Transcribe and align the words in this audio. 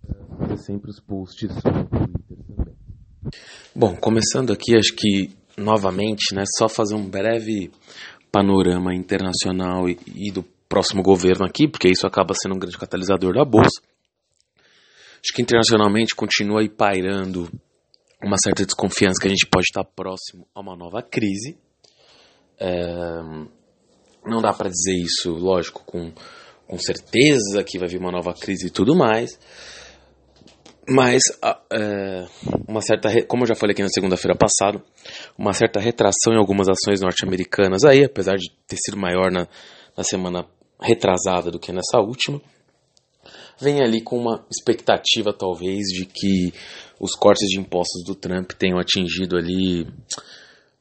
uh, 0.08 0.38
fazer 0.38 0.56
sempre 0.58 0.90
os 0.90 1.00
posts 1.00 1.48
no 1.48 1.88
Twitter 2.28 2.36
também. 2.46 2.74
Bom, 3.74 3.96
começando 3.96 4.52
aqui, 4.52 4.76
acho 4.76 4.94
que 4.94 5.30
novamente, 5.56 6.34
né, 6.34 6.44
só 6.56 6.68
fazer 6.68 6.94
um 6.94 7.08
breve 7.08 7.70
panorama 8.30 8.94
internacional 8.94 9.88
e, 9.88 9.98
e 10.14 10.30
do 10.30 10.44
próximo 10.70 11.02
governo 11.02 11.44
aqui, 11.44 11.66
porque 11.66 11.88
isso 11.88 12.06
acaba 12.06 12.32
sendo 12.32 12.54
um 12.54 12.58
grande 12.58 12.78
catalisador 12.78 13.34
da 13.34 13.44
bolsa. 13.44 13.82
Acho 15.22 15.34
que 15.34 15.42
internacionalmente 15.42 16.14
continua 16.14 16.60
aí 16.60 16.68
pairando 16.68 17.50
uma 18.22 18.36
certa 18.42 18.64
desconfiança 18.64 19.20
que 19.20 19.26
a 19.26 19.30
gente 19.30 19.46
pode 19.46 19.64
estar 19.64 19.84
próximo 19.84 20.46
a 20.54 20.60
uma 20.60 20.76
nova 20.76 21.02
crise. 21.02 21.58
É, 22.58 23.20
não 24.24 24.40
dá 24.40 24.52
para 24.52 24.70
dizer 24.70 24.94
isso, 24.94 25.32
lógico, 25.32 25.82
com, 25.84 26.12
com 26.66 26.78
certeza 26.78 27.64
que 27.64 27.78
vai 27.78 27.88
vir 27.88 27.98
uma 27.98 28.12
nova 28.12 28.32
crise 28.32 28.68
e 28.68 28.70
tudo 28.70 28.94
mais. 28.94 29.38
Mas, 30.88 31.22
é, 31.72 32.26
uma 32.66 32.80
certa, 32.80 33.08
como 33.26 33.42
eu 33.42 33.48
já 33.48 33.54
falei 33.54 33.72
aqui 33.72 33.82
na 33.82 33.88
segunda-feira 33.88 34.36
passada, 34.36 34.82
uma 35.36 35.52
certa 35.52 35.80
retração 35.80 36.32
em 36.32 36.38
algumas 36.38 36.68
ações 36.68 37.00
norte-americanas 37.00 37.84
aí, 37.84 38.04
apesar 38.04 38.36
de 38.36 38.50
ter 38.66 38.76
sido 38.76 38.96
maior 38.96 39.30
na, 39.30 39.46
na 39.96 40.04
semana 40.04 40.46
retrasada 40.82 41.50
do 41.50 41.58
que 41.58 41.72
nessa 41.72 41.98
última, 41.98 42.40
vem 43.60 43.82
ali 43.82 44.02
com 44.02 44.18
uma 44.18 44.44
expectativa 44.50 45.32
talvez 45.32 45.86
de 45.88 46.06
que 46.06 46.52
os 46.98 47.12
cortes 47.12 47.48
de 47.48 47.58
impostos 47.58 48.02
do 48.04 48.14
Trump 48.14 48.52
tenham 48.52 48.78
atingido 48.78 49.36
ali 49.36 49.86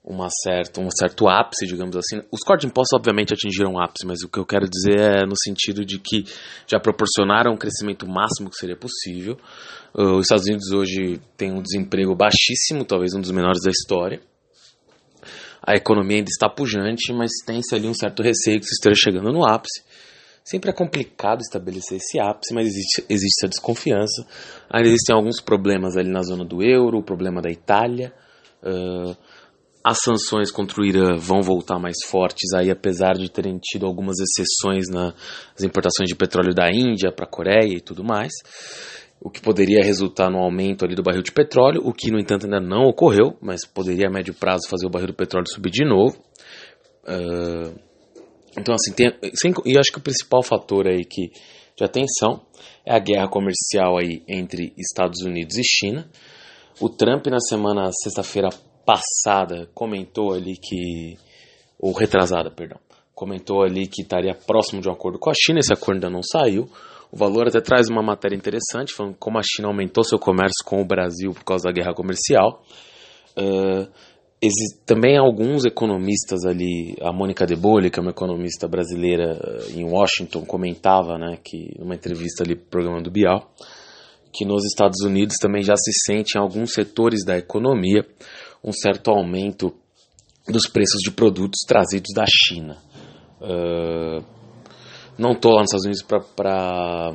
uma 0.03 0.29
certa, 0.43 0.81
um 0.81 0.89
certo 0.89 1.27
ápice, 1.27 1.67
digamos 1.67 1.95
assim. 1.95 2.21
Os 2.31 2.41
cortes 2.41 2.65
de 2.65 2.71
impostos 2.71 2.97
obviamente 2.97 3.33
atingiram 3.33 3.73
um 3.73 3.79
ápice, 3.79 4.07
mas 4.07 4.23
o 4.23 4.29
que 4.29 4.39
eu 4.39 4.45
quero 4.45 4.67
dizer 4.67 4.99
é 4.99 5.25
no 5.25 5.37
sentido 5.37 5.85
de 5.85 5.99
que 5.99 6.25
já 6.65 6.79
proporcionaram 6.79 7.53
um 7.53 7.57
crescimento 7.57 8.07
máximo 8.07 8.49
que 8.49 8.55
seria 8.55 8.77
possível. 8.77 9.37
Uh, 9.93 10.15
os 10.15 10.25
Estados 10.25 10.45
Unidos 10.45 10.71
hoje 10.71 11.21
tem 11.37 11.51
um 11.51 11.61
desemprego 11.61 12.15
baixíssimo, 12.15 12.85
talvez 12.85 13.13
um 13.13 13.21
dos 13.21 13.31
menores 13.31 13.61
da 13.63 13.69
história 13.69 14.21
a 15.61 15.75
economia 15.75 16.17
ainda 16.17 16.29
está 16.29 16.49
pujante, 16.49 17.13
mas 17.13 17.29
tem-se 17.45 17.75
ali 17.75 17.87
um 17.87 17.93
certo 17.93 18.23
receio 18.23 18.59
que 18.59 18.65
se 18.65 18.73
esteja 18.73 18.95
chegando 18.95 19.31
no 19.31 19.45
ápice. 19.45 19.83
Sempre 20.49 20.71
é 20.71 20.73
complicado 20.73 21.41
estabelecer 21.41 21.97
esse 21.97 22.19
ápice, 22.19 22.55
mas 22.55 22.67
existe, 22.67 23.05
existe 23.07 23.39
essa 23.39 23.49
desconfiança. 23.49 24.25
Existem 24.73 25.15
alguns 25.15 25.39
problemas 25.39 25.95
ali 25.95 26.09
na 26.09 26.23
zona 26.23 26.43
do 26.43 26.63
euro, 26.63 26.97
o 26.97 27.03
problema 27.03 27.39
da 27.39 27.51
Itália. 27.51 28.11
Uh, 28.63 29.15
as 29.83 29.99
sanções 30.01 30.49
contra 30.49 30.81
o 30.81 30.85
Irã 30.85 31.15
vão 31.17 31.41
voltar 31.41 31.77
mais 31.77 31.97
fortes 32.05 32.51
aí, 32.53 32.71
apesar 32.71 33.13
de 33.13 33.29
terem 33.29 33.59
tido 33.61 33.85
algumas 33.85 34.15
exceções 34.19 34.85
nas 34.89 35.63
importações 35.63 36.09
de 36.09 36.15
petróleo 36.15 36.53
da 36.53 36.69
Índia 36.71 37.11
para 37.11 37.25
a 37.25 37.29
Coreia 37.29 37.77
e 37.77 37.81
tudo 37.81 38.03
mais 38.03 38.31
o 39.21 39.29
que 39.29 39.41
poderia 39.41 39.83
resultar 39.83 40.29
no 40.29 40.37
aumento 40.37 40.85
ali 40.85 40.95
do 40.95 41.03
barril 41.03 41.21
de 41.21 41.31
petróleo, 41.31 41.81
o 41.83 41.91
que 41.91 42.09
no 42.09 42.19
entanto 42.19 42.45
ainda 42.45 42.61
não 42.61 42.85
ocorreu, 42.85 43.37
mas 43.41 43.65
poderia 43.65 44.07
a 44.07 44.09
médio 44.09 44.33
prazo 44.33 44.69
fazer 44.69 44.87
o 44.87 44.89
barril 44.89 45.07
do 45.07 45.13
petróleo 45.13 45.45
subir 45.45 45.71
de 45.71 45.83
novo. 45.83 46.17
Uh, 47.03 47.88
então 48.57 48.73
assim, 48.73 48.93
tem, 48.93 49.13
e 49.65 49.77
acho 49.77 49.91
que 49.91 49.99
o 49.99 50.03
principal 50.03 50.43
fator 50.43 50.87
aí 50.87 51.03
que 51.05 51.31
de 51.75 51.83
atenção 51.83 52.41
é 52.85 52.95
a 52.95 52.99
guerra 52.99 53.27
comercial 53.27 53.97
aí 53.97 54.23
entre 54.27 54.73
Estados 54.77 55.21
Unidos 55.21 55.57
e 55.57 55.63
China. 55.63 56.09
O 56.79 56.89
Trump 56.89 57.27
na 57.27 57.39
semana 57.39 57.89
sexta-feira 57.91 58.49
passada 58.85 59.69
comentou 59.73 60.33
ali 60.33 60.55
que 60.57 61.17
ou 61.79 61.93
retrasada, 61.93 62.51
perdão, 62.51 62.79
comentou 63.15 63.63
ali 63.63 63.87
que 63.87 64.01
estaria 64.01 64.33
próximo 64.33 64.81
de 64.81 64.89
um 64.89 64.91
acordo 64.91 65.17
com 65.17 65.29
a 65.29 65.33
China, 65.33 65.59
esse 65.59 65.73
acordo 65.73 65.95
ainda 65.95 66.09
não 66.09 66.21
saiu. 66.23 66.69
O 67.11 67.17
Valor 67.17 67.47
até 67.47 67.59
traz 67.59 67.89
uma 67.89 68.03
matéria 68.03 68.35
interessante, 68.35 68.93
falando 68.93 69.15
como 69.17 69.39
a 69.39 69.41
China 69.43 69.67
aumentou 69.67 70.03
seu 70.03 70.19
comércio 70.19 70.63
com 70.63 70.81
o 70.81 70.85
Brasil 70.85 71.31
por 71.33 71.43
causa 71.43 71.65
da 71.65 71.71
guerra 71.71 71.93
comercial. 71.93 72.63
Uh, 73.37 73.89
também 74.85 75.17
alguns 75.17 75.65
economistas 75.65 76.45
ali, 76.45 76.95
a 77.01 77.11
Mônica 77.11 77.45
De 77.45 77.55
Bolle, 77.55 77.89
que 77.89 77.99
é 77.99 78.01
uma 78.01 78.11
economista 78.11 78.67
brasileira 78.67 79.37
em 79.75 79.83
Washington, 79.83 80.45
comentava, 80.45 81.17
né, 81.17 81.37
que 81.43 81.77
numa 81.77 81.95
entrevista 81.95 82.43
ali 82.43 82.55
pro 82.55 82.69
programa 82.69 83.01
do 83.01 83.11
Bial, 83.11 83.51
que 84.31 84.45
nos 84.45 84.63
Estados 84.65 85.01
Unidos 85.01 85.35
também 85.41 85.61
já 85.61 85.75
se 85.75 85.91
sente 86.05 86.37
em 86.37 86.41
alguns 86.41 86.71
setores 86.71 87.25
da 87.25 87.37
economia 87.37 88.05
um 88.63 88.71
certo 88.71 89.11
aumento 89.11 89.73
dos 90.47 90.67
preços 90.67 90.99
de 91.03 91.11
produtos 91.11 91.59
trazidos 91.67 92.13
da 92.13 92.25
China. 92.25 92.77
Uh, 93.41 94.23
não 95.17 95.31
estou 95.31 95.53
lá 95.53 95.61
nos 95.61 95.73
Estados 95.73 95.85
Unidos 95.85 96.33
para 96.35 97.13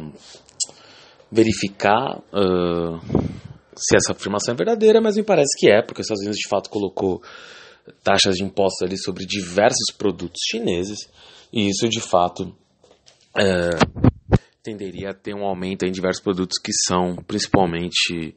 verificar 1.31 2.19
uh, 2.19 3.01
se 3.77 3.97
essa 3.97 4.13
afirmação 4.13 4.55
é 4.55 4.57
verdadeira, 4.57 5.01
mas 5.01 5.17
me 5.17 5.23
parece 5.23 5.59
que 5.59 5.71
é, 5.71 5.83
porque 5.83 6.01
os 6.01 6.07
Estados 6.07 6.23
Unidos 6.23 6.39
de 6.39 6.49
fato 6.49 6.71
colocou 6.71 7.23
taxas 8.03 8.37
de 8.37 8.45
impostos 8.45 8.83
ali 8.83 8.97
sobre 8.97 9.27
diversos 9.27 9.95
produtos 9.97 10.41
chineses, 10.51 11.09
e 11.53 11.69
isso 11.69 11.89
de 11.89 12.01
fato 12.01 12.55
uh, 13.37 14.39
tenderia 14.63 15.11
a 15.11 15.15
ter 15.15 15.35
um 15.35 15.45
aumento 15.45 15.85
em 15.85 15.93
diversos 15.93 16.23
produtos 16.23 16.59
que 16.59 16.73
são 16.87 17.17
principalmente 17.27 18.37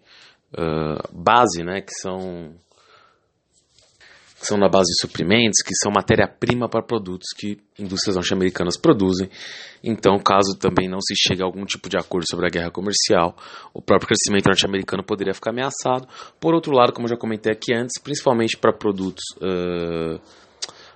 uh, 0.54 1.18
base, 1.18 1.64
né, 1.64 1.82
que 1.82 1.94
são 1.94 2.56
que 4.40 4.46
são 4.46 4.58
na 4.58 4.70
base 4.70 4.86
de 4.86 5.02
suprimentos, 5.02 5.64
que 5.66 5.74
são 5.82 5.92
matéria-prima 5.92 6.70
para 6.70 6.84
produtos 6.84 7.30
que 7.36 7.58
indústrias 7.78 8.16
norte-americanas 8.16 8.78
produzem. 8.78 9.30
Então, 9.84 10.18
caso 10.20 10.58
também 10.60 10.88
não 10.88 11.00
se 11.02 11.16
chegue 11.16 11.42
a 11.42 11.46
algum 11.46 11.66
tipo 11.66 11.90
de 11.90 11.98
acordo 11.98 12.26
sobre 12.30 12.46
a 12.46 12.50
guerra 12.50 12.72
comercial, 12.72 13.36
o 13.74 13.82
próprio 13.82 14.10
crescimento 14.10 14.46
norte-americano 14.46 15.04
poderia 15.04 15.34
ficar 15.34 15.50
ameaçado. 15.50 16.08
Por 16.40 16.54
outro 16.54 16.72
lado, 16.72 16.94
como 16.94 17.06
eu 17.08 17.10
já 17.10 17.18
comentei 17.18 17.52
aqui 17.52 17.74
antes, 17.74 18.00
principalmente 18.02 18.58
para 18.58 18.72
produtos 18.72 19.24
uh, 19.38 20.22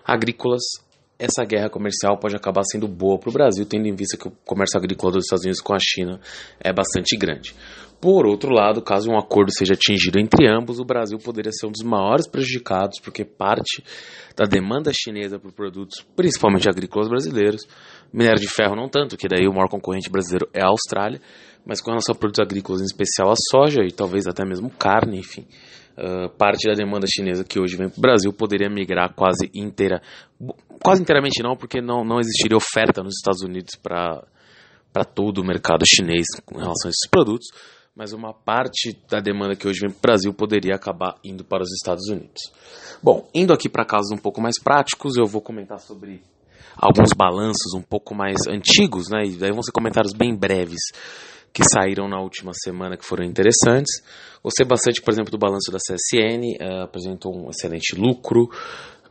agrícolas, 0.05 0.61
essa 1.21 1.45
guerra 1.45 1.69
comercial 1.69 2.17
pode 2.17 2.35
acabar 2.35 2.63
sendo 2.63 2.87
boa 2.87 3.19
para 3.19 3.29
o 3.29 3.33
Brasil, 3.33 3.63
tendo 3.63 3.87
em 3.87 3.93
vista 3.93 4.17
que 4.17 4.27
o 4.27 4.31
comércio 4.43 4.77
agrícola 4.77 5.13
dos 5.13 5.25
Estados 5.25 5.45
Unidos 5.45 5.61
com 5.61 5.75
a 5.75 5.79
China 5.79 6.19
é 6.59 6.73
bastante 6.73 7.15
grande. 7.15 7.53
Por 8.01 8.25
outro 8.25 8.51
lado, 8.51 8.81
caso 8.81 9.11
um 9.11 9.15
acordo 9.17 9.51
seja 9.55 9.75
atingido 9.75 10.19
entre 10.19 10.47
ambos, 10.49 10.79
o 10.79 10.83
Brasil 10.83 11.19
poderia 11.19 11.51
ser 11.51 11.67
um 11.67 11.71
dos 11.71 11.83
maiores 11.83 12.27
prejudicados, 12.27 12.99
porque 12.99 13.23
parte 13.23 13.83
da 14.35 14.45
demanda 14.45 14.91
chinesa 14.91 15.37
por 15.37 15.51
produtos, 15.51 16.03
principalmente 16.15 16.67
agrícolas 16.67 17.07
brasileiros, 17.07 17.61
minério 18.11 18.41
de 18.41 18.47
ferro 18.47 18.75
não 18.75 18.89
tanto, 18.89 19.15
que 19.15 19.27
daí 19.27 19.47
o 19.47 19.53
maior 19.53 19.69
concorrente 19.69 20.09
brasileiro 20.09 20.49
é 20.51 20.63
a 20.63 20.69
Austrália, 20.69 21.21
mas 21.63 21.79
com 21.79 21.91
relação 21.91 22.15
a 22.15 22.17
produtos 22.17 22.43
agrícolas, 22.43 22.81
em 22.81 22.85
especial 22.85 23.29
a 23.29 23.35
soja 23.51 23.83
e 23.83 23.91
talvez 23.91 24.25
até 24.25 24.43
mesmo 24.43 24.71
carne, 24.71 25.19
enfim, 25.19 25.45
uh, 25.97 26.29
parte 26.37 26.67
da 26.67 26.73
demanda 26.73 27.05
chinesa 27.07 27.43
que 27.43 27.59
hoje 27.59 27.77
vem 27.77 27.89
para 27.89 27.97
o 27.97 28.01
Brasil 28.01 28.33
poderia 28.33 28.69
migrar 28.69 29.13
quase 29.13 29.49
inteira, 29.53 30.01
quase 30.83 31.01
inteiramente 31.01 31.41
não, 31.41 31.55
porque 31.55 31.81
não, 31.81 32.03
não 32.03 32.19
existiria 32.19 32.57
oferta 32.57 33.01
nos 33.03 33.15
Estados 33.15 33.41
Unidos 33.41 33.75
para 33.75 35.03
todo 35.15 35.39
o 35.39 35.45
mercado 35.45 35.83
chinês 35.85 36.25
com 36.45 36.57
relação 36.57 36.87
a 36.87 36.89
esses 36.89 37.09
produtos, 37.09 37.47
mas 37.95 38.13
uma 38.13 38.33
parte 38.33 38.97
da 39.09 39.19
demanda 39.19 39.55
que 39.55 39.67
hoje 39.67 39.79
vem 39.81 39.89
para 39.89 39.97
o 39.97 40.01
Brasil 40.01 40.33
poderia 40.33 40.75
acabar 40.75 41.15
indo 41.23 41.43
para 41.43 41.63
os 41.63 41.71
Estados 41.73 42.07
Unidos. 42.07 42.41
Bom, 43.03 43.29
indo 43.33 43.53
aqui 43.53 43.67
para 43.67 43.85
casos 43.85 44.11
um 44.11 44.21
pouco 44.21 44.41
mais 44.41 44.61
práticos, 44.61 45.17
eu 45.17 45.25
vou 45.25 45.41
comentar 45.41 45.79
sobre 45.79 46.21
alguns 46.77 47.11
balanços 47.13 47.73
um 47.75 47.81
pouco 47.81 48.15
mais 48.15 48.37
antigos, 48.47 49.09
né? 49.09 49.23
E 49.25 49.35
daí 49.35 49.51
vão 49.51 49.61
ser 49.61 49.71
comentários 49.71 50.13
bem 50.13 50.35
breves 50.35 50.79
que 51.53 51.63
saíram 51.63 52.07
na 52.07 52.19
última 52.19 52.51
semana 52.53 52.97
que 52.97 53.05
foram 53.05 53.23
interessantes. 53.23 54.01
Gostei 54.43 54.65
bastante, 54.65 55.01
por 55.01 55.11
exemplo, 55.11 55.31
do 55.31 55.37
balanço 55.37 55.71
da 55.71 55.77
CSN, 55.77 56.57
uh, 56.59 56.63
eh, 56.63 56.83
apresentou 56.83 57.35
um 57.35 57.49
excelente 57.49 57.95
lucro, 57.95 58.49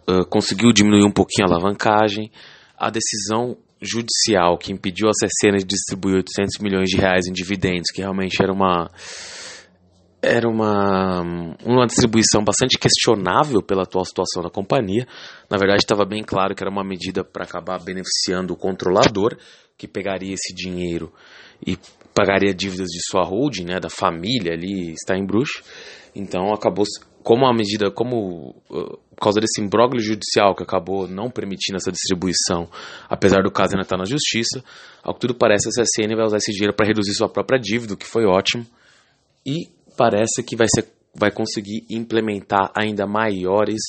uh, 0.09 0.25
conseguiu 0.29 0.73
diminuir 0.73 1.05
um 1.05 1.13
pouquinho 1.13 1.47
a 1.49 1.53
alavancagem. 1.53 2.31
A 2.77 2.91
decisão 2.91 3.57
judicial 3.81 4.59
que 4.59 4.73
impediu 4.73 5.09
a 5.09 5.13
CSN 5.13 5.59
de 5.59 5.65
distribuir 5.65 6.17
800 6.17 6.59
milhões 6.61 6.89
de 6.89 6.97
reais 6.97 7.27
em 7.27 7.33
dividendos, 7.33 7.91
que 7.93 8.01
realmente 8.01 8.43
era 8.43 8.53
uma 8.53 8.91
era 10.23 10.49
uma, 10.49 11.23
uma 11.65 11.87
distribuição 11.87 12.45
bastante 12.45 12.79
questionável 12.79 13.63
pela 13.63 13.83
atual 13.83 14.05
situação 14.05 14.43
da 14.43 14.51
companhia. 14.51 15.07
Na 15.49 15.57
verdade, 15.57 15.83
estava 15.83 16.05
bem 16.05 16.23
claro 16.23 16.55
que 16.55 16.63
era 16.63 16.71
uma 16.71 16.85
medida 16.85 17.25
para 17.25 17.45
acabar 17.45 17.83
beneficiando 17.83 18.53
o 18.53 18.57
controlador, 18.57 19.37
que 19.79 19.89
pegaria 19.89 20.35
esse 20.35 20.55
dinheiro 20.55 21.13
e 21.67 21.79
pagaria 22.15 22.53
dívidas 22.53 22.89
de 22.89 23.01
sua 23.09 23.25
holding, 23.25 23.65
né, 23.65 23.81
da 23.81 23.89
família 23.89 24.53
ali, 24.53 24.93
está 24.93 25.17
em 25.17 25.25
bruxo. 25.25 25.63
Então, 26.15 26.53
acabou 26.53 26.85
como 27.23 27.47
a 27.47 27.55
medida, 27.55 27.91
como 27.91 28.51
uh, 28.71 28.99
por 29.15 29.25
causa 29.25 29.41
desse 29.41 29.61
imbróglio 29.61 30.03
judicial 30.03 30.55
que 30.55 30.63
acabou 30.63 31.07
não 31.07 31.31
permitindo 31.31 31.77
essa 31.77 31.93
distribuição, 31.93 32.69
apesar 33.09 33.43
do 33.43 33.51
caso 33.51 33.75
ainda 33.75 33.85
estar 33.85 33.97
na 33.97 34.05
justiça, 34.05 34.63
ao 35.03 35.15
que 35.15 35.21
tudo 35.21 35.35
parece, 35.35 35.69
a 35.69 35.71
CSN 35.71 36.15
vai 36.17 36.25
usar 36.25 36.39
esse 36.39 36.53
dinheiro 36.53 36.75
para 36.75 36.87
reduzir 36.87 37.15
sua 37.15 37.29
própria 37.29 37.59
dívida, 37.59 37.95
o 37.95 37.97
que 37.97 38.07
foi 38.07 38.25
ótimo, 38.25 38.67
e 39.47 39.69
parece 40.01 40.43
que 40.43 40.57
vai, 40.57 40.67
ser, 40.67 40.89
vai 41.15 41.31
conseguir 41.31 41.85
implementar 41.91 42.73
ainda 42.75 43.07
maiores 43.07 43.83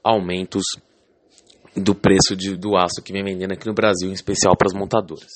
aumentos 0.00 0.62
do 1.76 1.92
preço 1.92 2.36
de, 2.36 2.56
do 2.56 2.76
aço 2.76 3.02
que 3.02 3.12
vem 3.12 3.24
vendendo 3.24 3.50
aqui 3.50 3.66
no 3.66 3.74
Brasil, 3.74 4.08
em 4.08 4.12
especial 4.12 4.56
para 4.56 4.68
as 4.68 4.72
montadoras. 4.72 5.32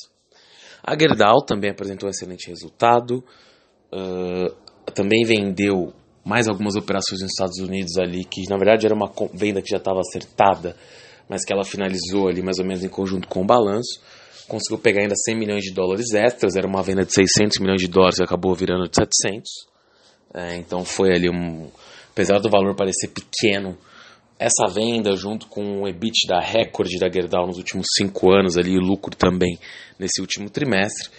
A 0.84 0.96
Gerdau 0.96 1.44
também 1.44 1.72
apresentou 1.72 2.06
um 2.06 2.10
excelente 2.10 2.46
resultado, 2.46 3.24
uh, 3.92 4.54
também 4.94 5.24
vendeu 5.24 5.92
mais 6.24 6.46
algumas 6.46 6.76
operações 6.76 7.22
nos 7.22 7.32
Estados 7.32 7.58
Unidos 7.58 7.98
ali, 7.98 8.24
que 8.24 8.48
na 8.48 8.56
verdade 8.56 8.86
era 8.86 8.94
uma 8.94 9.10
venda 9.34 9.60
que 9.60 9.70
já 9.72 9.78
estava 9.78 9.98
acertada, 9.98 10.76
mas 11.28 11.44
que 11.44 11.52
ela 11.52 11.64
finalizou 11.64 12.28
ali 12.28 12.40
mais 12.40 12.60
ou 12.60 12.64
menos 12.64 12.84
em 12.84 12.88
conjunto 12.88 13.26
com 13.26 13.42
o 13.42 13.44
balanço. 13.44 14.00
Conseguiu 14.46 14.78
pegar 14.78 15.02
ainda 15.02 15.16
100 15.16 15.36
milhões 15.36 15.64
de 15.64 15.74
dólares 15.74 16.14
extras, 16.14 16.54
era 16.54 16.68
uma 16.68 16.84
venda 16.84 17.04
de 17.04 17.12
600 17.12 17.58
milhões 17.58 17.80
de 17.80 17.88
dólares 17.88 18.18
que 18.18 18.22
acabou 18.22 18.54
virando 18.54 18.88
de 18.88 18.94
700. 18.94 19.69
É, 20.34 20.56
então 20.56 20.84
foi 20.84 21.12
ali 21.12 21.28
um. 21.28 21.68
Apesar 22.12 22.38
do 22.38 22.50
valor 22.50 22.74
parecer 22.74 23.08
pequeno, 23.08 23.76
essa 24.38 24.66
venda, 24.66 25.14
junto 25.14 25.46
com 25.46 25.82
o 25.82 25.88
EBIT 25.88 26.26
da 26.26 26.40
recorde 26.40 26.98
da 26.98 27.10
Gerdau 27.10 27.46
nos 27.46 27.58
últimos 27.58 27.86
cinco 27.96 28.32
anos, 28.32 28.56
ali, 28.56 28.76
o 28.76 28.80
lucro 28.80 29.14
também 29.14 29.58
nesse 29.98 30.20
último 30.20 30.48
trimestre, 30.48 31.10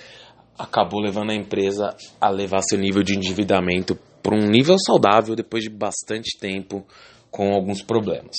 acabou 0.58 1.00
levando 1.00 1.32
a 1.32 1.36
empresa 1.36 1.96
a 2.20 2.30
levar 2.30 2.62
seu 2.62 2.78
nível 2.78 3.04
de 3.04 3.16
endividamento 3.16 3.98
para 4.22 4.36
um 4.36 4.48
nível 4.48 4.76
saudável 4.80 5.36
depois 5.36 5.64
de 5.64 5.70
bastante 5.70 6.38
tempo 6.40 6.86
com 7.30 7.54
alguns 7.54 7.82
problemas. 7.82 8.36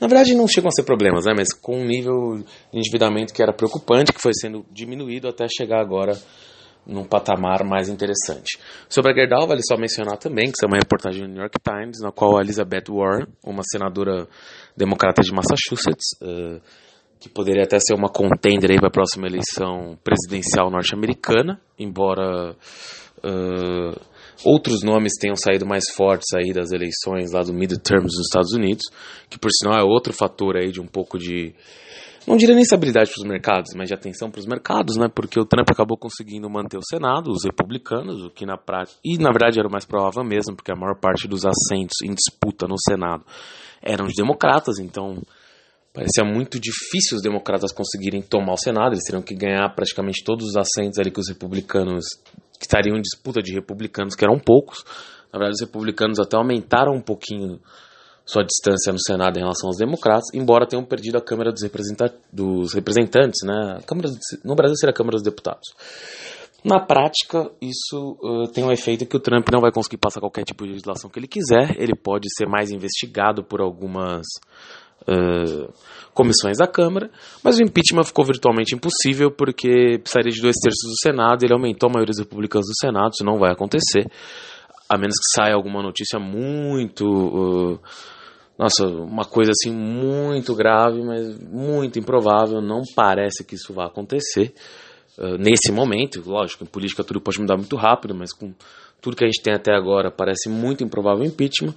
Na 0.00 0.06
verdade, 0.06 0.34
não 0.34 0.46
chegam 0.46 0.68
a 0.68 0.72
ser 0.72 0.84
problemas, 0.84 1.24
né? 1.24 1.32
mas 1.36 1.52
com 1.54 1.78
um 1.78 1.84
nível 1.86 2.38
de 2.72 2.78
endividamento 2.78 3.32
que 3.32 3.42
era 3.42 3.52
preocupante, 3.52 4.12
que 4.12 4.20
foi 4.20 4.32
sendo 4.34 4.64
diminuído 4.70 5.28
até 5.28 5.46
chegar 5.48 5.80
agora 5.80 6.18
num 6.86 7.04
patamar 7.04 7.64
mais 7.64 7.88
interessante. 7.88 8.58
Sobre 8.88 9.12
a 9.12 9.14
Gerdau, 9.14 9.46
vale 9.46 9.60
só 9.62 9.76
mencionar 9.76 10.18
também 10.18 10.46
que 10.46 10.52
isso 10.52 10.64
é 10.64 10.68
uma 10.68 10.78
reportagem 10.78 11.22
do 11.22 11.28
New 11.28 11.40
York 11.40 11.58
Times, 11.62 12.00
na 12.00 12.12
qual 12.12 12.38
a 12.38 12.42
Elizabeth 12.42 12.84
Warren, 12.88 13.26
uma 13.44 13.62
senadora 13.64 14.28
democrata 14.76 15.22
de 15.22 15.32
Massachusetts, 15.32 16.12
uh, 16.22 16.60
que 17.18 17.28
poderia 17.28 17.64
até 17.64 17.78
ser 17.80 17.94
uma 17.94 18.08
contender 18.08 18.78
para 18.78 18.88
a 18.88 18.92
próxima 18.92 19.26
eleição 19.26 19.98
presidencial 20.04 20.70
norte-americana, 20.70 21.60
embora 21.78 22.52
uh, 22.52 24.00
outros 24.44 24.82
nomes 24.82 25.14
tenham 25.18 25.36
saído 25.36 25.66
mais 25.66 25.84
fortes 25.94 26.28
aí 26.34 26.52
das 26.52 26.70
eleições 26.72 27.32
lá 27.32 27.42
do 27.42 27.52
midterms 27.52 28.12
nos 28.16 28.26
Estados 28.26 28.52
Unidos, 28.52 28.84
que 29.28 29.38
por 29.38 29.50
sinal 29.50 29.78
é 29.78 29.82
outro 29.82 30.12
fator 30.12 30.56
aí 30.56 30.70
de 30.70 30.80
um 30.80 30.86
pouco 30.86 31.18
de 31.18 31.54
não 32.26 32.36
diria 32.36 32.54
nem 32.54 32.62
estabilidade 32.62 33.10
para 33.12 33.22
os 33.22 33.28
mercados, 33.28 33.74
mas 33.74 33.88
de 33.88 33.94
atenção 33.94 34.30
para 34.30 34.40
os 34.40 34.46
mercados, 34.46 34.96
né? 34.96 35.08
Porque 35.08 35.38
o 35.38 35.44
Trump 35.44 35.70
acabou 35.70 35.96
conseguindo 35.96 36.50
manter 36.50 36.76
o 36.76 36.82
Senado, 36.82 37.30
os 37.30 37.44
republicanos, 37.44 38.22
o 38.24 38.30
que 38.30 38.44
na 38.44 38.56
prática 38.56 38.98
e 39.04 39.16
na 39.16 39.30
verdade 39.30 39.58
era 39.58 39.68
o 39.68 39.70
mais 39.70 39.84
provável 39.84 40.24
mesmo, 40.24 40.56
porque 40.56 40.72
a 40.72 40.76
maior 40.76 40.98
parte 40.98 41.28
dos 41.28 41.44
assentos 41.44 41.96
em 42.02 42.12
disputa 42.14 42.66
no 42.66 42.76
Senado 42.78 43.24
eram 43.80 44.06
de 44.06 44.14
democratas, 44.14 44.78
então 44.78 45.22
parecia 45.92 46.24
muito 46.24 46.58
difícil 46.58 47.16
os 47.16 47.22
democratas 47.22 47.72
conseguirem 47.72 48.20
tomar 48.20 48.54
o 48.54 48.58
Senado, 48.58 48.92
eles 48.92 49.04
teriam 49.04 49.22
que 49.22 49.34
ganhar 49.34 49.68
praticamente 49.74 50.24
todos 50.24 50.48
os 50.48 50.56
assentos 50.56 50.98
ali 50.98 51.10
que 51.10 51.20
os 51.20 51.28
republicanos 51.28 52.04
que 52.58 52.64
estariam 52.64 52.96
em 52.96 53.02
disputa 53.02 53.42
de 53.42 53.52
republicanos, 53.52 54.14
que 54.14 54.24
eram 54.24 54.38
poucos. 54.38 54.84
Na 55.32 55.38
verdade, 55.38 55.54
os 55.54 55.60
republicanos 55.60 56.18
até 56.18 56.36
aumentaram 56.36 56.94
um 56.94 57.00
pouquinho 57.00 57.60
sua 58.26 58.42
distância 58.42 58.92
no 58.92 59.00
Senado 59.00 59.38
em 59.38 59.42
relação 59.42 59.68
aos 59.68 59.76
democratas, 59.76 60.34
embora 60.34 60.66
tenham 60.66 60.84
perdido 60.84 61.16
a 61.16 61.20
Câmara 61.20 61.52
dos, 61.52 61.62
dos 62.32 62.74
Representantes, 62.74 63.46
né? 63.46 63.78
Câmara, 63.86 64.08
no 64.44 64.56
Brasil 64.56 64.74
seria 64.76 64.90
a 64.90 64.96
Câmara 64.96 65.14
dos 65.14 65.22
Deputados. 65.22 65.68
Na 66.64 66.80
prática, 66.80 67.48
isso 67.62 68.18
uh, 68.20 68.50
tem 68.52 68.64
um 68.64 68.72
efeito 68.72 69.06
que 69.06 69.16
o 69.16 69.20
Trump 69.20 69.46
não 69.52 69.60
vai 69.60 69.70
conseguir 69.70 69.98
passar 69.98 70.18
qualquer 70.18 70.42
tipo 70.42 70.64
de 70.64 70.70
legislação 70.70 71.08
que 71.08 71.20
ele 71.20 71.28
quiser, 71.28 71.76
ele 71.80 71.94
pode 71.94 72.26
ser 72.36 72.48
mais 72.48 72.72
investigado 72.72 73.44
por 73.44 73.60
algumas 73.60 74.26
uh, 75.02 75.72
comissões 76.12 76.58
da 76.58 76.66
Câmara, 76.66 77.08
mas 77.44 77.58
o 77.58 77.62
impeachment 77.62 78.02
ficou 78.02 78.24
virtualmente 78.24 78.74
impossível 78.74 79.30
porque 79.30 80.00
precisaria 80.02 80.32
de 80.32 80.42
dois 80.42 80.56
terços 80.60 80.90
do 80.90 80.98
Senado, 81.00 81.44
ele 81.44 81.54
aumentou 81.54 81.88
a 81.88 81.92
maioria 81.92 82.10
dos 82.10 82.18
republicanos 82.18 82.66
do 82.66 82.74
Senado, 82.80 83.12
isso 83.14 83.24
não 83.24 83.38
vai 83.38 83.52
acontecer, 83.52 84.10
a 84.88 84.98
menos 84.98 85.14
que 85.14 85.40
saia 85.40 85.54
alguma 85.54 85.80
notícia 85.80 86.18
muito. 86.18 87.04
Uh, 87.06 87.80
nossa, 88.58 88.86
uma 88.86 89.24
coisa 89.24 89.50
assim 89.50 89.70
muito 89.70 90.54
grave, 90.54 91.02
mas 91.02 91.38
muito 91.38 91.98
improvável. 91.98 92.60
Não 92.62 92.82
parece 92.94 93.44
que 93.44 93.54
isso 93.54 93.74
vá 93.74 93.86
acontecer 93.86 94.54
uh, 95.18 95.36
nesse 95.36 95.70
momento. 95.70 96.22
Lógico, 96.24 96.64
em 96.64 96.66
política 96.66 97.04
tudo 97.04 97.20
pode 97.20 97.38
mudar 97.38 97.56
muito 97.56 97.76
rápido, 97.76 98.14
mas 98.14 98.32
com 98.32 98.54
tudo 99.00 99.16
que 99.16 99.24
a 99.24 99.26
gente 99.26 99.42
tem 99.42 99.54
até 99.54 99.74
agora 99.74 100.10
parece 100.10 100.48
muito 100.48 100.82
improvável 100.82 101.22
o 101.22 101.26
impeachment. 101.26 101.74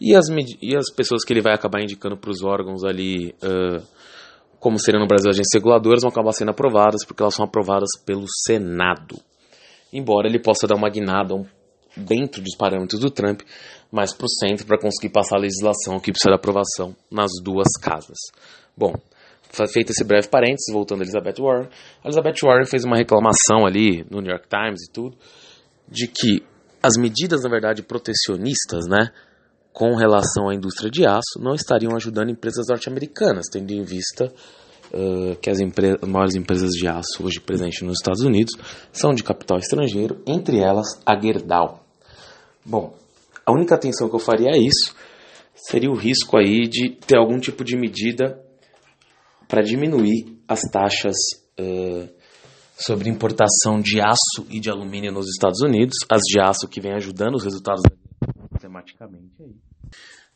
E 0.00 0.14
as, 0.14 0.26
e 0.60 0.74
as 0.74 0.90
pessoas 0.94 1.22
que 1.22 1.32
ele 1.32 1.42
vai 1.42 1.54
acabar 1.54 1.82
indicando 1.82 2.16
para 2.16 2.30
os 2.30 2.42
órgãos 2.42 2.82
ali, 2.82 3.34
uh, 3.42 3.82
como 4.58 4.78
seria 4.78 4.98
no 4.98 5.06
Brasil 5.06 5.28
agências 5.28 5.52
reguladoras, 5.54 6.00
vão 6.00 6.10
acabar 6.10 6.32
sendo 6.32 6.50
aprovadas, 6.50 7.04
porque 7.04 7.22
elas 7.22 7.34
são 7.34 7.44
aprovadas 7.44 7.90
pelo 8.06 8.24
Senado. 8.46 9.16
Embora 9.92 10.26
ele 10.26 10.38
possa 10.38 10.66
dar 10.66 10.76
uma 10.76 10.88
guinada 10.88 11.34
um, 11.34 11.44
dentro 11.94 12.40
dos 12.40 12.56
parâmetros 12.56 12.98
do 13.00 13.10
Trump, 13.10 13.42
mais 13.92 14.14
para 14.14 14.24
o 14.24 14.28
centro 14.28 14.66
para 14.66 14.78
conseguir 14.78 15.12
passar 15.12 15.36
a 15.36 15.40
legislação 15.40 16.00
que 16.00 16.10
precisa 16.10 16.30
de 16.30 16.36
aprovação 16.36 16.96
nas 17.10 17.30
duas 17.44 17.68
casas. 17.80 18.16
Bom, 18.74 18.94
feito 19.70 19.90
esse 19.90 20.02
breve 20.02 20.28
parênteses, 20.28 20.72
voltando 20.72 21.00
a 21.00 21.04
Elizabeth 21.04 21.34
Warren, 21.38 21.68
a 22.02 22.08
Elizabeth 22.08 22.36
Warren 22.42 22.64
fez 22.64 22.84
uma 22.84 22.96
reclamação 22.96 23.66
ali 23.66 24.04
no 24.10 24.22
New 24.22 24.30
York 24.30 24.48
Times 24.48 24.88
e 24.88 24.92
tudo, 24.92 25.16
de 25.86 26.08
que 26.08 26.42
as 26.82 26.96
medidas, 26.96 27.42
na 27.42 27.50
verdade, 27.50 27.82
protecionistas, 27.82 28.86
né, 28.88 29.10
com 29.72 29.94
relação 29.94 30.48
à 30.48 30.54
indústria 30.54 30.90
de 30.90 31.06
aço, 31.06 31.38
não 31.38 31.54
estariam 31.54 31.94
ajudando 31.94 32.30
empresas 32.30 32.66
norte-americanas, 32.68 33.46
tendo 33.50 33.72
em 33.72 33.82
vista 33.82 34.32
uh, 34.92 35.36
que 35.36 35.50
as 35.50 35.58
maiores 36.06 36.34
empresas 36.34 36.70
de 36.70 36.88
aço 36.88 37.22
hoje 37.24 37.40
presentes 37.40 37.82
nos 37.82 37.98
Estados 37.98 38.22
Unidos 38.22 38.54
são 38.90 39.14
de 39.14 39.22
capital 39.22 39.58
estrangeiro, 39.58 40.22
entre 40.26 40.58
elas 40.58 40.86
a 41.06 41.18
Gerdau. 41.18 41.84
Bom, 42.64 42.94
a 43.46 43.52
única 43.52 43.74
atenção 43.74 44.08
que 44.08 44.14
eu 44.14 44.20
faria 44.20 44.50
a 44.50 44.58
isso 44.58 44.94
seria 45.54 45.90
o 45.90 45.96
risco 45.96 46.36
aí 46.36 46.68
de 46.68 46.96
ter 47.06 47.16
algum 47.16 47.38
tipo 47.38 47.64
de 47.64 47.76
medida 47.76 48.40
para 49.48 49.62
diminuir 49.62 50.38
as 50.48 50.60
taxas 50.62 51.16
uh, 51.60 52.08
sobre 52.76 53.08
importação 53.08 53.80
de 53.80 54.00
aço 54.00 54.46
e 54.48 54.58
de 54.58 54.70
alumínio 54.70 55.12
nos 55.12 55.28
Estados 55.28 55.60
Unidos, 55.60 55.96
as 56.10 56.22
de 56.22 56.40
aço 56.40 56.68
que 56.68 56.80
vem 56.80 56.94
ajudando 56.94 57.34
os 57.34 57.44
resultados 57.44 57.82
tematicamente 58.60 59.42
aí. 59.42 59.54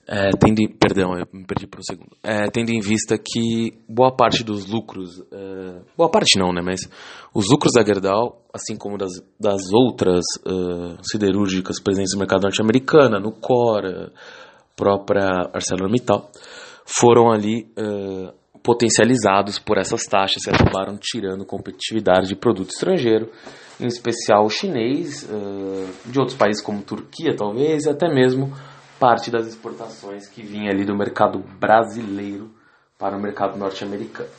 É, 0.09 0.31
tendo, 0.39 0.61
em, 0.61 0.69
perdão, 0.69 1.19
eu 1.19 1.27
me 1.33 1.45
perdi 1.45 1.67
por 1.67 1.81
um 1.81 1.83
segundo. 1.83 2.17
É, 2.23 2.49
tendo 2.49 2.71
em 2.71 2.79
vista 2.79 3.19
que 3.19 3.73
boa 3.89 4.15
parte 4.15 4.45
dos 4.45 4.65
lucros, 4.67 5.21
é, 5.33 5.81
boa 5.97 6.09
parte 6.09 6.39
não, 6.39 6.53
né, 6.53 6.63
mas 6.65 6.89
os 7.35 7.51
lucros 7.51 7.73
da 7.75 7.85
Gerdau, 7.85 8.41
assim 8.55 8.77
como 8.77 8.97
das, 8.97 9.11
das 9.39 9.63
outras 9.73 10.25
uh, 10.47 10.97
siderúrgicas 11.03 11.81
presentes 11.83 12.15
no 12.15 12.21
mercado 12.21 12.43
norte-americano, 12.43 13.19
no 13.19 13.33
Cora, 13.33 14.13
própria 14.77 15.51
ArcelorMittal, 15.53 16.31
foram 16.85 17.33
ali 17.33 17.69
uh, 17.77 18.33
potencializados 18.63 19.59
por 19.59 19.77
essas 19.77 20.05
taxas 20.05 20.45
que 20.45 20.51
acabaram 20.51 20.97
tirando 21.01 21.45
competitividade 21.45 22.29
de 22.29 22.37
produto 22.37 22.71
estrangeiro, 22.71 23.29
em 23.81 23.87
especial 23.87 24.49
chinês, 24.49 25.25
uh, 25.25 26.11
de 26.11 26.19
outros 26.19 26.39
países 26.39 26.63
como 26.63 26.83
Turquia, 26.83 27.35
talvez, 27.37 27.87
e 27.87 27.91
até 27.91 28.09
mesmo 28.09 28.53
parte 28.99 29.31
das 29.31 29.47
exportações 29.47 30.29
que 30.29 30.43
vinha 30.43 30.71
ali 30.71 30.85
do 30.85 30.97
mercado 30.97 31.39
brasileiro 31.59 32.51
para 32.99 33.17
o 33.17 33.21
mercado 33.21 33.59
norte-americano. 33.59 34.31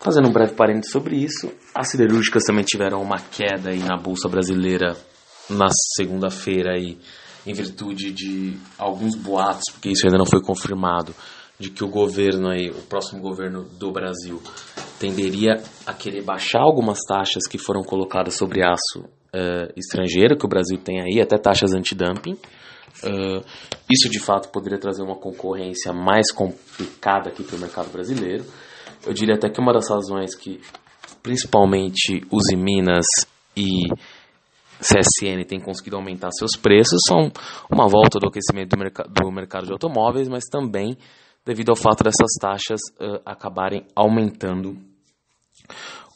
Fazendo 0.00 0.28
um 0.28 0.32
breve 0.32 0.54
parênteses 0.54 0.90
sobre 0.90 1.16
isso, 1.16 1.52
as 1.72 1.88
siderúrgicas 1.88 2.42
também 2.44 2.64
tiveram 2.64 3.00
uma 3.00 3.20
queda 3.20 3.70
aí 3.70 3.78
na 3.78 3.96
bolsa 3.96 4.28
brasileira 4.28 4.96
na 5.48 5.68
segunda-feira 5.96 6.72
aí, 6.72 6.98
em 7.46 7.52
virtude 7.52 8.12
de 8.12 8.56
alguns 8.78 9.14
boatos, 9.14 9.64
porque 9.72 9.90
isso 9.90 10.04
ainda 10.06 10.18
não 10.18 10.26
foi 10.26 10.40
confirmado, 10.42 11.14
de 11.58 11.70
que 11.70 11.84
o 11.84 11.88
governo 11.88 12.48
aí, 12.48 12.70
o 12.70 12.82
próximo 12.82 13.20
governo 13.20 13.62
do 13.78 13.92
Brasil, 13.92 14.42
tenderia 14.98 15.62
a 15.86 15.92
querer 15.92 16.22
baixar 16.22 16.60
algumas 16.60 16.98
taxas 17.06 17.46
que 17.48 17.58
foram 17.58 17.82
colocadas 17.82 18.34
sobre 18.34 18.64
aço 18.64 19.00
uh, 19.00 19.72
estrangeiro 19.76 20.36
que 20.36 20.44
o 20.44 20.48
Brasil 20.48 20.78
tem 20.78 21.00
aí, 21.00 21.20
até 21.20 21.38
taxas 21.38 21.72
antidumping. 21.72 22.36
Uh, 23.04 23.44
isso 23.90 24.08
de 24.08 24.20
fato 24.20 24.48
poderia 24.50 24.78
trazer 24.78 25.02
uma 25.02 25.16
concorrência 25.16 25.92
mais 25.92 26.32
complicada 26.32 27.30
aqui 27.30 27.42
para 27.42 27.56
o 27.56 27.60
mercado 27.60 27.90
brasileiro. 27.90 28.44
Eu 29.04 29.12
diria 29.12 29.34
até 29.34 29.50
que 29.50 29.60
uma 29.60 29.72
das 29.72 29.88
razões 29.88 30.34
que 30.34 30.60
principalmente 31.22 32.24
os 32.30 32.44
Minas 32.56 33.06
e 33.56 33.88
CSN 34.80 35.44
têm 35.46 35.60
conseguido 35.60 35.96
aumentar 35.96 36.30
seus 36.32 36.56
preços 36.56 37.00
são 37.06 37.30
uma 37.70 37.86
volta 37.86 38.18
do 38.18 38.28
aquecimento 38.28 38.70
do, 38.70 38.78
merc 38.78 38.98
do 39.08 39.30
mercado 39.30 39.66
de 39.66 39.72
automóveis, 39.72 40.28
mas 40.28 40.44
também 40.50 40.96
devido 41.44 41.70
ao 41.70 41.76
fato 41.76 42.04
dessas 42.04 42.32
taxas 42.40 42.80
uh, 43.00 43.20
acabarem 43.24 43.86
aumentando 43.94 44.76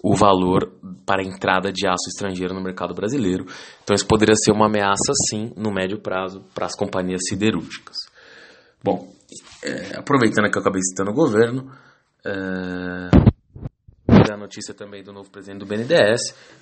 o 0.06 0.14
valor 0.14 0.70
para 1.04 1.20
a 1.20 1.24
entrada 1.24 1.72
de 1.72 1.84
aço 1.84 2.08
estrangeiro 2.08 2.54
no 2.54 2.62
mercado 2.62 2.94
brasileiro. 2.94 3.44
Então, 3.82 3.92
isso 3.92 4.06
poderia 4.06 4.36
ser 4.36 4.52
uma 4.52 4.66
ameaça, 4.66 5.12
sim, 5.28 5.52
no 5.56 5.72
médio 5.72 5.98
prazo, 5.98 6.44
para 6.54 6.66
as 6.66 6.76
companhias 6.76 7.22
siderúrgicas. 7.28 7.96
Bom, 8.84 9.12
é, 9.64 9.98
aproveitando 9.98 10.48
que 10.48 10.56
eu 10.56 10.60
acabei 10.60 10.80
citando 10.80 11.10
o 11.10 11.14
governo, 11.14 11.72
é, 12.24 13.10
a 14.32 14.36
notícia 14.36 14.72
também 14.72 15.02
do 15.02 15.12
novo 15.12 15.28
presidente 15.28 15.58
do 15.58 15.66
BNDES. 15.66 16.20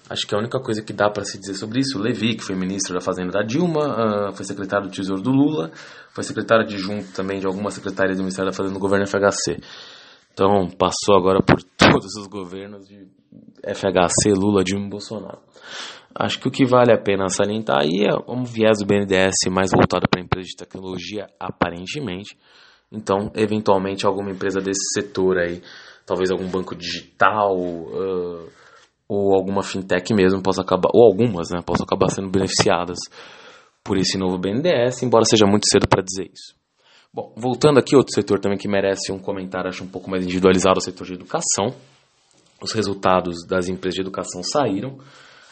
Acho 0.09 0.27
que 0.27 0.35
a 0.35 0.39
única 0.39 0.59
coisa 0.61 0.81
que 0.81 0.95
dá 0.95 1.11
para 1.11 1.25
se 1.25 1.39
dizer 1.39 1.55
sobre 1.55 1.81
isso, 1.81 1.99
o 1.99 2.01
Levi, 2.01 2.37
que 2.37 2.45
foi 2.45 2.57
ministro 2.57 2.95
da 2.95 3.01
Fazenda 3.01 3.31
da 3.31 3.43
Dilma, 3.43 4.31
uh, 4.31 4.33
foi 4.35 4.47
secretário 4.47 4.89
do 4.89 4.93
Tesouro 4.93 5.21
do 5.21 5.31
Lula, 5.31 5.71
foi 6.15 6.25
secretário 6.25 6.65
adjunto 6.65 7.13
também 7.13 7.41
de 7.41 7.47
alguma 7.47 7.71
secretaria 7.71 8.15
do 8.15 8.21
Ministério 8.21 8.51
da 8.51 8.57
Fazenda 8.57 8.75
no 8.75 8.81
governo 8.81 9.07
FHC. 9.07 9.61
Então, 10.33 10.69
passou 10.79 11.17
agora 11.17 11.43
por 11.43 11.63
todos 11.77 12.15
os 12.17 12.27
governos 12.27 12.89
de 12.89 13.07
FHC, 13.67 14.33
Lula, 14.35 14.63
Dilma 14.63 14.87
e 14.87 14.91
Bolsonaro. 14.91 15.39
Acho 16.15 16.39
que 16.39 16.47
o 16.47 16.51
que 16.51 16.65
vale 16.65 16.93
a 16.93 16.99
pena 16.99 17.29
salientar 17.29 17.81
aí 17.81 18.07
é 18.07 18.31
um 18.31 18.45
viés 18.45 18.79
do 18.79 18.87
BNDES 18.87 19.35
mais 19.51 19.71
voltado 19.73 20.07
para 20.09 20.23
empresas 20.23 20.51
de 20.51 20.57
tecnologia, 20.57 21.27
aparentemente. 21.41 22.37
Então, 22.93 23.33
eventualmente, 23.35 24.07
alguma 24.07 24.31
empresa 24.31 24.61
desse 24.61 24.93
setor 24.95 25.39
aí, 25.39 25.61
talvez 26.07 26.31
algum 26.31 26.49
banco 26.49 26.77
digital 26.77 27.57
uh, 27.57 28.49
ou 29.09 29.35
alguma 29.35 29.63
fintech 29.63 30.15
mesmo, 30.15 30.41
possa 30.41 30.63
acabar, 30.63 30.91
ou 30.95 31.05
algumas, 31.05 31.51
né, 31.51 31.61
possam 31.67 31.85
acabar 31.85 32.09
sendo 32.11 32.31
beneficiadas 32.31 32.99
por 33.83 33.99
esse 33.99 34.17
novo 34.17 34.39
BNDES, 34.39 35.03
embora 35.03 35.25
seja 35.25 35.47
muito 35.47 35.69
cedo 35.69 35.89
para 35.89 36.03
dizer 36.03 36.31
isso. 36.33 36.55
Bom, 37.13 37.33
voltando 37.37 37.79
aqui, 37.79 37.95
outro 37.97 38.15
setor 38.15 38.39
também 38.39 38.59
que 38.59 38.69
merece 38.69 39.13
um 39.13 39.19
comentário, 39.19 39.69
acho 39.69 39.85
um 39.85 39.89
pouco 39.89 40.09
mais 40.09 40.25
individualizado, 40.25 40.79
é 40.79 40.79
o 40.79 40.85
setor 40.85 41.07
de 41.07 41.15
educação. 41.15 41.75
Os 42.65 42.73
resultados 42.73 43.47
das 43.47 43.69
empresas 43.69 43.97
de 43.97 44.01
educação 44.01 44.43
saíram. 44.43 44.99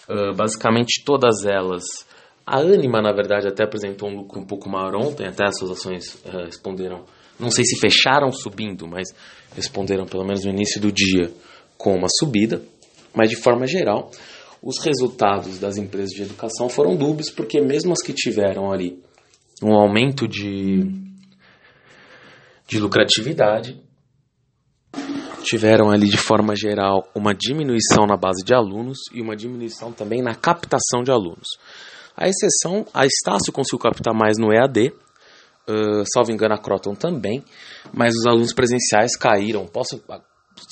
Uh, 0.09 0.35
basicamente, 0.35 1.05
todas 1.05 1.45
elas. 1.45 1.85
A 2.47 2.61
Anima, 2.61 3.03
na 3.03 3.13
verdade, 3.13 3.47
até 3.47 3.65
apresentou 3.65 4.09
um 4.09 4.17
lucro 4.17 4.41
um 4.41 4.47
pouco 4.47 4.67
maior 4.67 4.97
ontem, 4.97 5.27
até 5.27 5.45
as 5.45 5.59
suas 5.59 5.73
ações 5.73 6.15
uh, 6.25 6.47
responderam. 6.47 7.05
Não 7.39 7.51
sei 7.51 7.67
se 7.67 7.79
fecharam 7.79 8.33
subindo, 8.33 8.89
mas 8.89 9.09
responderam 9.55 10.07
pelo 10.07 10.25
menos 10.25 10.43
no 10.47 10.51
início 10.51 10.81
do 10.81 10.91
dia 10.91 11.31
com 11.77 11.95
uma 11.95 12.09
subida. 12.09 12.63
Mas 13.15 13.29
de 13.29 13.37
forma 13.37 13.67
geral, 13.67 14.11
os 14.63 14.79
resultados 14.79 15.59
das 15.59 15.77
empresas 15.77 16.13
de 16.15 16.23
educação 16.23 16.71
foram 16.71 16.97
dúbios, 16.97 17.29
porque 17.29 17.61
mesmo 17.61 17.93
as 17.93 18.01
que 18.01 18.15
tiveram 18.15 18.73
ali 18.73 18.99
um 19.63 19.75
aumento 19.75 20.27
de 20.27 21.03
de 22.67 22.81
lucratividade, 22.81 23.79
tiveram 25.43 25.91
ali 25.91 26.09
de 26.09 26.19
forma 26.19 26.55
geral 26.57 27.09
uma 27.15 27.35
diminuição 27.35 28.07
na 28.07 28.17
base 28.17 28.45
de 28.45 28.55
alunos 28.55 28.99
e 29.13 29.21
uma 29.21 29.37
diminuição 29.37 29.93
também 29.93 30.23
na 30.23 30.35
captação 30.35 31.03
de 31.03 31.11
alunos. 31.11 31.49
A 32.17 32.29
exceção, 32.29 32.87
a 32.93 33.07
Estácio 33.07 33.53
conseguiu 33.53 33.79
captar 33.79 34.15
mais 34.15 34.39
no 34.39 34.53
EAD, 34.53 34.89
uh, 35.69 36.05
salvo 36.13 36.31
engano 36.31 36.55
a 36.55 36.59
Croton 36.59 36.95
também, 36.95 37.45
mas 37.93 38.15
os 38.15 38.27
alunos 38.27 38.53
presenciais 38.53 39.17
caíram. 39.17 39.67
Posso, 39.67 40.03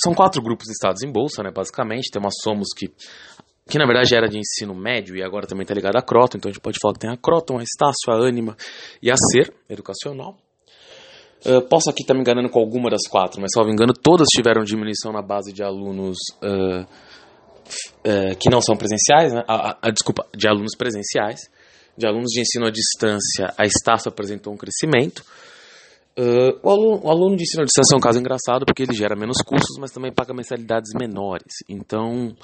são 0.02 0.14
quatro 0.14 0.42
grupos 0.42 0.68
listados 0.68 1.02
em 1.02 1.10
bolsa, 1.10 1.42
né, 1.42 1.50
basicamente, 1.50 2.10
tem 2.10 2.20
uma 2.20 2.30
Somos 2.30 2.68
que 2.76 2.90
que 3.68 3.78
na 3.78 3.86
verdade 3.86 4.12
era 4.16 4.28
de 4.28 4.36
ensino 4.36 4.74
médio 4.74 5.14
e 5.14 5.22
agora 5.22 5.46
também 5.46 5.62
está 5.62 5.72
ligado 5.72 5.94
à 5.94 6.02
Croton, 6.02 6.38
então 6.38 6.48
a 6.48 6.52
gente 6.52 6.60
pode 6.60 6.76
falar 6.82 6.94
que 6.94 7.00
tem 7.00 7.10
a 7.10 7.16
Croton, 7.16 7.60
a 7.60 7.62
Estácio, 7.62 8.10
a 8.10 8.26
Anima 8.26 8.56
e 9.00 9.12
a 9.12 9.14
Ser, 9.16 9.54
educacional. 9.68 10.36
Uh, 11.44 11.66
posso 11.68 11.88
aqui 11.88 12.02
estar 12.02 12.12
me 12.12 12.20
enganando 12.20 12.50
com 12.50 12.58
alguma 12.58 12.90
das 12.90 13.08
quatro, 13.08 13.40
mas 13.40 13.50
salvo 13.54 13.70
engano, 13.70 13.94
todas 13.94 14.26
tiveram 14.28 14.62
diminuição 14.62 15.10
na 15.10 15.22
base 15.22 15.52
de 15.52 15.62
alunos 15.62 16.18
uh, 16.42 16.82
uh, 16.82 18.36
que 18.38 18.50
não 18.50 18.60
são 18.60 18.76
presenciais, 18.76 19.32
né? 19.32 19.42
a, 19.48 19.70
a, 19.70 19.78
a, 19.82 19.90
desculpa, 19.90 20.26
de 20.36 20.46
alunos 20.46 20.76
presenciais. 20.76 21.40
De 21.96 22.06
alunos 22.06 22.30
de 22.30 22.40
ensino 22.40 22.66
à 22.66 22.70
distância, 22.70 23.52
a 23.58 23.66
Estácio 23.66 24.08
apresentou 24.08 24.54
um 24.54 24.56
crescimento. 24.56 25.22
O 26.62 26.70
aluno, 26.70 27.00
o, 27.04 27.10
aluno, 27.10 27.36
de 27.36 27.42
ensino 27.42 27.62
à 27.62 27.64
distância 27.64 27.94
é 27.94 27.96
um 27.96 28.00
caso 28.00 28.18
engraçado 28.18 28.64
porque 28.66 28.82
ele 28.82 28.94
gera 28.94 29.16
menos 29.16 29.38
custos, 29.38 29.76
mas 29.78 29.90
também 29.90 30.12
paga 30.12 30.34
mensalidades 30.34 30.90
menores. 30.94 31.54
Então, 31.68 32.34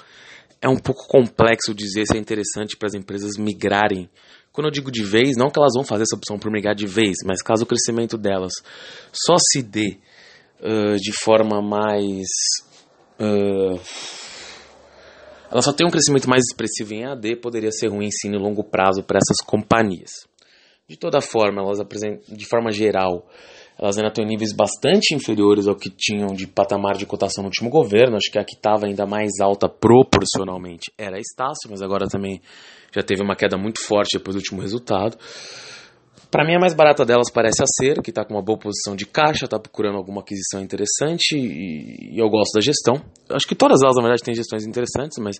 é 0.61 0.67
um 0.67 0.77
pouco 0.77 1.07
complexo 1.07 1.75
dizer 1.75 2.05
se 2.05 2.17
é 2.17 2.19
interessante 2.19 2.75
para 2.75 2.87
as 2.87 2.93
empresas 2.95 3.37
migrarem 3.37 4.09
quando 4.57 4.69
eu 4.69 4.71
digo 4.71 4.91
de 4.91 5.03
vez, 5.03 5.37
não 5.37 5.51
que 5.51 5.59
elas 5.59 5.73
vão 5.75 5.83
fazer 5.83 6.01
essa 6.01 6.15
opção 6.15 6.39
por 6.39 6.51
migrar 6.51 6.73
de 6.73 6.87
vez, 6.87 7.17
mas 7.23 7.43
caso 7.43 7.63
o 7.63 7.67
crescimento 7.67 8.17
delas 8.17 8.53
só 9.13 9.35
se 9.37 9.61
dê 9.61 9.99
uh, 10.59 10.95
de 10.97 11.11
forma 11.13 11.61
mais. 11.61 12.25
Uh, 13.19 13.79
ela 15.51 15.61
só 15.61 15.71
tem 15.71 15.85
um 15.85 15.91
crescimento 15.91 16.27
mais 16.27 16.41
expressivo 16.49 16.91
em 16.95 17.05
AD, 17.05 17.35
poderia 17.35 17.69
ser 17.71 17.89
ruim 17.89 18.09
sim 18.09 18.31
no 18.31 18.39
longo 18.39 18.63
prazo 18.63 19.03
para 19.03 19.19
essas 19.19 19.45
companhias. 19.45 20.09
De 20.89 20.97
toda 20.97 21.21
forma, 21.21 21.61
elas 21.61 21.79
apresentam, 21.79 22.35
de 22.35 22.45
forma 22.47 22.71
geral, 22.71 23.27
elas 23.79 23.97
ainda 23.97 24.11
têm 24.11 24.25
níveis 24.25 24.53
bastante 24.53 25.13
inferiores 25.13 25.67
ao 25.67 25.75
que 25.75 25.89
tinham 25.89 26.33
de 26.33 26.47
patamar 26.47 26.97
de 26.97 27.05
cotação 27.05 27.43
no 27.43 27.49
último 27.49 27.69
governo. 27.69 28.17
Acho 28.17 28.31
que 28.31 28.39
a 28.39 28.43
que 28.43 28.55
estava 28.55 28.87
ainda 28.87 29.05
mais 29.05 29.39
alta 29.39 29.69
proporcionalmente 29.69 30.91
era 30.97 31.17
a 31.17 31.19
Estácio, 31.19 31.69
mas 31.69 31.81
agora 31.81 32.07
também 32.07 32.41
já 32.95 33.03
teve 33.03 33.21
uma 33.21 33.35
queda 33.35 33.57
muito 33.57 33.79
forte 33.79 34.17
depois 34.17 34.35
do 34.35 34.39
último 34.39 34.61
resultado. 34.61 35.17
Para 36.29 36.45
mim, 36.45 36.55
a 36.55 36.59
mais 36.59 36.73
barata 36.73 37.05
delas 37.05 37.31
parece 37.31 37.63
a 37.63 37.65
Ser, 37.65 38.01
que 38.01 38.09
está 38.09 38.25
com 38.25 38.33
uma 38.33 38.41
boa 38.41 38.59
posição 38.59 38.95
de 38.95 39.05
caixa, 39.05 39.45
está 39.45 39.57
procurando 39.57 39.97
alguma 39.97 40.21
aquisição 40.21 40.61
interessante 40.61 41.37
e, 41.37 42.15
e, 42.15 42.19
eu 42.19 42.29
gosto 42.29 42.53
da 42.53 42.61
gestão. 42.61 42.95
Acho 43.29 43.47
que 43.47 43.55
todas 43.55 43.81
elas, 43.81 43.95
na 43.95 44.01
verdade, 44.01 44.23
têm 44.23 44.35
gestões 44.35 44.65
interessantes, 44.65 45.17
mas 45.19 45.37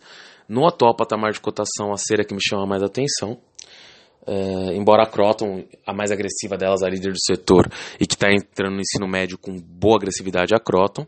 no 0.48 0.66
atual 0.66 0.96
patamar 0.96 1.32
de 1.32 1.42
cotação, 1.42 1.92
a 1.92 1.98
Ser 1.98 2.22
é 2.22 2.24
que 2.24 2.34
me 2.34 2.40
chama 2.42 2.66
mais 2.66 2.82
atenção. 2.82 3.38
Uh, 4.28 4.74
embora 4.74 5.04
a 5.04 5.06
Croton, 5.06 5.64
a 5.86 5.94
mais 5.94 6.12
agressiva 6.12 6.58
delas, 6.58 6.84
a 6.84 6.90
líder 6.90 7.14
do 7.14 7.26
setor, 7.26 7.72
e 7.98 8.06
que 8.06 8.16
está 8.16 8.28
entrando 8.30 8.74
no 8.74 8.82
ensino 8.82 9.08
médio 9.08 9.38
com 9.38 9.56
boa 9.56 9.96
agressividade, 9.96 10.54
a 10.54 10.60
Croton, 10.60 11.08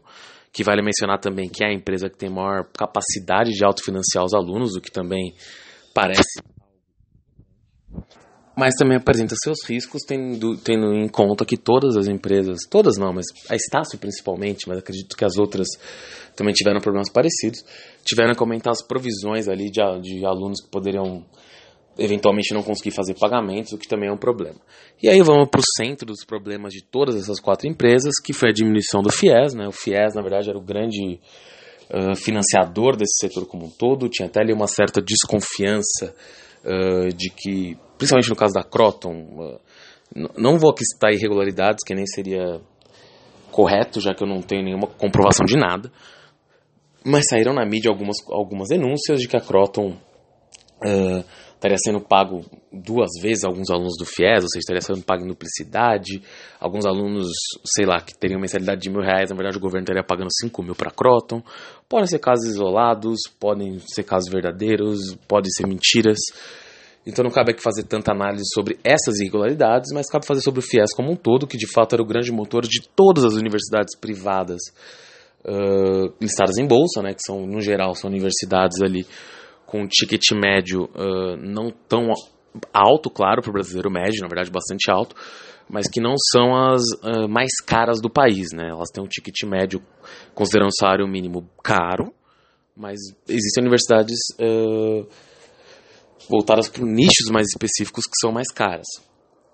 que 0.54 0.64
vale 0.64 0.82
mencionar 0.82 1.20
também 1.20 1.50
que 1.50 1.64
é 1.64 1.68
a 1.68 1.74
empresa 1.74 2.10
que 2.10 2.18
tem 2.18 2.30
maior 2.30 2.66
capacidade 2.72 3.52
de 3.52 3.66
autofinanciar 3.66 4.24
os 4.24 4.34
alunos, 4.34 4.76
o 4.76 4.82
que 4.82 4.90
também 4.90 5.34
parece. 5.94 6.42
mas 8.56 8.76
também 8.76 8.98
apresenta 8.98 9.36
seus 9.42 9.66
riscos, 9.66 10.02
tendo, 10.08 10.58
tendo 10.58 10.94
em 10.94 11.08
conta 11.08 11.46
que 11.46 11.58
todas 11.58 11.96
as 11.98 12.08
empresas, 12.08 12.60
todas 12.70 12.98
não, 12.98 13.14
mas 13.14 13.26
a 13.50 13.56
Estácio 13.56 14.00
principalmente, 14.00 14.68
mas 14.68 14.78
acredito 14.80 15.16
que 15.16 15.26
as 15.26 15.38
outras 15.38 15.68
também 16.36 16.54
tiveram 16.54 16.80
problemas 16.80 17.10
parecidos, 17.10 17.64
tiveram 18.04 18.34
que 18.34 18.42
aumentar 18.42 18.72
as 18.72 18.82
provisões 18.82 19.48
ali 19.48 19.70
de, 19.70 19.82
de 20.02 20.26
alunos 20.26 20.62
que 20.62 20.70
poderiam 20.70 21.26
eventualmente 22.00 22.54
não 22.54 22.64
conseguir 22.64 22.92
fazer 22.92 23.14
pagamentos, 23.14 23.74
o 23.74 23.78
que 23.78 23.88
também 23.88 24.10
é 24.10 24.12
um 24.12 24.18
problema. 24.18 24.60
E 25.02 25.10
aí 25.10 25.22
vamos 25.22 25.50
para 25.50 25.60
o 25.60 25.64
centro 25.78 26.06
dos 26.06 26.26
problemas 26.26 26.74
de 26.74 26.84
todas 26.84 27.16
essas 27.16 27.40
quatro 27.40 27.68
empresas, 27.68 28.14
que 28.24 28.34
foi 28.34 28.50
a 28.50 28.54
diminuição 28.54 29.02
do 29.02 29.12
FIES. 29.12 29.54
Né? 29.54 29.68
O 29.68 29.72
FIES, 29.72 30.16
na 30.16 30.22
verdade, 30.22 30.50
era 30.50 30.58
o 30.58 30.64
grande 30.64 31.20
uh, 31.90 32.16
financiador 32.16 32.96
desse 32.96 33.18
setor 33.20 33.46
como 33.46 33.66
um 33.66 33.70
todo, 33.70 34.10
tinha 34.10 34.28
até 34.28 34.42
ali 34.42 34.54
uma 34.54 34.68
certa 34.68 35.02
desconfiança 35.02 36.16
uh, 36.64 37.14
de 37.16 37.30
que, 37.30 37.78
principalmente 37.98 38.30
no 38.30 38.36
caso 38.36 38.54
da 38.54 38.64
Croton, 38.64 39.14
uh, 39.14 39.60
não 40.38 40.58
vou 40.58 40.72
aqui 40.72 40.84
citar 40.86 41.12
irregularidades, 41.14 41.84
que 41.86 41.94
nem 41.94 42.06
seria 42.08 42.62
correto, 43.52 44.00
já 44.00 44.14
que 44.14 44.24
eu 44.24 44.28
não 44.28 44.42
tenho 44.42 44.64
nenhuma 44.64 44.88
comprovação 44.88 45.46
de 45.46 45.58
nada, 45.58 45.92
mas 47.04 47.26
saíram 47.30 47.54
na 47.54 47.66
mídia 47.66 47.90
algumas, 47.92 48.18
algumas 48.30 48.70
denúncias 48.70 49.20
de 49.20 49.28
que 49.28 49.38
a 49.38 49.42
Croton 49.42 49.98
estaria 51.60 51.78
sendo 51.78 52.00
pago 52.00 52.46
duas 52.72 53.10
vezes 53.22 53.44
alguns 53.44 53.70
alunos 53.70 53.96
do 54.00 54.06
FIES, 54.06 54.44
ou 54.44 54.50
seja, 54.50 54.60
estaria 54.60 54.82
sendo 54.82 55.04
pago 55.04 55.26
em 55.26 55.28
duplicidade. 55.28 56.22
Alguns 56.58 56.86
alunos, 56.86 57.28
sei 57.76 57.86
lá, 57.86 58.00
que 58.00 58.18
teriam 58.18 58.40
mensalidade 58.40 58.82
de 58.82 58.90
mil 58.90 59.02
reais, 59.02 59.30
na 59.30 59.36
verdade 59.36 59.58
o 59.58 59.60
governo 59.60 59.84
estaria 59.84 60.04
pagando 60.04 60.30
cinco 60.32 60.64
mil 60.64 60.74
para 60.74 60.90
Croton. 60.90 61.44
Podem 61.88 62.08
ser 62.08 62.20
casos 62.20 62.46
isolados, 62.46 63.20
podem 63.38 63.78
ser 63.80 64.04
casos 64.04 64.32
verdadeiros, 64.32 65.16
podem 65.28 65.52
ser 65.52 65.68
mentiras. 65.68 66.18
Então 67.06 67.24
não 67.24 67.32
cabe 67.32 67.52
aqui 67.52 67.62
fazer 67.62 67.84
tanta 67.84 68.14
análise 68.14 68.46
sobre 68.54 68.80
essas 68.82 69.20
irregularidades, 69.20 69.92
mas 69.94 70.10
cabe 70.10 70.26
fazer 70.26 70.42
sobre 70.42 70.62
o 70.62 70.64
FIES 70.64 70.94
como 70.96 71.12
um 71.12 71.16
todo, 71.16 71.46
que 71.46 71.58
de 71.58 71.68
fato 71.68 71.94
era 71.94 72.02
o 72.02 72.08
grande 72.08 72.32
motor 72.32 72.64
de 72.64 72.88
todas 72.96 73.26
as 73.26 73.34
universidades 73.34 73.98
privadas 74.00 74.60
uh, 75.44 76.14
listadas 76.22 76.58
em 76.58 76.66
bolsa, 76.66 77.02
né, 77.02 77.14
que 77.14 77.22
são, 77.26 77.46
no 77.46 77.60
geral, 77.60 77.96
são 77.96 78.10
universidades 78.10 78.82
ali 78.82 79.06
com 79.70 79.88
ticket 79.88 80.32
médio 80.34 80.90
uh, 80.96 81.38
não 81.38 81.70
tão 81.88 82.10
alto, 82.74 83.10
claro, 83.10 83.42
para 83.42 83.52
o 83.52 83.54
brasileiro 83.54 83.92
médio, 83.92 84.22
na 84.22 84.28
verdade 84.28 84.50
bastante 84.50 84.90
alto, 84.90 85.16
mas 85.70 85.88
que 85.88 86.02
não 86.02 86.16
são 86.32 86.56
as 86.56 86.82
uh, 87.04 87.30
mais 87.30 87.52
caras 87.66 88.02
do 88.02 88.10
país, 88.10 88.52
né? 88.52 88.70
Elas 88.70 88.90
têm 88.90 89.04
um 89.04 89.08
ticket 89.08 89.44
médio, 89.44 89.82
considerando 90.34 90.70
o 90.70 90.76
salário 90.76 91.08
mínimo 91.08 91.48
caro, 91.64 92.12
mas 92.76 93.00
existem 93.28 93.62
universidades 93.62 94.18
uh, 94.40 95.08
voltadas 96.28 96.68
para 96.68 96.84
nichos 96.84 97.30
mais 97.32 97.48
específicos 97.48 98.06
que 98.06 98.18
são 98.20 98.32
mais 98.32 98.52
caras. 98.52 98.88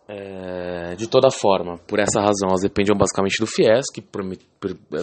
É, 0.08 0.94
de 0.96 1.08
toda 1.08 1.32
forma, 1.32 1.80
por 1.88 1.98
essa 1.98 2.22
razão, 2.22 2.50
elas 2.50 2.62
dependiam 2.62 2.96
basicamente 2.96 3.40
do 3.40 3.48
FIES, 3.48 3.86
que 3.92 4.02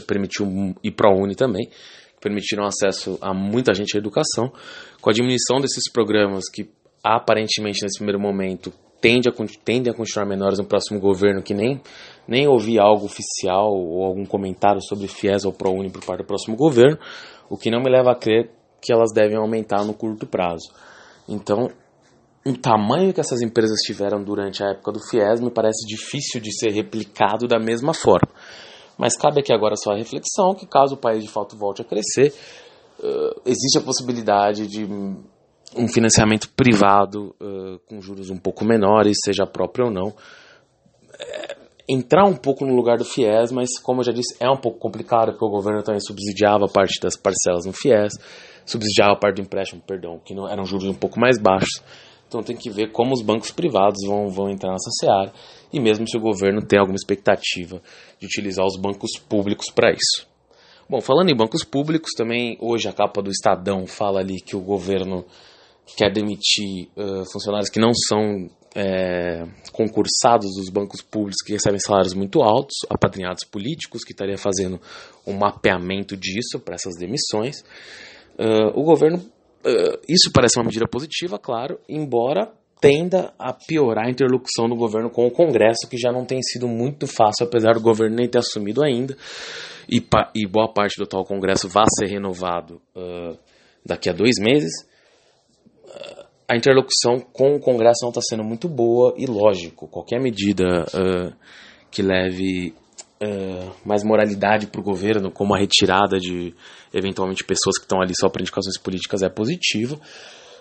permitiu 0.07 0.47
a 0.47 1.09
Uni 1.11 1.35
também, 1.35 1.69
permitiram 2.23 2.64
acesso 2.64 3.19
a 3.21 3.35
muita 3.35 3.75
gente 3.75 3.97
à 3.97 3.99
educação, 3.99 4.50
com 5.00 5.11
a 5.11 5.12
diminuição 5.12 5.61
desses 5.61 5.91
programas 5.93 6.49
que 6.49 6.71
aparentemente 7.05 7.83
nesse 7.83 7.99
primeiro 7.99 8.21
momento 8.21 8.73
tende 9.00 9.29
a, 9.29 9.33
tendem 9.64 9.93
a 9.93 9.97
continuar 9.97 10.25
menores 10.25 10.59
no 10.59 10.64
próximo 10.64 11.00
governo, 11.00 11.43
que 11.43 11.52
nem, 11.52 11.83
nem 12.26 12.47
ouvi 12.47 12.79
algo 12.79 13.05
oficial 13.05 13.69
ou 13.73 14.05
algum 14.05 14.25
comentário 14.25 14.81
sobre 14.81 15.09
FIES 15.09 15.45
ou 15.45 15.52
ProUni 15.52 15.91
por 15.91 16.05
parte 16.05 16.23
do 16.23 16.26
próximo 16.26 16.57
governo, 16.57 16.97
o 17.50 17.59
que 17.59 17.71
não 17.71 17.83
me 17.83 17.91
leva 17.91 18.12
a 18.12 18.14
crer 18.14 18.49
que 18.81 18.93
elas 18.93 19.12
devem 19.12 19.37
aumentar 19.37 19.85
no 19.85 19.93
curto 19.93 20.26
prazo. 20.26 20.73
Então, 21.29 21.69
o 22.47 22.57
tamanho 22.57 23.12
que 23.12 23.21
essas 23.21 23.41
empresas 23.41 23.81
tiveram 23.81 24.23
durante 24.23 24.62
a 24.62 24.71
época 24.71 24.93
do 24.93 25.00
FIES 25.00 25.41
me 25.41 25.50
parece 25.50 25.87
difícil 25.87 26.41
de 26.41 26.52
ser 26.57 26.71
replicado 26.71 27.47
da 27.47 27.59
mesma 27.59 27.93
forma. 27.93 28.29
Mas 28.99 29.16
cabe 29.16 29.40
aqui 29.40 29.52
agora 29.52 29.75
só 29.76 29.92
a 29.92 29.96
reflexão 29.96 30.54
que 30.54 30.66
caso 30.66 30.94
o 30.94 30.99
país 30.99 31.25
de 31.25 31.30
fato 31.30 31.56
volte 31.56 31.82
a 31.82 31.84
crescer, 31.84 32.32
uh, 33.00 33.40
existe 33.46 33.78
a 33.78 33.80
possibilidade 33.80 34.66
de 34.66 34.84
um 35.76 35.88
financiamento 35.88 36.49
privado 36.50 37.34
uh, 37.40 37.78
com 37.88 38.00
juros 38.00 38.30
um 38.30 38.37
pouco 38.37 38.64
menores, 38.64 39.16
seja 39.25 39.46
próprio 39.46 39.87
ou 39.87 39.90
não, 39.90 40.14
é, 41.18 41.56
entrar 41.88 42.25
um 42.25 42.36
pouco 42.36 42.64
no 42.64 42.75
lugar 42.75 42.99
do 42.99 43.04
FIES, 43.04 43.50
mas 43.52 43.78
como 43.78 44.00
eu 44.00 44.04
já 44.04 44.12
disse, 44.12 44.36
é 44.38 44.49
um 44.50 44.56
pouco 44.56 44.78
complicado 44.78 45.32
porque 45.32 45.45
o 45.45 45.50
governo 45.50 45.82
também 45.82 46.00
subsidiava 46.00 46.67
parte 46.67 47.00
das 47.00 47.17
parcelas 47.17 47.64
no 47.67 47.73
FIES, 47.73 48.12
subsidiava 48.64 49.17
parte 49.17 49.36
do 49.36 49.43
empréstimo, 49.43 49.82
perdão, 49.86 50.21
que 50.25 50.34
não, 50.34 50.49
eram 50.49 50.64
juros 50.64 50.86
um 50.86 50.95
pouco 50.95 51.19
mais 51.19 51.38
baixos. 51.38 51.82
Então 52.32 52.42
tem 52.42 52.56
que 52.56 52.71
ver 52.71 52.90
como 52.90 53.12
os 53.12 53.21
bancos 53.21 53.50
privados 53.50 54.00
vão, 54.06 54.30
vão 54.30 54.49
entrar 54.49 54.73
nessa 54.73 54.90
seara 54.99 55.30
e 55.71 55.78
mesmo 55.78 56.08
se 56.08 56.16
o 56.16 56.21
governo 56.21 56.64
tem 56.66 56.78
alguma 56.78 56.97
expectativa 56.97 57.82
de 58.18 58.26
utilizar 58.26 58.64
os 58.64 58.80
bancos 58.80 59.10
públicos 59.28 59.66
para 59.71 59.92
isso. 59.92 60.26
Bom, 60.88 60.99
falando 61.02 61.28
em 61.28 61.36
bancos 61.36 61.62
públicos, 61.62 62.12
também 62.16 62.56
hoje 62.58 62.88
a 62.88 62.92
capa 62.92 63.21
do 63.21 63.30
Estadão 63.30 63.86
fala 63.86 64.21
ali 64.21 64.40
que 64.40 64.56
o 64.56 64.60
governo 64.60 65.26
quer 65.95 66.10
demitir 66.10 66.88
uh, 66.97 67.30
funcionários 67.30 67.68
que 67.68 67.78
não 67.78 67.92
são 67.92 68.49
é, 68.75 69.45
concursados 69.73 70.54
dos 70.56 70.71
bancos 70.71 71.02
públicos 71.02 71.42
que 71.45 71.52
recebem 71.52 71.78
salários 71.78 72.14
muito 72.14 72.42
altos, 72.42 72.76
apadrinhados 72.88 73.45
políticos, 73.45 74.04
que 74.04 74.12
estaria 74.12 74.38
fazendo 74.38 74.80
um 75.26 75.34
mapeamento 75.34 76.16
disso 76.16 76.58
para 76.58 76.76
essas 76.76 76.95
demissões. 76.99 77.60
Uh, 78.38 78.73
o 78.75 78.82
governo, 78.82 79.23
uh, 79.64 80.00
isso 80.08 80.30
parece 80.32 80.58
uma 80.58 80.66
medida 80.66 80.86
positiva, 80.88 81.38
claro, 81.38 81.78
embora 81.88 82.52
tenda 82.82 83.32
a 83.38 83.52
piorar 83.52 84.06
a 84.06 84.10
interlocução 84.10 84.68
do 84.68 84.75
governo 84.75 85.08
com 85.08 85.25
o 85.25 85.30
Congresso, 85.30 85.88
que 85.88 85.96
já 85.96 86.10
não 86.10 86.25
tem 86.25 86.42
sido 86.42 86.66
muito 86.66 87.06
fácil, 87.06 87.46
apesar 87.46 87.75
do 87.75 87.80
governo 87.80 88.16
nem 88.16 88.28
ter 88.28 88.38
assumido 88.38 88.82
ainda, 88.82 89.16
e, 89.88 90.04
e 90.34 90.46
boa 90.48 90.72
parte 90.72 90.96
do 90.98 91.04
atual 91.04 91.25
Congresso 91.25 91.68
vá 91.68 91.84
ser 91.86 92.08
renovado 92.08 92.82
uh, 92.96 93.38
daqui 93.86 94.10
a 94.10 94.12
dois 94.12 94.34
meses. 94.40 94.72
Uh, 95.84 96.25
a 96.48 96.56
interlocução 96.56 97.20
com 97.20 97.54
o 97.54 97.60
Congresso 97.60 98.00
não 98.02 98.08
está 98.08 98.20
sendo 98.20 98.42
muito 98.42 98.68
boa 98.68 99.14
e, 99.16 99.26
lógico, 99.26 99.86
qualquer 99.86 100.20
medida 100.20 100.84
uh, 100.92 101.32
que 101.90 102.02
leve 102.02 102.75
mais 103.84 104.02
moralidade 104.02 104.66
para 104.66 104.80
o 104.80 104.84
governo, 104.84 105.30
como 105.30 105.54
a 105.54 105.56
retirada 105.56 106.18
de 106.18 106.52
eventualmente 106.93 107.45
pessoas 107.45 107.76
que 107.78 107.85
estão 107.85 108.00
ali 108.00 108.13
só 108.19 108.28
para 108.28 108.43
indicações 108.43 108.78
políticas, 108.78 109.23
é 109.23 109.28
positiva. 109.28 109.99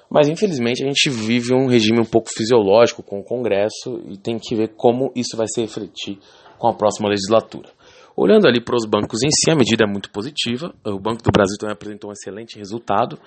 Mas 0.09 0.27
infelizmente 0.27 0.83
a 0.83 0.87
gente 0.87 1.09
vive 1.09 1.53
um 1.53 1.67
regime 1.67 1.99
um 1.99 2.05
pouco 2.05 2.29
fisiológico 2.29 3.01
com 3.01 3.19
o 3.19 3.23
Congresso 3.23 4.01
e 4.09 4.17
tem 4.17 4.37
que 4.37 4.55
ver 4.55 4.73
como 4.75 5.11
isso 5.15 5.37
vai 5.37 5.47
se 5.47 5.61
refletir 5.61 6.19
com 6.57 6.67
a 6.67 6.73
próxima 6.73 7.07
legislatura. 7.07 7.69
Olhando 8.15 8.45
ali 8.45 8.61
para 8.61 8.75
os 8.75 8.85
bancos 8.85 9.23
em 9.23 9.29
si, 9.31 9.49
a 9.49 9.55
medida 9.55 9.85
é 9.85 9.87
muito 9.89 10.11
positiva. 10.11 10.73
O 10.85 10.99
Banco 10.99 11.23
do 11.23 11.31
Brasil 11.31 11.57
também 11.57 11.73
apresentou 11.73 12.09
um 12.09 12.13
excelente 12.13 12.57
resultado. 12.57 13.17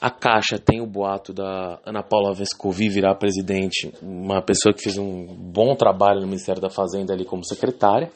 A 0.00 0.10
Caixa 0.10 0.58
tem 0.58 0.80
o 0.80 0.86
boato 0.86 1.32
da 1.32 1.80
Ana 1.84 2.02
Paula 2.02 2.34
Vescovi 2.34 2.88
virar 2.88 3.14
presidente, 3.16 3.92
uma 4.02 4.42
pessoa 4.42 4.72
que 4.72 4.82
fez 4.82 4.98
um 4.98 5.26
bom 5.26 5.74
trabalho 5.74 6.20
no 6.20 6.26
Ministério 6.26 6.60
da 6.60 6.70
Fazenda 6.70 7.12
ali 7.12 7.24
como 7.24 7.44
secretária. 7.44 8.10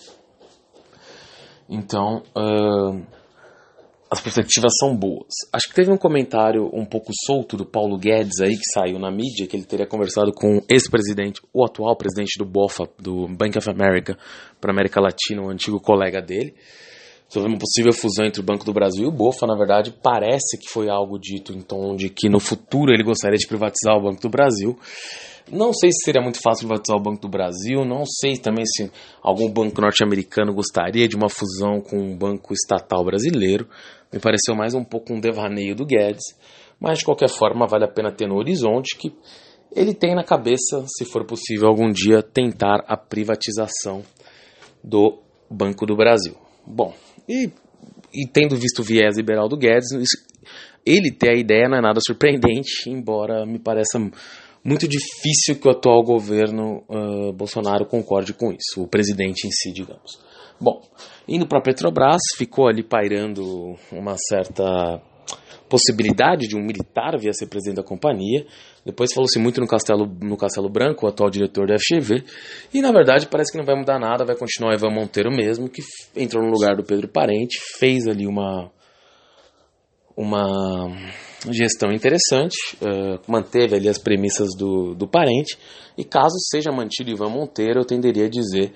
Então, 1.69 2.23
uh, 2.37 3.03
as 4.13 4.21
perspectivas 4.21 4.75
são 4.79 4.95
boas. 4.95 5.33
Acho 5.51 5.69
que 5.69 5.75
teve 5.75 5.91
um 5.91 5.97
comentário 5.97 6.69
um 6.71 6.85
pouco 6.85 7.11
solto 7.25 7.57
do 7.57 7.65
Paulo 7.65 7.97
Guedes 7.97 8.41
aí, 8.43 8.55
que 8.59 8.71
saiu 8.75 8.99
na 8.99 9.11
mídia, 9.11 9.47
que 9.47 9.57
ele 9.57 9.65
teria 9.65 9.87
conversado 9.87 10.31
com 10.35 10.59
o 10.59 10.63
ex-presidente, 10.69 11.41
o 11.51 11.65
atual 11.65 11.97
presidente 11.97 12.39
do 12.39 12.45
BOFA, 12.45 12.87
do 12.99 13.27
Bank 13.27 13.57
of 13.57 13.71
America, 13.71 14.19
para 14.61 14.71
América 14.71 15.01
Latina, 15.01 15.41
um 15.41 15.49
antigo 15.49 15.81
colega 15.81 16.21
dele, 16.21 16.55
sobre 17.27 17.49
uma 17.49 17.57
possível 17.57 17.91
fusão 17.95 18.27
entre 18.27 18.43
o 18.43 18.45
Banco 18.45 18.67
do 18.67 18.73
Brasil 18.75 19.05
e 19.05 19.09
o 19.09 19.11
BOFA. 19.11 19.47
Na 19.47 19.57
verdade, 19.57 19.95
parece 20.03 20.59
que 20.61 20.69
foi 20.69 20.91
algo 20.91 21.19
dito 21.19 21.55
em 21.55 21.63
tom 21.63 21.97
de 21.97 22.11
que 22.11 22.29
no 22.29 22.39
futuro 22.39 22.93
ele 22.93 23.03
gostaria 23.03 23.39
de 23.39 23.49
privatizar 23.49 23.97
o 23.97 24.03
Banco 24.03 24.21
do 24.21 24.29
Brasil. 24.29 24.79
Não 25.51 25.73
sei 25.73 25.91
se 25.91 26.05
seria 26.05 26.23
muito 26.23 26.41
fácil 26.43 26.67
privatizar 26.67 26.97
o 26.97 27.03
Banco 27.03 27.21
do 27.21 27.29
Brasil, 27.29 27.85
não 27.85 28.05
sei 28.07 28.37
também 28.37 28.65
se 28.65 28.91
algum 29.23 29.51
banco 29.51 29.81
norte-americano 29.81 30.55
gostaria 30.55 31.09
de 31.09 31.17
uma 31.17 31.29
fusão 31.29 31.81
com 31.81 31.99
um 31.99 32.17
banco 32.17 32.53
estatal 32.53 33.05
brasileiro. 33.05 33.69
Me 34.13 34.19
pareceu 34.19 34.55
mais 34.55 34.75
um 34.75 34.85
pouco 34.85 35.13
um 35.13 35.21
devaneio 35.21 35.75
do 35.75 35.85
Guedes, 35.85 36.25
mas 36.79 36.99
de 36.99 37.05
qualquer 37.05 37.29
forma 37.29 37.67
vale 37.67 37.85
a 37.85 37.89
pena 37.89 38.13
ter 38.13 38.27
no 38.27 38.37
horizonte 38.37 38.97
que 38.97 39.13
ele 39.75 39.95
tem 39.95 40.15
na 40.15 40.23
cabeça, 40.23 40.85
se 40.87 41.05
for 41.05 41.25
possível 41.25 41.69
algum 41.69 41.91
dia, 41.91 42.23
tentar 42.23 42.85
a 42.87 42.97
privatização 42.97 44.03
do 44.85 45.19
Banco 45.51 45.87
do 45.87 45.97
Brasil. 45.97 46.35
Bom, 46.67 46.95
e, 47.29 47.51
e 48.13 48.27
tendo 48.27 48.57
visto 48.57 48.81
o 48.81 48.85
viés 48.85 49.17
liberal 49.17 49.49
do 49.49 49.57
Guedes, 49.57 49.89
ele 50.85 51.11
ter 51.11 51.31
a 51.31 51.39
ideia 51.39 51.69
não 51.69 51.79
é 51.79 51.81
nada 51.81 52.01
surpreendente, 52.05 52.89
embora 52.91 53.47
me 53.47 53.59
pareça 53.59 53.99
muito 54.65 54.87
difícil 54.87 55.57
que 55.61 55.67
o 55.67 55.71
atual 55.71 56.03
governo 56.03 56.85
uh, 56.89 57.33
Bolsonaro 57.33 57.85
concorde 57.87 58.33
com 58.33 58.53
isso, 58.53 58.83
o 58.83 58.87
presidente 58.87 59.47
em 59.47 59.51
si, 59.51 59.73
digamos. 59.73 60.21
Bom, 60.61 60.81
indo 61.27 61.47
para 61.47 61.59
a 61.59 61.63
Petrobras, 61.63 62.21
ficou 62.37 62.69
ali 62.69 62.83
pairando 62.85 63.75
uma 63.91 64.17
certa 64.17 65.03
possibilidade 65.69 66.47
de 66.47 66.55
um 66.55 66.61
militar 66.61 67.19
vir 67.19 67.31
a 67.31 67.33
ser 67.33 67.47
presidente 67.47 67.77
da 67.77 67.83
companhia. 67.83 68.45
Depois 68.85 69.13
falou-se 69.13 69.39
muito 69.39 69.61
no 69.61 69.67
Castelo, 69.67 70.07
no 70.21 70.37
Castelo 70.37 70.69
Branco, 70.69 71.07
o 71.07 71.09
atual 71.09 71.31
diretor 71.31 71.67
da 71.67 71.77
FGV, 71.79 72.23
e 72.75 72.83
na 72.83 72.93
verdade 72.93 73.27
parece 73.27 73.51
que 73.51 73.59
não 73.59 73.65
vai 73.65 73.75
mudar 73.75 73.99
nada, 73.99 74.25
vai 74.25 74.37
continuar 74.37 74.75
Ivan 74.75 74.91
Monteiro 74.91 75.31
mesmo, 75.31 75.69
que 75.69 75.83
entrou 76.15 76.45
no 76.45 76.51
lugar 76.51 76.77
do 76.77 76.85
Pedro 76.85 77.09
Parente, 77.09 77.59
fez 77.79 78.07
ali 78.07 78.27
uma, 78.27 78.71
uma 80.17 80.89
gestão 81.51 81.91
interessante, 81.91 82.57
uh, 82.77 83.21
manteve 83.27 83.75
ali 83.75 83.89
as 83.89 83.99
premissas 83.99 84.51
do, 84.57 84.95
do 84.95 85.09
Parente, 85.09 85.59
e 85.97 86.05
caso 86.05 86.37
seja 86.51 86.71
mantido 86.71 87.11
Ivan 87.11 87.31
Monteiro, 87.31 87.81
eu 87.81 87.85
tenderia 87.85 88.27
a 88.27 88.31
dizer 88.31 88.73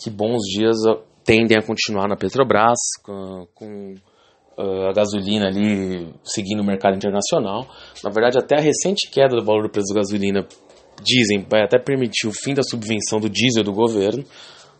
que 0.00 0.10
bons 0.10 0.42
dias 0.48 0.76
tendem 1.24 1.58
a 1.58 1.62
continuar 1.62 2.08
na 2.08 2.16
Petrobras, 2.16 2.78
com, 3.02 3.46
com 3.54 3.94
uh, 4.56 4.88
a 4.88 4.92
gasolina 4.92 5.46
ali 5.46 6.08
seguindo 6.24 6.60
o 6.60 6.66
mercado 6.66 6.96
internacional. 6.96 7.66
Na 8.02 8.10
verdade, 8.10 8.38
até 8.38 8.56
a 8.56 8.60
recente 8.60 9.10
queda 9.10 9.36
do 9.36 9.44
valor 9.44 9.64
do 9.64 9.70
preço 9.70 9.92
da 9.92 10.00
gasolina, 10.00 10.46
dizem, 11.02 11.46
vai 11.48 11.62
até 11.62 11.78
permitir 11.78 12.26
o 12.26 12.32
fim 12.32 12.54
da 12.54 12.62
subvenção 12.62 13.20
do 13.20 13.28
diesel 13.28 13.62
do 13.62 13.72
governo, 13.72 14.24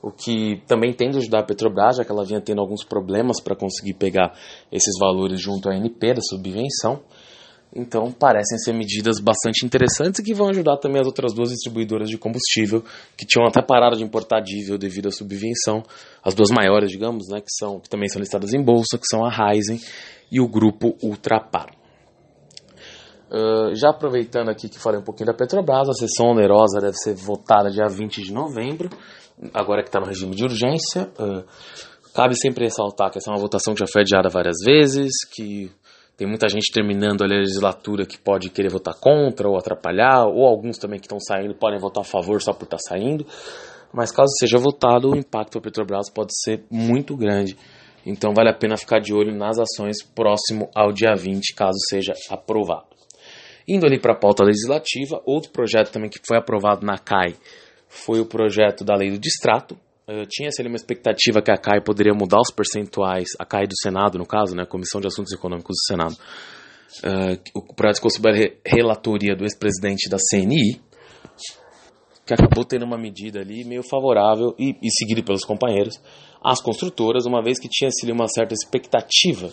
o 0.03 0.11
que 0.11 0.63
também 0.67 0.93
tende 0.93 1.17
a 1.17 1.21
ajudar 1.21 1.41
a 1.41 1.45
Petrobras, 1.45 1.97
já 1.97 2.05
que 2.05 2.13
ela 2.13 2.25
vinha 2.25 2.41
tendo 2.41 2.61
alguns 2.61 2.85
problemas 2.85 3.41
para 3.41 3.57
conseguir 3.57 3.95
pegar 3.95 4.33
esses 4.71 4.99
valores 4.99 5.41
junto 5.41 5.69
à 5.69 5.75
ANP 5.75 6.15
da 6.15 6.21
subvenção. 6.21 7.01
Então, 7.75 8.11
parecem 8.11 8.57
ser 8.59 8.73
medidas 8.73 9.21
bastante 9.21 9.67
interessantes 9.67 10.21
e 10.21 10.23
que 10.23 10.33
vão 10.33 10.49
ajudar 10.49 10.79
também 10.79 11.01
as 11.01 11.07
outras 11.07 11.35
duas 11.35 11.51
distribuidoras 11.51 12.09
de 12.09 12.17
combustível, 12.17 12.83
que 13.17 13.27
tinham 13.27 13.47
até 13.47 13.61
parado 13.61 13.97
de 13.97 14.03
importar 14.03 14.41
diesel 14.41 14.79
devido 14.79 15.09
à 15.09 15.11
subvenção, 15.11 15.83
as 16.25 16.35
duas 16.35 16.51
maiores, 16.51 16.91
digamos, 16.91 17.29
né, 17.29 17.41
que, 17.41 17.51
são, 17.51 17.79
que 17.79 17.89
também 17.91 18.09
são 18.09 18.21
listadas 18.21 18.55
em 18.55 18.63
bolsa, 18.63 18.97
que 18.97 19.07
são 19.07 19.25
a 19.25 19.31
Raizen 19.31 19.79
e 20.33 20.41
o 20.41 20.49
grupo 20.49 20.97
Ultrapar. 21.03 21.79
Uh, 23.31 23.75
já 23.75 23.91
aproveitando 23.91 24.49
aqui 24.49 24.71
que 24.71 24.79
falei 24.79 24.99
um 24.99 25.05
pouquinho 25.05 25.27
da 25.27 25.35
Petrobras, 25.35 25.91
a 25.91 25.93
sessão 25.93 26.29
onerosa 26.29 26.81
deve 26.81 26.97
ser 26.97 27.15
votada 27.15 27.71
dia 27.71 27.87
20 27.87 28.23
de 28.23 28.33
novembro, 28.33 28.89
agora 29.53 29.83
que 29.83 29.89
está 29.89 30.01
no 30.01 30.07
regime 30.07 30.35
de 30.35 30.45
urgência. 30.45 31.11
Uh, 31.19 31.45
cabe 32.15 32.35
sempre 32.37 32.65
ressaltar 32.65 33.11
que 33.11 33.19
essa 33.19 33.31
é 33.31 33.33
uma 33.33 33.41
votação 33.41 33.75
que 33.75 33.81
já 33.81 33.87
foi 33.87 34.03
adiada 34.03 34.29
várias 34.29 34.57
vezes, 34.65 35.11
que 35.33 35.71
tem 36.17 36.27
muita 36.27 36.49
gente 36.49 36.73
terminando 36.73 37.23
a 37.23 37.27
legislatura 37.27 38.05
que 38.05 38.19
pode 38.19 38.51
querer 38.51 38.71
votar 38.71 38.95
contra 38.95 39.49
ou 39.49 39.57
atrapalhar, 39.57 40.27
ou 40.27 40.47
alguns 40.47 40.77
também 40.77 40.99
que 40.99 41.07
estão 41.07 41.21
saindo 41.21 41.55
podem 41.55 41.79
votar 41.79 42.03
a 42.03 42.05
favor 42.05 42.43
só 42.43 42.53
por 42.53 42.65
estar 42.65 42.79
tá 42.79 42.83
saindo. 42.89 43.25
Mas 43.93 44.11
caso 44.11 44.31
seja 44.39 44.59
votado, 44.59 45.11
o 45.11 45.17
impacto 45.17 45.53
para 45.53 45.61
a 45.61 45.63
Petrobras 45.63 46.11
pode 46.11 46.33
ser 46.43 46.65
muito 46.71 47.17
grande. 47.17 47.57
Então 48.05 48.33
vale 48.35 48.51
a 48.51 48.55
pena 48.55 48.77
ficar 48.77 49.01
de 49.01 49.15
olho 49.15 49.35
nas 49.35 49.59
ações 49.59 50.03
próximo 50.03 50.69
ao 50.75 50.93
dia 50.93 51.15
20, 51.15 51.55
caso 51.55 51.79
seja 51.89 52.13
aprovado. 52.31 52.87
Indo 53.67 53.87
ali 53.87 54.01
para 54.01 54.13
a 54.13 54.19
pauta 54.19 54.43
legislativa, 54.43 55.21
outro 55.25 55.53
projeto 55.53 55.93
também 55.93 56.11
que 56.11 56.19
foi 56.27 56.37
aprovado 56.37 56.85
na 56.85 56.99
CAI 56.99 57.35
foi 57.89 58.21
o 58.21 58.27
projeto 58.27 58.85
da 58.85 58.95
lei 58.95 59.11
do 59.11 59.19
distrato, 59.19 59.77
Uh, 60.09 60.25
Tinha-se 60.27 60.63
ali 60.63 60.71
uma 60.71 60.77
expectativa 60.77 61.43
que 61.43 61.51
a 61.51 61.59
CAI 61.59 61.83
poderia 61.83 62.15
mudar 62.15 62.41
os 62.41 62.51
percentuais, 62.51 63.29
a 63.39 63.45
CAI 63.45 63.67
do 63.67 63.77
Senado, 63.77 64.17
no 64.17 64.25
caso, 64.25 64.57
né, 64.57 64.65
Comissão 64.65 65.03
de 65.03 65.07
Assuntos 65.07 65.35
Econômicos 65.35 65.77
do 65.77 65.87
Senado. 65.87 66.17
Uh, 67.05 67.39
o 67.55 67.75
projeto 67.75 67.97
ficou 67.97 68.11
sob 68.11 68.31
a 68.31 68.33
relatoria 68.67 69.37
do 69.37 69.45
ex-presidente 69.45 70.09
da 70.09 70.17
CNI, 70.17 70.81
que 72.25 72.33
acabou 72.33 72.65
tendo 72.65 72.87
uma 72.87 72.97
medida 72.97 73.41
ali 73.41 73.65
meio 73.65 73.83
favorável 73.83 74.55
e, 74.59 74.71
e 74.83 74.91
seguido 74.91 75.23
pelos 75.23 75.45
companheiros 75.45 76.01
às 76.43 76.63
construtoras, 76.63 77.27
uma 77.27 77.43
vez 77.43 77.61
que 77.61 77.69
tinha-se 77.69 78.07
ali 78.07 78.13
uma 78.13 78.29
certa 78.29 78.55
expectativa. 78.55 79.53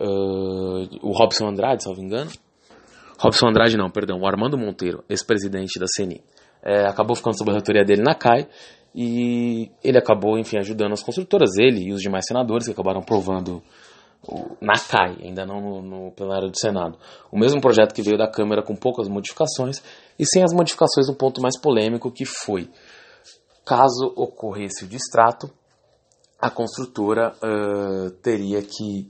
Uh, 0.00 0.88
o 1.02 1.12
Robson 1.12 1.48
Andrade, 1.48 1.84
salvo 1.84 2.00
engano. 2.00 2.30
Robson 3.18 3.48
Andrade, 3.48 3.76
não, 3.76 3.90
perdão, 3.90 4.18
o 4.20 4.26
Armando 4.26 4.56
Monteiro, 4.56 5.04
ex-presidente 5.06 5.78
da 5.78 5.84
CNI. 5.94 6.22
É, 6.64 6.86
acabou 6.86 7.16
ficando 7.16 7.36
sob 7.36 7.50
a 7.50 7.54
relatoria 7.54 7.84
dele 7.84 8.02
na 8.02 8.14
CAI 8.14 8.46
e 8.94 9.70
ele 9.82 9.98
acabou, 9.98 10.38
enfim, 10.38 10.58
ajudando 10.58 10.92
as 10.92 11.02
construtoras, 11.02 11.56
ele 11.58 11.88
e 11.88 11.92
os 11.92 12.00
demais 12.00 12.24
senadores 12.26 12.66
que 12.66 12.72
acabaram 12.72 13.00
aprovando 13.00 13.62
na 14.60 14.74
CAI, 14.74 15.16
ainda 15.24 15.44
não 15.44 15.60
no, 15.60 15.82
no, 15.82 16.12
plenário 16.12 16.48
do 16.48 16.58
Senado. 16.58 16.96
O 17.30 17.38
mesmo 17.38 17.60
projeto 17.60 17.92
que 17.92 18.02
veio 18.02 18.16
da 18.16 18.30
Câmara 18.30 18.62
com 18.62 18.76
poucas 18.76 19.08
modificações 19.08 19.82
e 20.18 20.24
sem 20.24 20.44
as 20.44 20.52
modificações 20.52 21.08
um 21.08 21.14
ponto 21.14 21.40
mais 21.40 21.58
polêmico 21.58 22.10
que 22.10 22.24
foi, 22.24 22.70
caso 23.64 24.12
ocorresse 24.14 24.84
o 24.84 24.88
distrato, 24.88 25.50
a 26.38 26.50
construtora 26.50 27.32
uh, 27.42 28.10
teria 28.22 28.62
que 28.62 29.08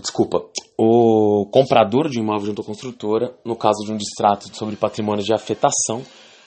desculpa, 0.00 0.42
o 0.78 1.46
comprador 1.52 2.08
de 2.08 2.18
imóvel 2.18 2.46
junto 2.46 2.62
à 2.62 2.64
construtora, 2.64 3.34
no 3.44 3.54
caso 3.54 3.84
de 3.84 3.92
um 3.92 3.96
distrato 3.96 4.48
sobre 4.56 4.76
patrimônio 4.76 5.22
de 5.22 5.34
afetação, 5.34 6.02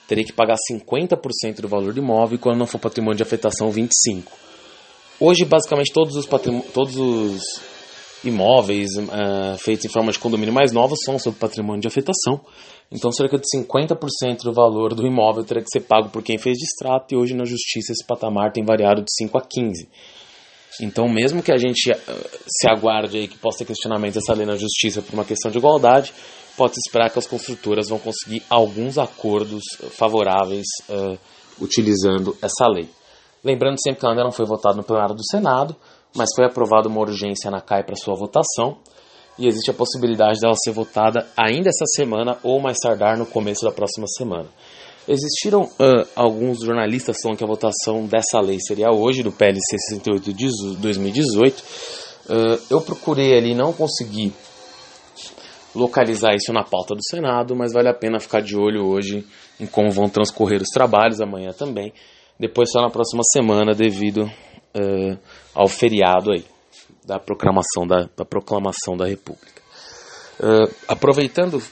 teria 0.06 0.24
que 0.24 0.32
pagar 0.32 0.56
50% 0.70 1.60
do 1.60 1.68
valor 1.68 1.92
do 1.92 2.00
imóvel 2.00 2.36
e 2.36 2.38
quando 2.38 2.58
não 2.58 2.66
for 2.66 2.78
patrimônio 2.78 3.16
de 3.16 3.22
afetação, 3.22 3.70
25%. 3.70 4.24
Hoje, 5.18 5.44
basicamente, 5.46 5.92
todos 5.92 6.14
os, 6.14 6.26
todos 6.26 6.96
os 6.96 7.42
imóveis 8.22 8.90
uh, 8.96 9.56
feitos 9.58 9.86
em 9.86 9.88
forma 9.88 10.12
de 10.12 10.18
condomínio 10.18 10.52
mais 10.52 10.72
novos 10.72 10.98
são 11.04 11.18
sob 11.18 11.38
patrimônio 11.38 11.80
de 11.80 11.88
afetação. 11.88 12.40
Então, 12.92 13.10
cerca 13.10 13.38
de 13.38 13.44
50% 13.56 14.42
do 14.42 14.52
valor 14.52 14.94
do 14.94 15.06
imóvel 15.06 15.42
teria 15.44 15.62
que 15.62 15.70
ser 15.70 15.80
pago 15.80 16.10
por 16.10 16.22
quem 16.22 16.38
fez 16.38 16.56
distrato 16.58 17.14
e 17.14 17.16
hoje 17.16 17.34
na 17.34 17.44
justiça 17.44 17.92
esse 17.92 18.06
patamar 18.06 18.52
tem 18.52 18.64
variado 18.64 19.02
de 19.02 19.12
5 19.12 19.38
a 19.38 19.40
15. 19.40 19.88
Então, 20.82 21.08
mesmo 21.08 21.42
que 21.42 21.50
a 21.50 21.56
gente 21.56 21.90
uh, 21.90 21.96
se 22.46 22.68
aguarde 22.68 23.16
aí 23.16 23.28
que 23.28 23.38
possa 23.38 23.58
ter 23.58 23.64
questionamento 23.64 24.14
dessa 24.14 24.34
lei 24.34 24.46
na 24.46 24.56
justiça 24.56 25.00
por 25.00 25.14
uma 25.14 25.24
questão 25.24 25.50
de 25.50 25.56
igualdade, 25.56 26.12
pode-se 26.56 26.80
esperar 26.86 27.10
que 27.10 27.18
as 27.18 27.26
construtoras 27.26 27.88
vão 27.88 27.98
conseguir 27.98 28.42
alguns 28.48 28.98
acordos 28.98 29.62
favoráveis 29.90 30.66
uh, 30.88 31.18
utilizando 31.60 32.36
essa 32.42 32.66
lei. 32.68 32.88
Lembrando 33.44 33.76
sempre 33.80 34.00
que 34.00 34.06
ela 34.06 34.14
ainda 34.14 34.24
não 34.24 34.32
foi 34.32 34.46
votada 34.46 34.76
no 34.76 34.82
plenário 34.82 35.14
do 35.14 35.24
Senado, 35.24 35.76
mas 36.14 36.30
foi 36.34 36.46
aprovada 36.46 36.88
uma 36.88 37.00
urgência 37.00 37.50
na 37.50 37.60
CAI 37.60 37.84
para 37.84 37.94
sua 37.94 38.14
votação, 38.14 38.78
e 39.38 39.46
existe 39.46 39.70
a 39.70 39.74
possibilidade 39.74 40.40
dela 40.40 40.54
ser 40.56 40.72
votada 40.72 41.26
ainda 41.36 41.68
essa 41.68 41.84
semana 41.94 42.38
ou 42.42 42.58
mais 42.58 42.78
tardar 42.78 43.18
no 43.18 43.26
começo 43.26 43.64
da 43.64 43.70
próxima 43.70 44.06
semana. 44.06 44.48
Existiram 45.06 45.62
uh, 45.62 46.08
alguns 46.16 46.60
jornalistas 46.64 47.18
falando 47.22 47.38
que 47.38 47.44
a 47.44 47.46
votação 47.46 48.06
dessa 48.06 48.40
lei 48.40 48.58
seria 48.58 48.90
hoje, 48.90 49.22
do 49.22 49.30
PLC 49.30 49.78
68 49.78 50.32
de 50.32 50.48
2018. 50.78 51.60
Uh, 51.60 52.62
eu 52.70 52.80
procurei 52.80 53.36
ali, 53.36 53.54
não 53.54 53.72
consegui 53.72 54.32
localizar 55.76 56.34
isso 56.34 56.52
na 56.52 56.64
pauta 56.64 56.94
do 56.94 57.02
Senado, 57.02 57.54
mas 57.54 57.72
vale 57.72 57.88
a 57.88 57.94
pena 57.94 58.18
ficar 58.18 58.40
de 58.40 58.56
olho 58.56 58.86
hoje 58.86 59.24
em 59.60 59.66
como 59.66 59.90
vão 59.90 60.08
transcorrer 60.08 60.60
os 60.60 60.68
trabalhos, 60.68 61.20
amanhã 61.20 61.52
também. 61.52 61.92
Depois 62.38 62.70
só 62.70 62.80
na 62.80 62.90
próxima 62.90 63.22
semana, 63.32 63.74
devido 63.74 64.22
uh, 64.24 65.18
ao 65.54 65.68
feriado 65.68 66.32
aí, 66.32 66.44
da 67.04 67.18
proclamação 67.18 67.86
da, 67.86 68.08
da 68.16 68.24
proclamação 68.24 68.96
da 68.96 69.06
República. 69.06 69.62
Uh, 70.40 70.74
aproveitando 70.88 71.62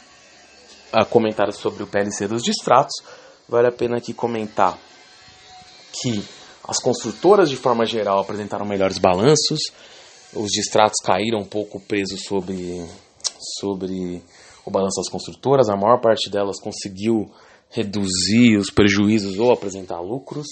a 0.93 1.05
comentário 1.05 1.53
sobre 1.53 1.83
o 1.83 1.87
PLC 1.87 2.29
dos 2.29 2.43
distratos, 2.43 2.95
vale 3.49 3.69
a 3.69 3.73
pena 3.73 3.99
aqui 3.99 4.15
comentar 4.15 4.79
que 6.01 6.23
as 6.67 6.79
construtoras, 6.79 7.51
de 7.51 7.57
forma 7.57 7.85
geral, 7.85 8.21
apresentaram 8.21 8.65
melhores 8.65 8.99
balanços, 8.99 9.61
os 10.35 10.51
distratos 10.51 10.97
caíram 11.05 11.41
um 11.41 11.45
pouco 11.45 11.81
presos 11.81 12.23
sobre 12.27 12.83
sobre 13.59 14.23
o 14.65 14.71
balanço 14.71 15.01
das 15.01 15.11
construtoras, 15.11 15.69
a 15.69 15.77
maior 15.77 16.01
parte 16.01 16.31
delas 16.31 16.61
conseguiu 16.61 17.31
reduzir 17.71 18.57
os 18.57 18.71
prejuízos 18.71 19.39
ou 19.39 19.53
apresentar 19.53 20.01
lucros. 20.01 20.47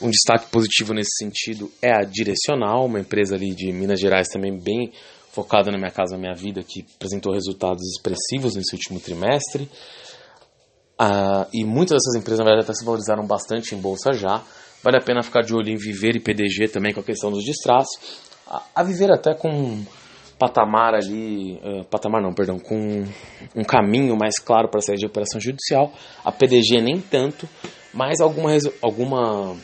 Um 0.00 0.08
destaque 0.08 0.50
positivo 0.50 0.94
nesse 0.94 1.16
sentido 1.18 1.70
é 1.82 1.90
a 1.90 2.04
Direcional, 2.04 2.86
uma 2.86 3.00
empresa 3.00 3.34
ali 3.34 3.54
de 3.54 3.70
Minas 3.72 4.00
Gerais 4.00 4.28
também 4.28 4.58
bem 4.58 4.92
focada 5.30 5.70
na 5.70 5.78
Minha 5.78 5.90
Casa 5.90 6.16
Minha 6.16 6.34
Vida, 6.34 6.62
que 6.62 6.86
apresentou 6.96 7.32
resultados 7.32 7.82
expressivos 7.84 8.54
nesse 8.54 8.74
último 8.74 8.98
trimestre. 8.98 9.68
Ah, 10.98 11.46
e 11.52 11.64
muitas 11.64 11.96
dessas 11.96 12.20
empresas, 12.20 12.40
na 12.40 12.44
verdade, 12.44 12.64
até 12.64 12.74
se 12.74 12.84
valorizaram 12.84 13.26
bastante 13.26 13.74
em 13.74 13.78
bolsa 13.78 14.12
já. 14.12 14.42
Vale 14.82 14.96
a 14.96 15.00
pena 15.02 15.22
ficar 15.22 15.42
de 15.42 15.54
olho 15.54 15.68
em 15.68 15.76
Viver 15.76 16.16
e 16.16 16.20
PDG 16.20 16.68
também 16.68 16.92
com 16.92 17.00
a 17.00 17.04
questão 17.04 17.30
dos 17.30 17.44
distratos. 17.44 17.90
A, 18.74 18.82
Viver 18.82 19.12
até 19.12 19.34
com 19.34 19.84
patamar 20.40 20.94
ali, 20.94 21.60
uh, 21.62 21.84
patamar 21.84 22.22
não, 22.22 22.32
perdão, 22.32 22.58
com 22.58 23.04
um 23.54 23.62
caminho 23.62 24.16
mais 24.16 24.38
claro 24.38 24.70
para 24.70 24.80
sair 24.80 24.96
de 24.96 25.04
operação 25.04 25.38
judicial. 25.38 25.92
A 26.24 26.32
PDG 26.32 26.80
nem 26.80 26.98
tanto, 26.98 27.46
mas 27.92 28.22
alguma 28.22 28.56
alguma 28.80 29.54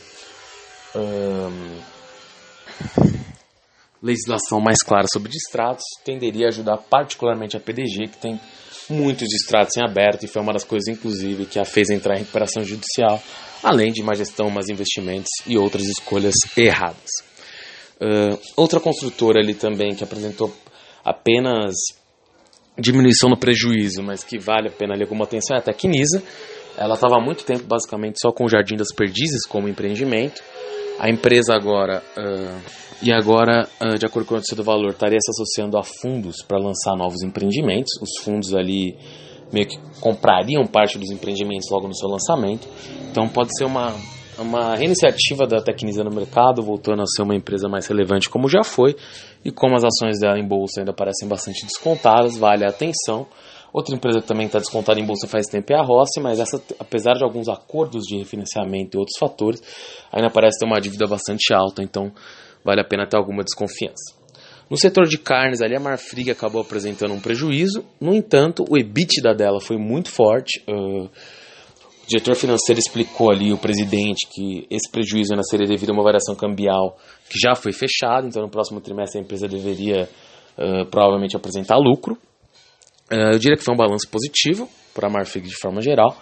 um, 0.95 1.81
legislação 4.03 4.61
mais 4.61 4.83
clara 4.83 5.07
sobre 5.11 5.31
distratos 5.31 5.85
tenderia 6.05 6.47
a 6.47 6.49
ajudar 6.49 6.77
particularmente 6.77 7.57
a 7.57 7.61
PDG, 7.61 8.09
que 8.09 8.19
tem 8.19 8.39
muitos 8.91 9.27
distratos 9.29 9.75
em 9.79 9.83
aberto 9.83 10.25
e 10.25 10.29
foi 10.29 10.43
uma 10.43 10.53
das 10.53 10.62
coisas, 10.62 10.89
inclusive, 10.89 11.47
que 11.47 11.59
a 11.59 11.65
fez 11.65 11.89
entrar 11.89 12.17
em 12.17 12.21
recuperação 12.21 12.62
judicial, 12.62 13.21
além 13.62 13.91
de 13.91 14.03
má 14.03 14.15
gestão, 14.15 14.51
más 14.51 14.69
investimentos 14.69 15.31
e 15.47 15.57
outras 15.57 15.85
escolhas 15.85 16.35
erradas. 16.55 17.11
Uh, 17.99 18.39
outra 18.55 18.79
construtora 18.79 19.41
ali 19.41 19.55
também 19.55 19.95
que 19.95 20.05
apresentou 20.05 20.55
apenas 21.07 21.73
diminuição 22.77 23.31
no 23.31 23.38
prejuízo, 23.38 24.03
mas 24.03 24.25
que 24.25 24.38
vale 24.38 24.69
a 24.69 24.73
pena 24.73 24.92
ali 24.92 25.05
alguma 25.05 25.25
atenção 25.25 25.57
é 25.57 25.61
a 25.61 25.62
Tecnisa. 25.62 26.21
Ela 26.77 26.95
estava 26.95 27.16
há 27.16 27.25
muito 27.25 27.45
tempo 27.45 27.62
basicamente 27.64 28.16
só 28.21 28.33
com 28.33 28.45
o 28.45 28.49
Jardim 28.49 28.77
das 28.77 28.92
Perdizes 28.92 29.47
como 29.47 29.69
empreendimento. 29.69 30.42
A 30.99 31.09
empresa 31.09 31.55
agora, 31.55 32.03
uh, 32.19 32.61
e 33.01 33.12
agora, 33.12 33.69
uh, 33.81 33.97
de 33.97 34.05
acordo 34.05 34.27
com 34.27 34.35
o 34.35 34.37
notícia 34.38 34.57
do 34.57 34.64
valor, 34.64 34.90
estaria 34.90 35.19
se 35.21 35.31
associando 35.31 35.79
a 35.79 35.83
fundos 35.83 36.42
para 36.42 36.59
lançar 36.59 36.97
novos 36.97 37.23
empreendimentos. 37.23 37.92
Os 38.03 38.23
fundos 38.23 38.53
ali 38.53 38.99
meio 39.53 39.69
que 39.69 39.79
comprariam 40.01 40.66
parte 40.66 40.99
dos 40.99 41.11
empreendimentos 41.11 41.69
logo 41.71 41.87
no 41.87 41.95
seu 41.95 42.09
lançamento. 42.09 42.66
Então 43.11 43.29
pode 43.29 43.57
ser 43.57 43.64
uma, 43.64 43.95
uma 44.38 44.77
reiniciativa 44.77 45.46
da 45.46 45.61
Tecnisa 45.61 46.05
no 46.05 46.11
mercado, 46.11 46.62
voltando 46.62 47.03
a 47.03 47.07
ser 47.07 47.22
uma 47.22 47.35
empresa 47.35 47.68
mais 47.68 47.87
relevante 47.87 48.29
como 48.29 48.49
já 48.49 48.62
foi. 48.62 48.96
E 49.44 49.51
como 49.51 49.77
as 49.77 49.85
ações 49.85 50.18
dela 50.18 50.38
em 50.38 50.46
bolsa 50.46 50.81
ainda 50.81 50.92
parecem 50.92 51.29
bastante 51.29 51.64
descontadas, 51.64 52.37
vale 52.37 52.64
a 52.64 52.68
atenção. 52.68 53.27
Outra 53.72 53.94
empresa 53.94 54.20
que 54.20 54.27
também 54.27 54.46
está 54.46 54.59
descontada 54.59 54.99
em 54.99 55.05
bolsa 55.05 55.27
faz 55.29 55.46
tempo 55.46 55.72
é 55.72 55.77
a 55.77 55.83
Rossi, 55.83 56.20
mas 56.20 56.40
essa, 56.40 56.62
apesar 56.79 57.14
de 57.14 57.25
alguns 57.25 57.49
acordos 57.49 58.05
de 58.05 58.16
refinanciamento 58.16 58.96
e 58.96 58.99
outros 58.99 59.18
fatores, 59.18 59.62
ainda 60.12 60.31
parece 60.31 60.59
ter 60.59 60.66
uma 60.66 60.81
dívida 60.81 61.07
bastante 61.07 61.53
alta, 61.53 61.83
então 61.83 62.11
vale 62.64 62.81
a 62.81 62.85
pena 62.85 63.07
ter 63.07 63.16
alguma 63.16 63.44
desconfiança. 63.44 64.14
No 64.70 64.77
setor 64.77 65.05
de 65.07 65.18
carnes, 65.18 65.61
ali 65.61 65.77
a 65.77 65.81
Marfrig 65.81 66.31
acabou 66.31 66.61
apresentando 66.61 67.12
um 67.12 67.20
prejuízo, 67.20 67.85
no 68.01 68.14
entanto, 68.14 68.64
o 68.68 68.79
EBITDA 68.79 69.35
dela 69.35 69.61
foi 69.61 69.77
muito 69.77 70.11
forte. 70.11 70.62
Uh, 70.66 71.09
o 72.07 72.09
diretor 72.09 72.37
financeiro 72.37 72.79
explicou 72.79 73.33
ali, 73.33 73.53
o 73.53 73.59
presidente, 73.59 74.29
que 74.31 74.64
esse 74.71 74.88
prejuízo 74.88 75.33
ainda 75.33 75.42
seria 75.42 75.66
devido 75.66 75.90
a 75.90 75.92
uma 75.92 76.05
variação 76.05 76.37
cambial 76.37 76.97
que 77.29 77.37
já 77.37 77.57
foi 77.57 77.73
fechada, 77.73 78.29
então 78.29 78.42
no 78.42 78.49
próximo 78.49 78.81
trimestre 78.81 79.19
a 79.19 79.25
empresa 79.25 79.49
deveria 79.49 80.09
uh, 80.57 80.87
provavelmente 80.88 81.37
apresentar 81.37 81.77
lucro. 81.77 82.16
Uh, 83.11 83.33
eu 83.33 83.38
diria 83.40 83.57
que 83.57 83.64
foi 83.64 83.75
um 83.75 83.77
balanço 83.77 84.09
positivo 84.09 84.69
para 84.95 85.09
a 85.09 85.11
Marfrig 85.11 85.49
de 85.49 85.57
forma 85.57 85.81
geral. 85.81 86.16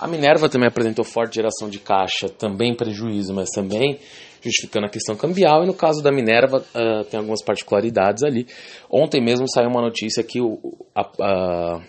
A 0.00 0.08
Minerva 0.08 0.48
também 0.48 0.68
apresentou 0.68 1.04
forte 1.04 1.36
geração 1.36 1.68
de 1.68 1.78
caixa, 1.78 2.28
também 2.28 2.74
prejuízo, 2.74 3.32
mas 3.32 3.48
também 3.50 3.98
justificando 4.42 4.86
a 4.86 4.90
questão 4.90 5.14
cambial. 5.16 5.62
E 5.62 5.66
no 5.66 5.74
caso 5.74 6.02
da 6.02 6.10
Minerva, 6.10 6.58
uh, 6.58 7.04
tem 7.04 7.18
algumas 7.18 7.44
particularidades 7.44 8.24
ali. 8.24 8.44
Ontem 8.90 9.22
mesmo 9.22 9.46
saiu 9.48 9.68
uma 9.68 9.82
notícia 9.82 10.24
que 10.24 10.40
o, 10.40 10.58
a, 10.94 11.02
a, 11.20 11.80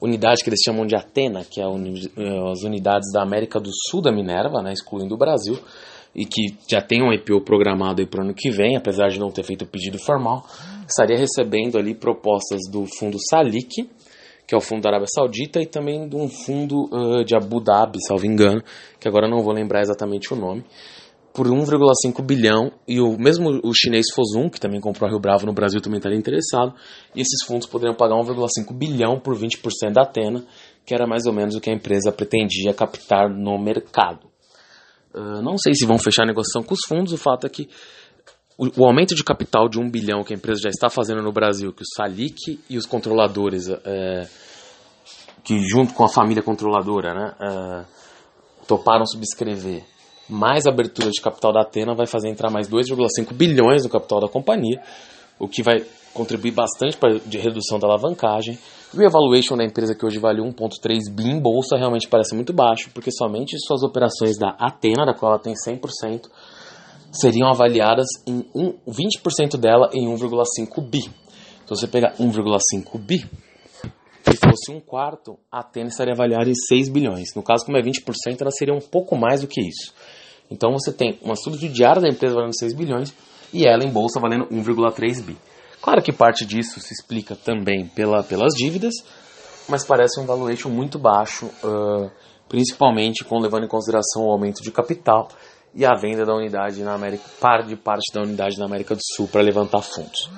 unidade 0.00 0.42
que 0.42 0.50
eles 0.50 0.60
chamam 0.64 0.86
de 0.86 0.94
Atena, 0.94 1.44
que 1.44 1.60
é 1.60 1.66
uni, 1.66 2.06
uh, 2.16 2.50
as 2.50 2.62
unidades 2.62 3.10
da 3.12 3.22
América 3.22 3.60
do 3.60 3.70
Sul 3.88 4.00
da 4.00 4.12
Minerva, 4.12 4.62
né, 4.62 4.72
excluindo 4.72 5.14
o 5.14 5.18
Brasil, 5.18 5.58
e 6.14 6.24
que 6.24 6.56
já 6.70 6.80
tem 6.80 7.02
um 7.02 7.12
IPO 7.12 7.40
programado 7.40 8.06
para 8.06 8.20
o 8.20 8.24
ano 8.24 8.34
que 8.34 8.50
vem, 8.50 8.76
apesar 8.76 9.08
de 9.08 9.18
não 9.18 9.30
ter 9.30 9.42
feito 9.42 9.62
o 9.62 9.66
pedido 9.66 9.98
formal, 9.98 10.46
estaria 10.86 11.16
recebendo 11.16 11.76
ali 11.76 11.94
propostas 11.94 12.60
do 12.70 12.86
fundo 12.98 13.18
Salik, 13.28 13.88
que 14.46 14.54
é 14.54 14.58
o 14.58 14.60
fundo 14.60 14.82
da 14.82 14.90
Arábia 14.90 15.08
Saudita, 15.12 15.60
e 15.60 15.66
também 15.66 16.06
de 16.08 16.14
um 16.14 16.28
fundo 16.28 16.84
uh, 16.92 17.24
de 17.24 17.34
Abu 17.34 17.60
Dhabi, 17.60 17.98
salvo 18.06 18.26
engano, 18.26 18.62
que 19.00 19.08
agora 19.08 19.28
não 19.28 19.42
vou 19.42 19.52
lembrar 19.52 19.80
exatamente 19.80 20.32
o 20.32 20.36
nome, 20.36 20.64
por 21.34 21.48
1,5 21.48 22.24
bilhão, 22.24 22.70
e 22.86 23.00
o 23.00 23.18
mesmo 23.18 23.60
o 23.64 23.74
chinês 23.74 24.06
Fosun, 24.14 24.48
que 24.48 24.60
também 24.60 24.80
comprou 24.80 25.08
a 25.08 25.10
Rio 25.10 25.18
Bravo 25.18 25.44
no 25.44 25.52
Brasil, 25.52 25.80
também 25.80 25.98
estaria 25.98 26.16
interessado, 26.16 26.72
e 27.12 27.20
esses 27.20 27.44
fundos 27.44 27.66
poderiam 27.66 27.96
pagar 27.96 28.14
1,5 28.14 28.72
bilhão 28.72 29.18
por 29.18 29.36
20% 29.36 29.92
da 29.92 30.02
Atena, 30.02 30.44
que 30.86 30.94
era 30.94 31.08
mais 31.08 31.26
ou 31.26 31.32
menos 31.32 31.56
o 31.56 31.60
que 31.60 31.68
a 31.68 31.74
empresa 31.74 32.12
pretendia 32.12 32.72
captar 32.72 33.28
no 33.28 33.58
mercado. 33.58 34.28
Uh, 35.12 35.42
não 35.42 35.58
sei 35.58 35.74
se 35.74 35.84
vão 35.84 35.98
fechar 35.98 36.22
a 36.22 36.26
negociação 36.26 36.62
com 36.62 36.72
os 36.72 36.80
fundos, 36.86 37.12
o 37.12 37.18
fato 37.18 37.48
é 37.48 37.50
que 37.50 37.68
o, 38.56 38.82
o, 38.82 38.86
aumento 38.86 39.16
de 39.16 39.24
capital 39.24 39.68
de 39.68 39.80
um 39.80 39.90
bilhão 39.90 40.22
que 40.22 40.32
a 40.32 40.36
empresa 40.36 40.60
já 40.62 40.70
está 40.70 40.88
fazendo 40.88 41.20
no 41.20 41.32
Brasil, 41.32 41.72
que 41.72 41.82
o 41.82 41.86
Salic 41.96 42.60
e 42.70 42.78
os 42.78 42.86
controladores, 42.86 43.68
é, 43.68 44.28
que 45.42 45.58
junto 45.68 45.94
com 45.94 46.04
a 46.04 46.08
família 46.08 46.44
controladora, 46.44 47.12
né, 47.12 47.34
é, 47.40 47.84
toparam 48.68 49.04
subscrever, 49.04 49.82
mais 50.28 50.66
abertura 50.66 51.10
de 51.10 51.20
capital 51.20 51.52
da 51.52 51.62
Atena 51.62 51.94
vai 51.94 52.06
fazer 52.06 52.28
entrar 52.28 52.50
mais 52.50 52.68
2,5 52.68 53.32
bilhões 53.32 53.84
no 53.84 53.90
capital 53.90 54.20
da 54.20 54.28
companhia, 54.28 54.80
o 55.38 55.48
que 55.48 55.62
vai 55.62 55.84
contribuir 56.12 56.52
bastante 56.52 56.96
para 56.96 57.16
a 57.16 57.42
redução 57.42 57.78
da 57.78 57.88
alavancagem. 57.88 58.58
E 58.94 58.96
o 58.96 59.02
evaluation 59.02 59.56
da 59.56 59.64
empresa 59.64 59.94
que 59.94 60.06
hoje 60.06 60.18
vale 60.18 60.40
1,3 60.40 61.12
bi 61.12 61.28
em 61.28 61.40
bolsa 61.40 61.76
realmente 61.76 62.08
parece 62.08 62.34
muito 62.34 62.52
baixo, 62.52 62.90
porque 62.94 63.10
somente 63.10 63.56
suas 63.58 63.82
operações 63.82 64.38
da 64.38 64.50
Atena, 64.58 65.04
da 65.04 65.12
qual 65.12 65.32
ela 65.32 65.40
tem 65.40 65.52
100%, 65.52 66.30
seriam 67.10 67.48
avaliadas 67.48 68.06
em 68.26 68.46
um, 68.54 68.74
20% 68.88 69.56
dela 69.56 69.90
em 69.92 70.06
1,5 70.06 70.88
bi. 70.88 71.00
Então 71.64 71.76
você 71.76 71.88
pegar 71.88 72.14
1,5 72.16 72.98
bi, 72.98 73.24
se 74.24 74.36
fosse 74.36 74.72
um 74.72 74.80
quarto, 74.80 75.38
a 75.50 75.60
Atena 75.60 75.88
estaria 75.88 76.14
avaliada 76.14 76.48
em 76.48 76.54
6 76.54 76.88
bilhões. 76.88 77.34
No 77.36 77.42
caso, 77.42 77.64
como 77.64 77.76
é 77.76 77.82
20%, 77.82 78.40
ela 78.40 78.50
seria 78.50 78.74
um 78.74 78.80
pouco 78.80 79.16
mais 79.16 79.42
do 79.42 79.46
que 79.46 79.60
isso. 79.60 79.92
Então 80.50 80.72
você 80.72 80.92
tem 80.92 81.18
uma 81.22 81.36
subsidiária 81.36 82.02
da 82.02 82.08
empresa 82.08 82.34
valendo 82.34 82.58
6 82.58 82.74
bilhões 82.74 83.14
e 83.52 83.66
ela 83.66 83.84
em 83.84 83.90
bolsa 83.90 84.20
valendo 84.20 84.46
1,3 84.46 85.22
bi. 85.22 85.36
Claro 85.80 86.02
que 86.02 86.12
parte 86.12 86.44
disso 86.44 86.80
se 86.80 86.92
explica 86.92 87.36
também 87.36 87.86
pela, 87.86 88.22
pelas 88.22 88.54
dívidas, 88.54 88.94
mas 89.68 89.84
parece 89.84 90.20
um 90.20 90.26
valuation 90.26 90.70
muito 90.70 90.98
baixo, 90.98 91.46
uh, 91.46 92.10
principalmente 92.48 93.24
com 93.24 93.38
levando 93.38 93.64
em 93.64 93.68
consideração 93.68 94.26
o 94.26 94.30
aumento 94.30 94.62
de 94.62 94.70
capital 94.70 95.28
e 95.74 95.84
a 95.84 95.94
venda 95.94 96.24
da 96.24 96.34
unidade 96.34 96.82
na 96.82 96.94
América, 96.94 97.24
par 97.40 97.64
de 97.64 97.76
parte 97.76 98.12
da 98.12 98.22
unidade 98.22 98.58
na 98.58 98.64
América 98.64 98.94
do 98.94 99.00
Sul 99.02 99.28
para 99.28 99.42
levantar 99.42 99.82
fundos. 99.82 100.30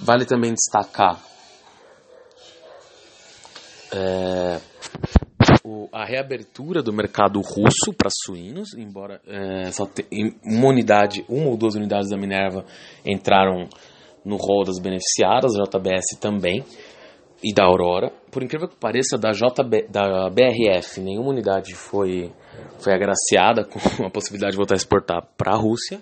Vale 0.00 0.24
também 0.24 0.52
destacar 0.52 1.18
é, 3.92 4.60
o, 5.64 5.88
a 5.92 6.04
reabertura 6.04 6.82
do 6.82 6.92
mercado 6.92 7.40
russo 7.40 7.92
para 7.96 8.10
suínos, 8.10 8.74
embora 8.74 9.20
é, 9.26 9.70
só 9.70 9.86
te, 9.86 10.06
uma 10.44 10.68
unidade, 10.68 11.24
uma 11.28 11.50
ou 11.50 11.56
duas 11.56 11.74
unidades 11.74 12.10
da 12.10 12.16
Minerva 12.16 12.64
entraram 13.04 13.68
no 14.24 14.36
rol 14.36 14.64
das 14.64 14.78
beneficiadas, 14.78 15.52
a 15.54 15.62
JBS 15.64 16.18
também 16.20 16.64
e 17.42 17.52
da 17.52 17.64
Aurora. 17.64 18.12
Por 18.30 18.42
incrível 18.42 18.68
que 18.68 18.76
pareça, 18.76 19.18
da 19.18 19.32
JB, 19.32 19.88
da 19.88 20.30
BRF, 20.30 21.00
nenhuma 21.00 21.30
unidade 21.30 21.74
foi 21.74 22.32
foi 22.78 22.92
agraciada 22.92 23.64
com 23.64 24.04
a 24.06 24.10
possibilidade 24.10 24.52
de 24.52 24.56
voltar 24.56 24.74
a 24.74 24.76
exportar 24.76 25.26
para 25.36 25.52
a 25.52 25.56
Rússia. 25.56 26.00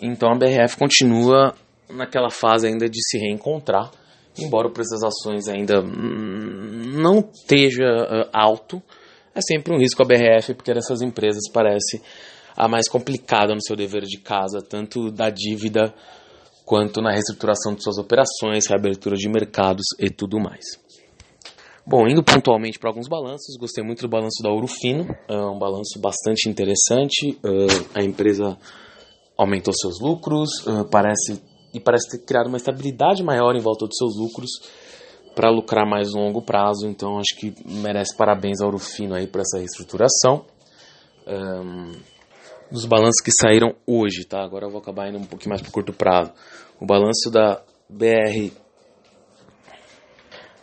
Então 0.00 0.30
a 0.30 0.36
BRF 0.36 0.76
continua 0.76 1.54
naquela 1.88 2.30
fase 2.30 2.66
ainda 2.66 2.88
de 2.88 3.00
se 3.02 3.18
reencontrar, 3.18 3.90
embora 4.38 4.68
o 4.68 4.72
preço 4.72 4.90
das 4.90 5.02
ações 5.02 5.48
ainda 5.48 5.82
não 5.82 7.20
esteja 7.20 7.86
alto. 8.32 8.82
É 9.34 9.40
sempre 9.40 9.74
um 9.74 9.78
risco 9.78 10.02
a 10.02 10.06
BRF, 10.06 10.54
porque 10.54 10.74
dessas 10.74 11.02
empresas 11.02 11.42
parece 11.52 12.02
a 12.56 12.68
mais 12.68 12.88
complicada 12.88 13.54
no 13.54 13.62
seu 13.62 13.76
dever 13.76 14.02
de 14.02 14.18
casa, 14.18 14.60
tanto 14.60 15.10
da 15.10 15.30
dívida 15.30 15.94
quanto 16.64 17.00
na 17.00 17.12
reestruturação 17.12 17.74
de 17.74 17.82
suas 17.82 17.98
operações, 17.98 18.66
reabertura 18.66 19.16
de 19.16 19.28
mercados 19.28 19.84
e 19.98 20.10
tudo 20.10 20.38
mais. 20.38 20.64
Bom, 21.86 22.06
indo 22.06 22.22
pontualmente 22.22 22.78
para 22.78 22.90
alguns 22.90 23.08
balanços, 23.08 23.56
gostei 23.58 23.82
muito 23.82 24.02
do 24.02 24.08
balanço 24.08 24.42
da 24.42 24.50
Ouro 24.50 24.68
Fino, 24.68 25.06
é 25.28 25.36
um 25.36 25.58
balanço 25.58 25.98
bastante 26.00 26.48
interessante. 26.48 27.38
A 27.94 28.04
empresa 28.04 28.56
aumentou 29.36 29.72
seus 29.72 30.00
lucros, 30.00 30.50
parece 30.90 31.42
e 31.72 31.80
parece 31.80 32.10
ter 32.10 32.24
criado 32.24 32.48
uma 32.48 32.56
estabilidade 32.56 33.22
maior 33.22 33.54
em 33.54 33.60
volta 33.60 33.86
dos 33.86 33.96
seus 33.96 34.16
lucros 34.16 34.50
para 35.34 35.50
lucrar 35.50 35.86
mais 35.88 36.12
longo 36.12 36.42
prazo. 36.42 36.86
Então, 36.86 37.18
acho 37.18 37.36
que 37.38 37.54
merece 37.64 38.16
parabéns 38.16 38.60
ao 38.60 38.66
Ouro 38.66 38.78
Fino 38.78 39.14
aí 39.14 39.26
por 39.26 39.40
essa 39.40 39.58
reestruturação. 39.58 40.44
Um, 41.26 41.92
dos 42.70 42.84
balanços 42.84 43.20
que 43.22 43.30
saíram 43.32 43.74
hoje, 43.86 44.24
tá? 44.24 44.42
Agora 44.42 44.66
eu 44.66 44.70
vou 44.70 44.80
acabar 44.80 45.08
indo 45.08 45.18
um 45.18 45.24
pouquinho 45.24 45.50
mais 45.50 45.62
para 45.62 45.70
curto 45.70 45.92
prazo. 45.92 46.32
O 46.80 46.86
balanço 46.86 47.30
da 47.30 47.62
BR 47.88 48.52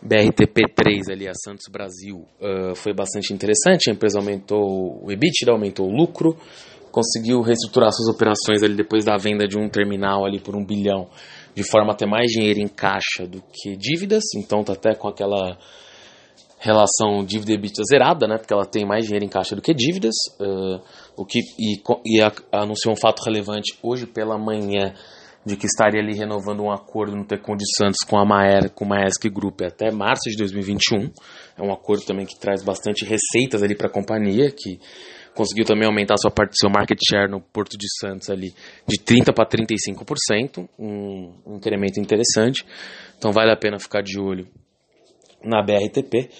BRTP3 0.04 1.10
ali, 1.10 1.28
a 1.28 1.34
Santos 1.34 1.66
Brasil, 1.70 2.24
uh, 2.40 2.74
foi 2.76 2.94
bastante 2.94 3.32
interessante. 3.32 3.90
A 3.90 3.92
empresa 3.92 4.18
aumentou 4.18 5.04
o 5.04 5.10
EBITDA, 5.10 5.50
aumentou 5.50 5.88
o 5.88 5.92
lucro, 5.94 6.36
conseguiu 6.98 7.40
reestruturar 7.42 7.92
suas 7.92 8.12
operações 8.12 8.60
ali 8.60 8.74
depois 8.74 9.04
da 9.04 9.16
venda 9.16 9.46
de 9.46 9.56
um 9.56 9.68
terminal 9.68 10.26
ali 10.26 10.40
por 10.40 10.56
um 10.56 10.64
bilhão, 10.64 11.08
de 11.54 11.62
forma 11.62 11.92
a 11.92 11.94
ter 11.94 12.06
mais 12.06 12.28
dinheiro 12.28 12.58
em 12.58 12.66
caixa 12.66 13.24
do 13.24 13.40
que 13.40 13.76
dívidas. 13.76 14.24
Então 14.36 14.64
tá 14.64 14.72
até 14.72 14.96
com 14.96 15.06
aquela 15.06 15.56
relação 16.58 17.24
dívida 17.24 17.52
EBITDA 17.52 17.84
zerada, 17.88 18.26
né? 18.26 18.36
Porque 18.36 18.52
ela 18.52 18.66
tem 18.66 18.84
mais 18.84 19.04
dinheiro 19.04 19.24
em 19.24 19.28
caixa 19.28 19.54
do 19.54 19.62
que 19.62 19.72
dívidas. 19.72 20.14
Uh, 20.40 20.82
o 21.16 21.24
que 21.24 21.38
e, 21.56 21.80
e 22.04 22.20
a, 22.20 22.32
anunciou 22.50 22.92
um 22.92 22.96
fato 22.96 23.22
relevante 23.24 23.78
hoje 23.80 24.04
pela 24.04 24.36
manhã 24.36 24.92
de 25.46 25.56
que 25.56 25.66
estaria 25.66 26.00
ali 26.00 26.16
renovando 26.16 26.64
um 26.64 26.72
acordo 26.72 27.16
no 27.16 27.24
Tecon 27.24 27.56
de 27.56 27.64
Santos 27.76 27.98
com 28.08 28.18
a 28.18 28.24
Maer, 28.24 28.70
com 28.70 28.84
a 28.86 28.88
Maersk 28.88 29.24
Group 29.30 29.62
até 29.62 29.92
março 29.92 30.28
de 30.28 30.36
2021. 30.36 31.10
É 31.58 31.62
um 31.62 31.72
acordo 31.72 32.04
também 32.04 32.24
que 32.24 32.38
traz 32.38 32.62
bastante 32.62 33.04
receitas 33.04 33.62
ali 33.62 33.74
para 33.74 33.88
a 33.88 33.92
companhia, 33.92 34.50
que 34.50 34.78
conseguiu 35.34 35.64
também 35.64 35.86
aumentar 35.86 36.16
sua 36.16 36.30
parte 36.30 36.56
seu 36.58 36.70
market 36.70 36.98
share 37.08 37.30
no 37.30 37.40
Porto 37.40 37.76
de 37.76 37.86
Santos 38.00 38.30
ali 38.30 38.52
de 38.86 38.98
30 38.98 39.32
para 39.32 39.48
35%, 39.48 40.68
um, 40.78 41.34
um 41.46 41.56
incremento 41.56 42.00
interessante. 42.00 42.64
Então 43.16 43.32
vale 43.32 43.50
a 43.50 43.56
pena 43.56 43.78
ficar 43.78 44.02
de 44.02 44.20
olho 44.20 44.48
na 45.44 45.62
BRTP, 45.62 46.30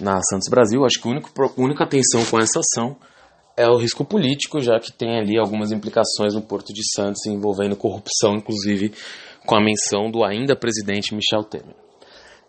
na 0.00 0.20
Santos 0.22 0.48
Brasil. 0.50 0.84
Acho 0.84 1.00
que 1.00 1.08
a 1.08 1.10
única, 1.10 1.28
a 1.28 1.60
única 1.60 1.84
atenção 1.84 2.24
com 2.26 2.38
essa 2.38 2.60
ação 2.60 2.96
é 3.56 3.68
o 3.68 3.76
risco 3.76 4.04
político, 4.04 4.60
já 4.60 4.78
que 4.80 4.92
tem 4.92 5.18
ali 5.18 5.38
algumas 5.38 5.70
implicações 5.70 6.34
no 6.34 6.42
Porto 6.42 6.72
de 6.72 6.82
Santos 6.92 7.24
envolvendo 7.26 7.76
corrupção, 7.76 8.34
inclusive 8.34 8.92
com 9.46 9.54
a 9.54 9.62
menção 9.62 10.10
do 10.10 10.24
ainda 10.24 10.56
presidente 10.56 11.14
Michel 11.14 11.44
Temer. 11.44 11.76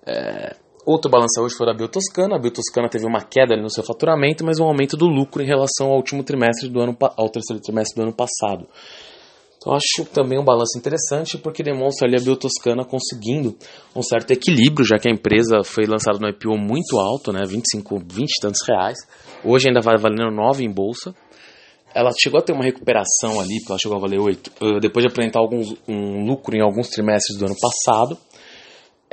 É, 0.06 0.56
outro 0.86 1.10
balanço 1.10 1.41
hoje 1.41 1.56
foi 1.56 1.65
da 1.65 1.74
Biotoscana. 1.74 2.36
A 2.36 2.39
Biotoscana 2.39 2.89
teve 2.89 3.06
uma 3.06 3.21
queda 3.21 3.56
no 3.56 3.69
seu 3.69 3.84
faturamento, 3.84 4.45
mas 4.45 4.60
um 4.60 4.65
aumento 4.65 4.95
do 4.95 5.08
lucro 5.08 5.41
em 5.41 5.45
relação 5.45 5.88
ao 5.88 5.98
último 5.98 6.24
trimestre 6.24 6.69
do 6.69 6.80
ano 6.80 6.95
ao 7.17 7.30
terceiro 7.30 7.62
trimestre 7.62 7.95
do 7.95 8.04
ano 8.04 8.13
passado. 8.13 8.67
Então 9.58 9.74
acho 9.74 10.08
também 10.12 10.39
um 10.39 10.43
balanço 10.43 10.78
interessante 10.78 11.39
porque 11.39 11.63
demonstra 11.63 12.08
ali 12.08 12.15
a 12.15 12.24
Biotoscana 12.24 12.86
conseguindo 12.86 13.58
um 13.95 14.04
certo 14.04 14.30
equilíbrio, 14.30 14.86
já 14.86 15.00
que 15.00 15.10
a 15.10 15.12
empresa 15.12 15.63
foi 15.63 15.86
lançada 15.88 16.19
no 16.19 16.30
IPO 16.30 16.56
muito 16.56 17.00
alto, 17.00 17.34
né, 17.34 17.41
25, 17.48 17.98
20 17.98 18.30
e 18.30 18.41
tantos 18.41 18.62
reais. 18.67 19.00
Hoje 19.43 19.67
ainda 19.67 19.82
vai 19.82 19.98
valendo 19.98 20.30
9 20.30 20.63
em 20.63 20.71
bolsa. 20.71 21.15
Ela 21.95 22.12
chegou 22.21 22.39
a 22.39 22.43
ter 22.43 22.54
uma 22.54 22.63
recuperação 22.63 23.39
ali, 23.39 23.58
porque 23.60 23.71
ela 23.71 23.80
chegou 23.80 23.98
a 23.98 24.02
valer 24.02 24.19
8, 24.19 24.52
uh, 24.62 24.80
depois 24.80 25.04
de 25.04 25.12
apresentar 25.12 25.39
alguns, 25.39 25.76
um 25.88 26.26
lucro 26.26 26.56
em 26.56 26.62
alguns 26.62 26.89
trimestres 26.89 27.39
do 27.39 27.45
ano 27.45 27.56
passado 27.60 28.17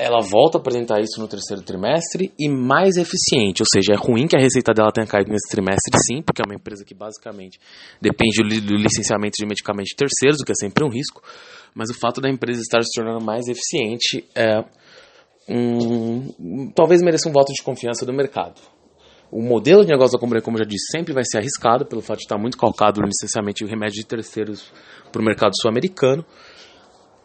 ela 0.03 0.21
volta 0.21 0.59
a 0.59 0.61
apresentar 0.61 1.01
isso 1.01 1.21
no 1.21 1.29
terceiro 1.29 1.63
trimestre 1.63 2.33
e 2.39 2.49
mais 2.49 2.97
eficiente, 2.97 3.63
ou 3.63 3.67
seja, 3.73 3.93
é 3.93 3.97
ruim 3.97 4.27
que 4.27 4.37
a 4.37 4.41
receita 4.41 4.73
dela 4.75 4.91
tenha 4.93 5.07
caído 5.07 5.31
nesse 5.31 5.49
trimestre 5.49 5.97
sim, 6.05 6.23
porque 6.23 6.43
é 6.43 6.45
uma 6.45 6.57
empresa 6.57 6.85
que 6.85 6.95
basicamente 6.95 7.61
depende 8.01 8.43
do 8.61 8.75
licenciamento 8.75 9.35
de 9.39 9.47
medicamentos 9.47 9.95
terceiros, 9.97 10.41
o 10.41 10.45
que 10.45 10.53
é 10.53 10.55
sempre 10.55 10.85
um 10.85 10.89
risco, 10.89 11.23
mas 11.75 11.89
o 11.89 11.95
fato 11.95 12.21
da 12.21 12.29
empresa 12.29 12.61
estar 12.61 12.83
se 12.83 12.91
tornando 12.95 13.25
mais 13.25 13.47
eficiente 13.47 14.25
é 14.35 14.65
um, 15.49 16.71
talvez 16.75 17.01
mereça 17.01 17.29
um 17.29 17.33
voto 17.33 17.53
de 17.53 17.63
confiança 17.63 18.05
do 18.05 18.13
mercado. 18.13 18.61
O 19.31 19.41
modelo 19.41 19.83
de 19.83 19.91
negócio 19.91 20.13
da 20.13 20.21
Companhia, 20.21 20.43
como 20.43 20.59
eu 20.59 20.65
já 20.65 20.69
disse, 20.69 20.91
sempre 20.91 21.15
vai 21.15 21.23
ser 21.25 21.39
arriscado 21.39 21.87
pelo 21.87 22.03
fato 22.03 22.19
de 22.19 22.25
estar 22.25 22.37
muito 22.37 22.59
calcado 22.59 23.01
no 23.01 23.07
licenciamento 23.07 23.65
de 23.65 23.71
remédios 23.71 23.97
de 23.97 24.05
terceiros 24.05 24.71
para 25.11 25.23
o 25.23 25.25
mercado 25.25 25.53
sul-americano, 25.59 26.25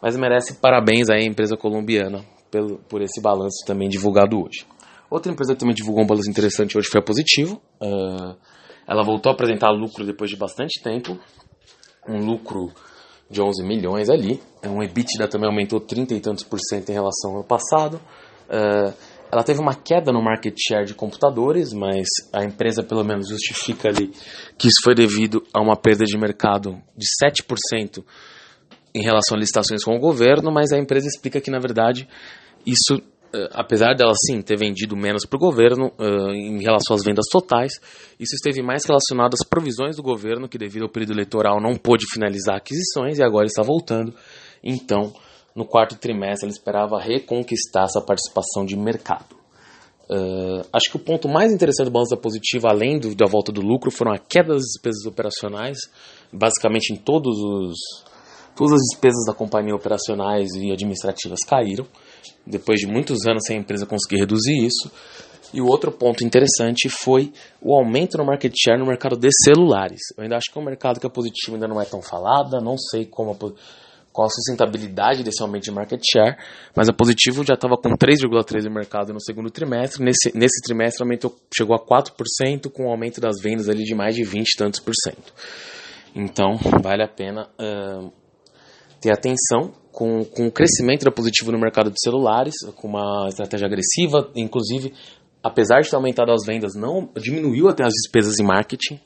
mas 0.00 0.16
merece 0.16 0.54
parabéns 0.54 1.10
à 1.10 1.18
empresa 1.18 1.56
colombiana 1.56 2.24
pelo, 2.50 2.78
por 2.88 3.02
esse 3.02 3.20
balanço 3.20 3.64
também 3.66 3.88
divulgado 3.88 4.38
hoje. 4.38 4.66
Outra 5.10 5.32
empresa 5.32 5.54
que 5.54 5.60
também 5.60 5.74
divulgou 5.74 6.04
um 6.04 6.06
balanço 6.06 6.30
interessante 6.30 6.76
hoje 6.76 6.88
foi 6.88 7.00
a 7.00 7.04
Positivo. 7.04 7.60
Uh, 7.80 8.36
ela 8.86 9.02
voltou 9.02 9.30
a 9.30 9.34
apresentar 9.34 9.70
lucro 9.70 10.04
depois 10.04 10.30
de 10.30 10.36
bastante 10.36 10.82
tempo, 10.82 11.18
um 12.06 12.24
lucro 12.24 12.72
de 13.30 13.40
11 13.40 13.64
milhões 13.64 14.08
ali. 14.10 14.40
É 14.62 14.68
um 14.68 14.82
EBITDA 14.82 15.28
também 15.28 15.48
aumentou 15.48 15.80
30 15.80 16.14
e 16.14 16.20
tantos 16.20 16.44
por 16.44 16.58
cento 16.60 16.90
em 16.90 16.94
relação 16.94 17.36
ao 17.36 17.44
passado. 17.44 18.00
Uh, 18.48 18.92
ela 19.30 19.42
teve 19.42 19.60
uma 19.60 19.74
queda 19.74 20.10
no 20.10 20.22
market 20.22 20.56
share 20.58 20.86
de 20.86 20.94
computadores, 20.94 21.72
mas 21.72 22.06
a 22.32 22.44
empresa 22.44 22.82
pelo 22.82 23.04
menos 23.04 23.28
justifica 23.28 23.88
ali 23.88 24.10
que 24.58 24.68
isso 24.68 24.80
foi 24.82 24.94
devido 24.94 25.42
a 25.52 25.60
uma 25.60 25.76
perda 25.76 26.04
de 26.04 26.16
mercado 26.16 26.82
de 26.96 27.06
7% 27.22 28.02
em 28.98 29.02
relação 29.02 29.36
a 29.36 29.40
licitações 29.40 29.84
com 29.84 29.96
o 29.96 30.00
governo, 30.00 30.50
mas 30.50 30.72
a 30.72 30.78
empresa 30.78 31.06
explica 31.06 31.40
que, 31.40 31.50
na 31.50 31.58
verdade, 31.58 32.08
isso, 32.66 33.00
eh, 33.32 33.48
apesar 33.52 33.94
dela 33.94 34.12
sim 34.26 34.42
ter 34.42 34.56
vendido 34.56 34.96
menos 34.96 35.24
para 35.24 35.36
o 35.36 35.40
governo 35.40 35.92
eh, 35.98 36.34
em 36.34 36.60
relação 36.60 36.96
às 36.96 37.04
vendas 37.04 37.26
totais, 37.30 37.72
isso 38.18 38.34
esteve 38.34 38.62
mais 38.62 38.84
relacionado 38.84 39.34
às 39.34 39.46
provisões 39.46 39.96
do 39.96 40.02
governo, 40.02 40.48
que 40.48 40.58
devido 40.58 40.82
ao 40.82 40.88
período 40.88 41.12
eleitoral 41.12 41.60
não 41.60 41.76
pôde 41.76 42.04
finalizar 42.12 42.56
aquisições 42.56 43.18
e 43.18 43.22
agora 43.22 43.46
está 43.46 43.62
voltando. 43.62 44.12
Então, 44.62 45.12
no 45.54 45.64
quarto 45.64 45.96
trimestre, 45.96 46.46
ela 46.46 46.52
esperava 46.52 47.00
reconquistar 47.00 47.84
essa 47.84 48.00
participação 48.00 48.64
de 48.64 48.76
mercado. 48.76 49.38
Uh, 50.10 50.64
acho 50.72 50.90
que 50.90 50.96
o 50.96 51.00
ponto 51.00 51.28
mais 51.28 51.52
interessante 51.52 51.86
do 51.86 51.90
balanço 51.90 52.14
da 52.14 52.20
positiva, 52.20 52.68
além 52.70 52.98
do, 52.98 53.14
da 53.14 53.26
volta 53.26 53.52
do 53.52 53.60
lucro, 53.60 53.90
foram 53.90 54.12
a 54.12 54.18
queda 54.18 54.54
das 54.54 54.62
despesas 54.62 55.04
operacionais, 55.04 55.76
basicamente 56.32 56.94
em 56.94 56.96
todos 56.96 57.36
os, 57.36 57.76
Todas 58.58 58.72
as 58.72 58.80
despesas 58.90 59.24
da 59.24 59.32
companhia 59.32 59.72
operacionais 59.72 60.48
e 60.56 60.72
administrativas 60.72 61.38
caíram, 61.46 61.86
depois 62.44 62.80
de 62.80 62.88
muitos 62.88 63.24
anos 63.24 63.44
sem 63.46 63.56
a 63.56 63.60
empresa 63.60 63.86
conseguir 63.86 64.18
reduzir 64.18 64.66
isso. 64.66 64.90
E 65.54 65.60
o 65.60 65.66
outro 65.66 65.92
ponto 65.92 66.24
interessante 66.24 66.88
foi 66.88 67.32
o 67.62 67.72
aumento 67.72 68.18
no 68.18 68.24
market 68.24 68.52
share 68.60 68.76
no 68.76 68.84
mercado 68.84 69.16
de 69.16 69.28
celulares. 69.44 70.00
Eu 70.16 70.24
ainda 70.24 70.36
acho 70.36 70.50
que 70.52 70.58
é 70.58 70.60
um 70.60 70.64
mercado 70.64 70.98
que 70.98 71.06
a 71.06 71.10
Positivo 71.10 71.54
ainda 71.54 71.68
não 71.68 71.80
é 71.80 71.84
tão 71.84 72.02
falada, 72.02 72.58
não 72.60 72.76
sei 72.76 73.06
como 73.06 73.30
a, 73.30 73.36
qual 74.12 74.26
a 74.26 74.30
sustentabilidade 74.30 75.22
desse 75.22 75.40
aumento 75.40 75.62
de 75.62 75.70
market 75.70 76.02
share, 76.04 76.36
mas 76.74 76.88
a 76.88 76.92
Positivo 76.92 77.44
já 77.44 77.54
estava 77.54 77.76
com 77.76 77.90
3,3% 77.90 78.64
no 78.64 78.74
mercado 78.74 79.12
no 79.12 79.20
segundo 79.20 79.52
trimestre, 79.52 80.04
nesse, 80.04 80.36
nesse 80.36 80.60
trimestre 80.62 81.04
aumentou, 81.04 81.32
chegou 81.56 81.76
a 81.76 81.78
4%, 81.78 82.72
com 82.72 82.86
um 82.86 82.90
aumento 82.90 83.20
das 83.20 83.40
vendas 83.40 83.68
ali 83.68 83.84
de 83.84 83.94
mais 83.94 84.16
de 84.16 84.24
20 84.24 84.48
e 84.48 84.58
tantos 84.58 84.80
por 84.80 84.94
cento. 85.00 85.32
Então, 86.12 86.56
vale 86.82 87.04
a 87.04 87.08
pena 87.08 87.48
uh, 87.60 88.12
ter 89.00 89.10
atenção 89.10 89.72
com, 89.92 90.24
com 90.24 90.46
o 90.46 90.52
crescimento 90.52 91.04
da 91.04 91.10
positivo 91.10 91.50
no 91.50 91.58
mercado 91.58 91.90
de 91.90 92.00
celulares, 92.00 92.54
com 92.76 92.88
uma 92.88 93.26
estratégia 93.28 93.66
agressiva, 93.66 94.30
inclusive, 94.36 94.92
apesar 95.42 95.80
de 95.80 95.90
ter 95.90 95.96
aumentado 95.96 96.32
as 96.32 96.44
vendas, 96.46 96.74
não 96.74 97.08
diminuiu 97.16 97.68
até 97.68 97.84
as 97.84 97.92
despesas 97.92 98.38
em 98.38 98.44
marketing. 98.44 99.00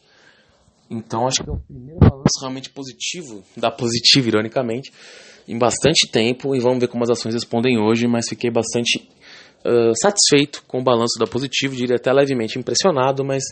Então, 0.91 1.27
acho 1.27 1.43
que 1.43 1.49
é 1.49 1.53
o 1.53 1.59
primeiro 1.59 1.99
balanço 1.99 2.39
realmente 2.41 2.69
positivo, 2.69 3.43
da 3.57 3.71
positivo, 3.71 4.29
ironicamente, 4.29 4.93
em 5.49 5.59
bastante 5.59 6.07
tempo. 6.11 6.55
E 6.55 6.61
vamos 6.61 6.81
ver 6.81 6.89
como 6.89 7.03
as 7.05 7.11
ações 7.11 7.35
respondem 7.35 7.79
hoje, 7.79 8.07
mas 8.07 8.29
fiquei 8.29 8.51
bastante 8.51 9.09
uh, 9.65 9.93
satisfeito 10.01 10.63
com 10.69 10.81
o 10.81 10.85
balanço 10.85 11.19
da 11.19 11.27
positivo, 11.27 11.75
diria 11.75 11.97
até 11.97 12.13
levemente 12.13 12.59
impressionado, 12.59 13.25
mas 13.25 13.43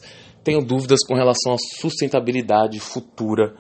tenho 0.45 0.63
dúvidas 0.63 1.01
com 1.07 1.15
relação 1.15 1.55
à 1.55 1.57
sustentabilidade 1.81 2.79
futura 2.79 3.55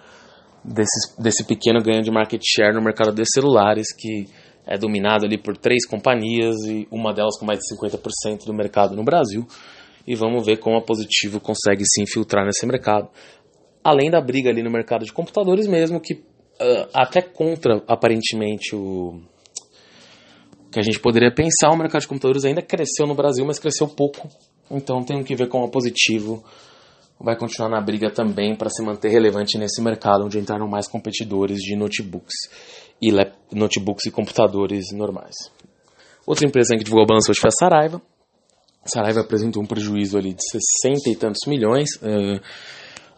desse, 0.64 1.20
desse 1.20 1.44
pequeno 1.44 1.82
ganho 1.82 2.02
de 2.02 2.10
market 2.10 2.42
share 2.44 2.74
no 2.74 2.82
mercado 2.82 3.12
de 3.12 3.24
celulares, 3.26 3.86
que 3.96 4.28
é 4.66 4.78
dominado 4.78 5.24
ali 5.24 5.38
por 5.38 5.56
três 5.56 5.86
companhias 5.86 6.56
e 6.66 6.86
uma 6.90 7.12
delas 7.12 7.38
com 7.38 7.46
mais 7.46 7.58
de 7.58 7.74
50% 7.74 8.44
do 8.44 8.54
mercado 8.54 8.94
no 8.94 9.02
Brasil. 9.04 9.46
E 10.06 10.14
vamos 10.14 10.46
ver 10.46 10.58
como 10.58 10.76
a 10.76 10.82
Positivo 10.82 11.40
consegue 11.40 11.84
se 11.84 12.02
infiltrar 12.02 12.44
nesse 12.44 12.66
mercado. 12.66 13.08
Além 13.82 14.10
da 14.10 14.20
briga 14.20 14.50
ali 14.50 14.62
no 14.62 14.70
mercado 14.70 15.04
de 15.04 15.12
computadores 15.12 15.66
mesmo, 15.66 16.00
que 16.00 16.14
uh, 16.14 16.88
até 16.94 17.22
contra 17.22 17.82
aparentemente 17.86 18.74
o 18.74 19.20
que 20.70 20.78
a 20.78 20.82
gente 20.82 21.00
poderia 21.00 21.34
pensar, 21.34 21.70
o 21.70 21.76
mercado 21.76 22.02
de 22.02 22.08
computadores 22.08 22.44
ainda 22.44 22.62
cresceu 22.62 23.06
no 23.06 23.14
Brasil, 23.14 23.44
mas 23.44 23.58
cresceu 23.58 23.88
pouco. 23.88 24.28
Então 24.70 25.02
tem 25.02 25.22
que 25.24 25.34
ver 25.34 25.48
como 25.48 25.64
a 25.64 25.70
Positivo 25.70 26.44
vai 27.20 27.36
continuar 27.36 27.68
na 27.68 27.80
briga 27.80 28.10
também 28.10 28.56
para 28.56 28.70
se 28.70 28.82
manter 28.82 29.10
relevante 29.10 29.58
nesse 29.58 29.82
mercado 29.82 30.24
onde 30.24 30.38
entraram 30.38 30.66
mais 30.66 30.88
competidores 30.88 31.58
de 31.58 31.76
notebooks 31.76 32.34
e 33.00 33.12
notebooks 33.52 34.06
e 34.06 34.10
computadores 34.10 34.86
normais. 34.92 35.34
Outra 36.26 36.46
empresa 36.46 36.76
que 36.76 36.84
divulgou 36.84 37.04
o 37.04 37.06
balanço 37.06 37.30
hoje 37.30 37.40
foi 37.40 37.48
a 37.48 37.52
Saraiva. 37.52 38.02
A 38.84 38.88
Saraiva 38.88 39.20
apresentou 39.20 39.62
um 39.62 39.66
prejuízo 39.66 40.16
ali 40.16 40.32
de 40.32 40.42
60 40.82 41.10
e 41.10 41.16
tantos 41.16 41.40
milhões. 41.46 41.90
Uh, 41.96 42.40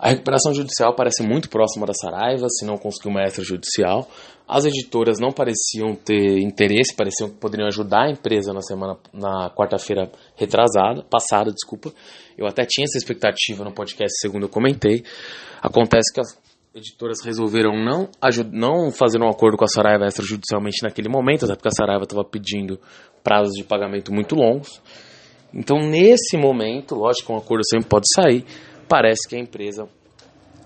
a 0.02 0.08
recuperação 0.08 0.52
judicial 0.52 0.96
parece 0.96 1.22
muito 1.22 1.48
próxima 1.48 1.86
da 1.86 1.92
Saraiva, 1.94 2.48
se 2.48 2.66
não 2.66 2.76
conseguiu 2.76 3.12
uma 3.12 3.22
extrajudicial. 3.22 4.10
As 4.48 4.64
editoras 4.64 5.20
não 5.20 5.30
pareciam 5.30 5.94
ter 5.94 6.40
interesse, 6.40 6.92
pareciam 6.92 7.30
que 7.30 7.36
poderiam 7.36 7.68
ajudar 7.68 8.06
a 8.06 8.10
empresa 8.10 8.52
na 8.52 8.60
semana, 8.62 8.98
na 9.14 9.48
quarta-feira 9.50 10.10
retrasada, 10.34 11.04
passada, 11.08 11.52
desculpa. 11.52 11.92
Eu 12.36 12.48
até 12.48 12.66
tinha 12.68 12.84
essa 12.84 12.98
expectativa 12.98 13.62
no 13.62 13.72
podcast, 13.72 14.18
segundo 14.18 14.46
eu 14.46 14.48
comentei. 14.48 15.04
Acontece 15.62 16.12
que 16.12 16.20
as 16.20 16.36
editoras 16.74 17.18
resolveram 17.24 17.72
não, 17.72 18.08
não 18.50 18.90
fazer 18.90 19.22
um 19.22 19.28
acordo 19.28 19.56
com 19.56 19.64
a 19.64 19.68
Saraiva 19.68 20.04
extrajudicialmente 20.04 20.82
naquele 20.82 21.08
momento, 21.08 21.44
até 21.44 21.54
porque 21.54 21.68
a 21.68 21.76
Saraiva 21.76 22.02
estava 22.02 22.24
pedindo 22.24 22.76
prazos 23.22 23.52
de 23.54 23.62
pagamento 23.62 24.12
muito 24.12 24.34
longos. 24.34 24.82
Então, 25.54 25.78
nesse 25.78 26.36
momento, 26.36 26.96
lógico 26.96 27.28
que 27.28 27.32
um 27.32 27.36
acordo 27.36 27.62
sempre 27.68 27.88
pode 27.88 28.06
sair, 28.12 28.44
parece 28.88 29.28
que 29.28 29.36
a 29.36 29.38
empresa 29.38 29.88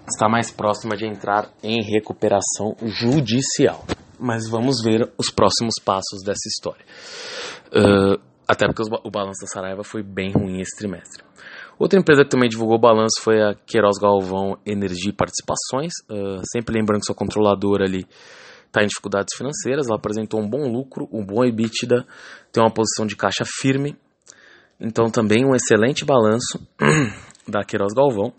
está 0.09 0.29
mais 0.29 0.51
próxima 0.51 0.97
de 0.97 1.07
entrar 1.07 1.51
em 1.63 1.83
recuperação 1.83 2.77
judicial. 2.83 3.85
Mas 4.19 4.49
vamos 4.49 4.83
ver 4.83 5.13
os 5.19 5.31
próximos 5.31 5.75
passos 5.85 6.23
dessa 6.25 6.49
história. 6.49 6.85
Uh, 7.69 8.21
até 8.49 8.67
porque 8.67 8.83
o 8.83 9.11
balanço 9.11 9.41
da 9.43 9.49
Saraiva 9.49 9.83
foi 9.83 10.03
bem 10.03 10.33
ruim 10.33 10.61
esse 10.61 10.77
trimestre. 10.77 11.25
Outra 11.79 11.99
empresa 11.99 12.25
que 12.25 12.31
também 12.31 12.49
divulgou 12.49 12.79
balanço 12.79 13.21
foi 13.21 13.43
a 13.43 13.55
Queiroz 13.55 13.99
Galvão 14.01 14.57
Energia 14.65 15.11
e 15.11 15.13
Participações. 15.13 15.93
Uh, 16.11 16.41
sempre 16.51 16.79
lembrando 16.79 17.01
que 17.01 17.07
sua 17.07 17.15
controladora 17.15 17.85
ali 17.85 18.07
está 18.67 18.83
em 18.83 18.87
dificuldades 18.87 19.37
financeiras. 19.37 19.87
Ela 19.87 19.97
apresentou 19.97 20.41
um 20.41 20.49
bom 20.49 20.71
lucro, 20.71 21.09
um 21.13 21.25
bom 21.25 21.45
EBITDA, 21.45 22.07
tem 22.53 22.63
uma 22.63 22.73
posição 22.73 23.07
de 23.07 23.17
caixa 23.17 23.45
firme. 23.45 23.97
Então 24.81 25.11
também 25.11 25.45
um 25.45 25.55
excelente 25.55 26.05
balanço. 26.05 26.59
da 27.47 27.65
Queiroz 27.65 27.93
Galvão, 27.95 28.33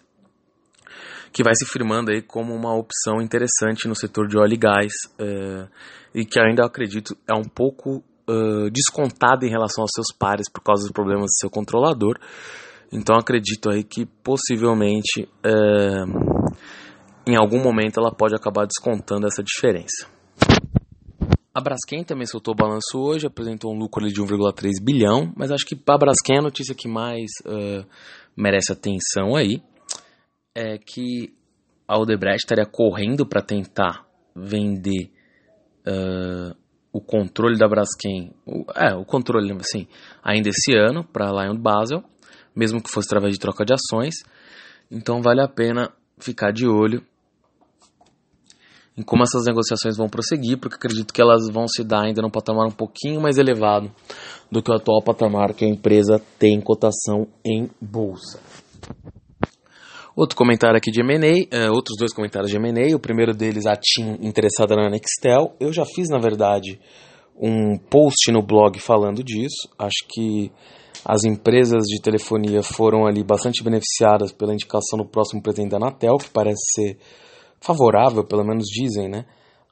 que 1.32 1.44
vai 1.44 1.54
se 1.56 1.66
firmando 1.66 2.12
aí 2.12 2.22
como 2.22 2.54
uma 2.54 2.76
opção 2.76 3.22
interessante 3.22 3.88
no 3.88 3.96
setor 3.96 4.28
de 4.28 4.38
óleo 4.38 4.54
e 4.54 4.58
gás, 4.58 4.94
é, 5.20 5.68
e 6.14 6.26
que 6.26 6.40
ainda 6.40 6.66
acredito 6.66 7.16
é 7.28 7.34
um 7.34 7.44
pouco 7.44 8.04
uh, 8.28 8.70
descontada 8.72 9.46
em 9.46 9.50
relação 9.50 9.84
aos 9.84 9.92
seus 9.94 10.08
pares 10.18 10.50
por 10.50 10.62
causa 10.62 10.84
dos 10.84 10.92
problemas 10.92 11.26
do 11.26 11.40
seu 11.40 11.50
controlador. 11.50 12.18
Então 12.92 13.16
acredito 13.16 13.70
aí 13.70 13.84
que 13.84 14.06
possivelmente 14.06 15.28
uh, 15.46 16.56
em 17.26 17.36
algum 17.36 17.62
momento 17.62 18.00
ela 18.00 18.12
pode 18.12 18.36
acabar 18.36 18.66
descontando 18.66 19.28
essa 19.28 19.44
diferença. 19.44 20.08
A 21.54 21.60
Braskem 21.60 22.04
também 22.04 22.28
soltou 22.28 22.54
o 22.54 22.56
balanço 22.56 23.00
hoje, 23.00 23.26
apresentou 23.26 23.74
um 23.74 23.80
lucro 23.80 24.08
de 24.08 24.22
1,3 24.22 24.74
bilhão, 24.80 25.34
mas 25.36 25.52
acho 25.52 25.66
que 25.66 25.76
para 25.76 25.96
a 25.96 25.98
Braskem 25.98 26.38
a 26.38 26.42
notícia 26.42 26.76
que 26.76 26.88
mais 26.88 27.32
uh, 27.46 27.84
merece 28.38 28.72
atenção 28.72 29.36
aí 29.36 29.62
é 30.54 30.78
que 30.78 31.34
a 31.88 31.98
Odebrecht 31.98 32.44
estaria 32.44 32.66
correndo 32.66 33.26
para 33.26 33.42
tentar 33.42 34.06
vender 34.36 35.12
uh, 35.88 36.56
o 36.92 37.02
controle 37.02 37.58
da 37.58 37.68
Braskem, 37.68 38.34
o, 38.46 38.66
é, 38.76 38.94
o 38.96 39.06
controle, 39.06 39.52
assim, 39.54 39.88
ainda 40.24 40.50
esse 40.50 40.76
ano 40.76 41.04
para 41.04 41.30
a 41.30 41.44
Lion 41.44 41.58
Basel, 41.58 42.04
mesmo 42.56 42.82
que 42.82 42.92
fosse 42.92 43.08
através 43.08 43.34
de 43.34 43.40
troca 43.40 43.66
de 43.66 43.74
ações. 43.74 44.16
Então 44.90 45.22
vale 45.22 45.42
a 45.42 45.48
pena 45.48 45.92
ficar 46.20 46.52
de 46.52 46.68
olho 46.68 47.04
em 48.98 49.04
como 49.04 49.24
essas 49.24 49.46
negociações 49.46 49.96
vão 49.96 50.10
prosseguir, 50.10 50.58
porque 50.58 50.76
acredito 50.76 51.14
que 51.14 51.22
elas 51.22 51.48
vão 51.50 51.68
se 51.68 51.84
dar 51.84 52.06
ainda 52.06 52.22
num 52.22 52.32
patamar 52.32 52.68
um 52.68 52.72
pouquinho 52.72 53.22
mais 53.22 53.38
elevado 53.38 53.92
do 54.52 54.62
que 54.62 54.72
o 54.72 54.76
atual 54.76 55.04
patamar 55.04 55.54
que 55.54 55.64
a 55.64 55.68
empresa 55.68 56.20
tem 56.40 56.60
cotação 56.60 57.28
em 57.46 57.70
bolsa. 57.80 58.40
Outro 60.16 60.36
comentário 60.36 60.76
aqui 60.76 60.90
de 60.90 61.02
M&A, 61.02 61.68
uh, 61.70 61.72
outros 61.72 61.96
dois 61.96 62.12
comentários 62.12 62.50
de 62.50 62.58
M&A, 62.58 62.96
o 62.96 63.00
primeiro 63.00 63.36
deles 63.36 63.68
a 63.68 63.76
TIM 63.76 64.18
interessada 64.20 64.76
na 64.76 64.90
Nextel. 64.90 65.56
Eu 65.60 65.72
já 65.72 65.86
fiz, 65.86 66.10
na 66.10 66.18
verdade, 66.18 66.80
um 67.40 67.78
post 67.78 68.32
no 68.32 68.42
blog 68.42 68.80
falando 68.80 69.24
disso. 69.24 69.70
Acho 69.78 70.08
que 70.10 70.52
as 71.06 71.24
empresas 71.24 71.84
de 71.84 72.02
telefonia 72.02 72.64
foram 72.64 73.06
ali 73.06 73.24
bastante 73.24 73.64
beneficiadas 73.64 74.32
pela 74.32 74.54
indicação 74.54 74.98
do 74.98 75.06
próximo 75.06 75.40
presidente 75.40 75.70
da 75.70 75.78
Anatel, 75.78 76.18
que 76.18 76.32
parece 76.32 76.64
ser 76.74 76.98
favorável, 77.60 78.24
pelo 78.24 78.44
menos 78.44 78.66
dizem, 78.66 79.10
né, 79.10 79.26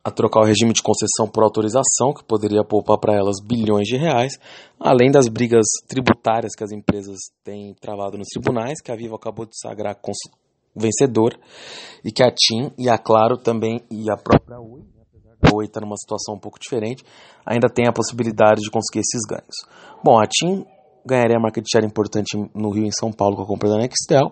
a 0.03 0.11
trocar 0.11 0.41
o 0.41 0.45
regime 0.45 0.71
de 0.71 0.83
concessão 0.83 1.27
por 1.27 1.43
autorização, 1.43 2.13
que 2.13 2.23
poderia 2.23 2.63
poupar 2.63 2.99
para 2.99 3.15
elas 3.15 3.37
bilhões 3.43 3.87
de 3.87 3.97
reais, 3.97 4.33
além 4.79 5.09
das 5.09 5.27
brigas 5.27 5.65
tributárias 5.87 6.53
que 6.55 6.63
as 6.63 6.71
empresas 6.71 7.17
têm 7.43 7.73
travado 7.81 8.15
nos 8.15 8.27
tribunais, 8.27 8.79
que 8.81 8.91
a 8.91 8.95
Vivo 8.95 9.15
acabou 9.15 9.47
de 9.47 9.57
sagrar 9.59 9.97
vencedora, 10.75 11.35
e 12.03 12.11
que 12.11 12.21
a 12.21 12.29
TIM 12.29 12.71
e 12.77 12.87
a 12.87 12.99
Claro 12.99 13.37
também, 13.37 13.81
e 13.89 14.11
a 14.11 14.15
própria 14.15 14.59
Oi, 14.59 14.83
Oi 15.51 15.65
estar 15.65 15.81
numa 15.81 15.97
situação 15.97 16.35
um 16.35 16.39
pouco 16.39 16.59
diferente, 16.59 17.03
ainda 17.43 17.67
tem 17.67 17.87
a 17.87 17.91
possibilidade 17.91 18.61
de 18.61 18.69
conseguir 18.69 18.99
esses 18.99 19.21
ganhos. 19.27 19.55
Bom, 20.03 20.19
a 20.19 20.27
TIM 20.27 20.65
ganharia 21.03 21.39
market 21.39 21.65
share 21.71 21.85
importante 21.85 22.37
no 22.53 22.69
Rio 22.69 22.83
e 22.83 22.87
em 22.87 22.91
São 22.91 23.11
Paulo 23.11 23.35
com 23.35 23.43
a 23.43 23.47
compra 23.47 23.69
da 23.69 23.77
Nextel, 23.77 24.27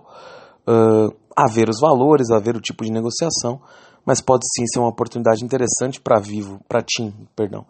uh, 0.68 1.22
a 1.36 1.48
ver 1.48 1.70
os 1.70 1.80
valores, 1.80 2.30
a 2.32 2.40
ver 2.40 2.56
o 2.56 2.62
tipo 2.62 2.84
de 2.84 2.92
negociação, 2.92 3.62
mas 4.06 4.22
pode 4.22 4.44
sim 4.56 4.66
ser 4.68 4.80
uma 4.80 4.90
oportunidade 4.90 5.44
interessante 5.44 6.00
para 6.00 6.20
Vivo, 6.20 6.60
para 6.68 6.82
TIM, 6.82 7.14
perdão, 7.36 7.66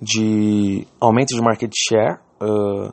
de 0.00 0.86
aumento 1.00 1.34
de 1.34 1.40
market 1.40 1.72
share 1.74 2.18
uh, 2.40 2.92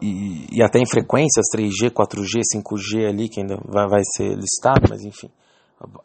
e, 0.00 0.58
e, 0.58 0.62
até 0.62 0.78
em 0.78 0.86
frequências 0.86 1.46
3G, 1.54 1.90
4G, 1.90 2.40
5G 2.54 3.08
ali, 3.08 3.28
que 3.28 3.40
ainda 3.40 3.58
vai, 3.64 3.88
vai 3.88 4.02
ser 4.04 4.36
listado, 4.36 4.86
mas 4.88 5.02
enfim, 5.02 5.30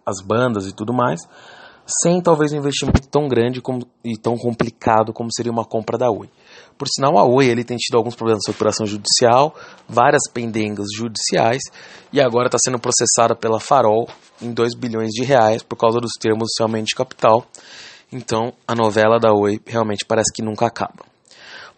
as 0.06 0.22
bandas 0.26 0.68
e 0.68 0.76
tudo 0.76 0.94
mais, 0.94 1.22
sem 1.86 2.22
talvez 2.22 2.54
um 2.54 2.58
investimento 2.58 3.08
tão 3.08 3.28
grande 3.28 3.62
como, 3.62 3.86
e 4.04 4.18
tão 4.18 4.38
complicado 4.38 5.12
como 5.12 5.30
seria 5.34 5.52
uma 5.52 5.66
compra 5.66 5.98
da 5.98 6.10
Oi. 6.10 6.30
Por 6.78 6.88
sinal, 6.88 7.18
a 7.18 7.26
Oi 7.26 7.48
ele 7.48 7.64
tem 7.64 7.78
tido 7.78 7.98
alguns 7.98 8.16
problemas 8.16 8.44
de 8.46 8.52
operação 8.52 8.86
judicial, 8.86 9.54
várias 9.88 10.24
pendengas 10.32 10.88
judiciais 10.96 11.62
e 12.12 12.22
agora 12.22 12.48
está 12.48 12.58
sendo 12.58 12.80
processada 12.80 13.36
pela 13.36 13.60
Farol 13.60 14.08
em 14.42 14.52
2 14.52 14.76
bilhões 14.76 15.10
de 15.10 15.24
reais 15.24 15.62
por 15.62 15.76
causa 15.76 16.00
dos 16.00 16.14
termos 16.20 16.50
do 16.58 16.84
de 16.84 16.96
capital. 16.96 17.46
Então, 18.12 18.54
a 18.68 18.76
novela 18.76 19.20
da 19.20 19.34
Oi 19.34 19.60
realmente 19.66 20.06
parece 20.06 20.32
que 20.34 20.42
nunca 20.42 20.66
acaba. 20.66 21.06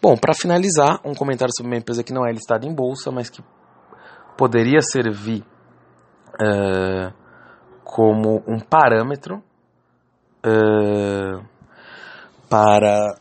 Bom, 0.00 0.16
para 0.16 0.34
finalizar, 0.34 1.00
um 1.04 1.14
comentário 1.14 1.52
sobre 1.56 1.72
uma 1.72 1.78
empresa 1.78 2.04
que 2.04 2.12
não 2.12 2.26
é 2.26 2.30
listada 2.30 2.66
em 2.66 2.74
bolsa, 2.74 3.10
mas 3.10 3.30
que 3.30 3.42
poderia 4.36 4.80
servir 4.82 5.42
uh, 6.34 7.12
como 7.82 8.42
um 8.46 8.60
parâmetro 8.60 9.42
uh, 10.46 11.44
para 12.48 13.18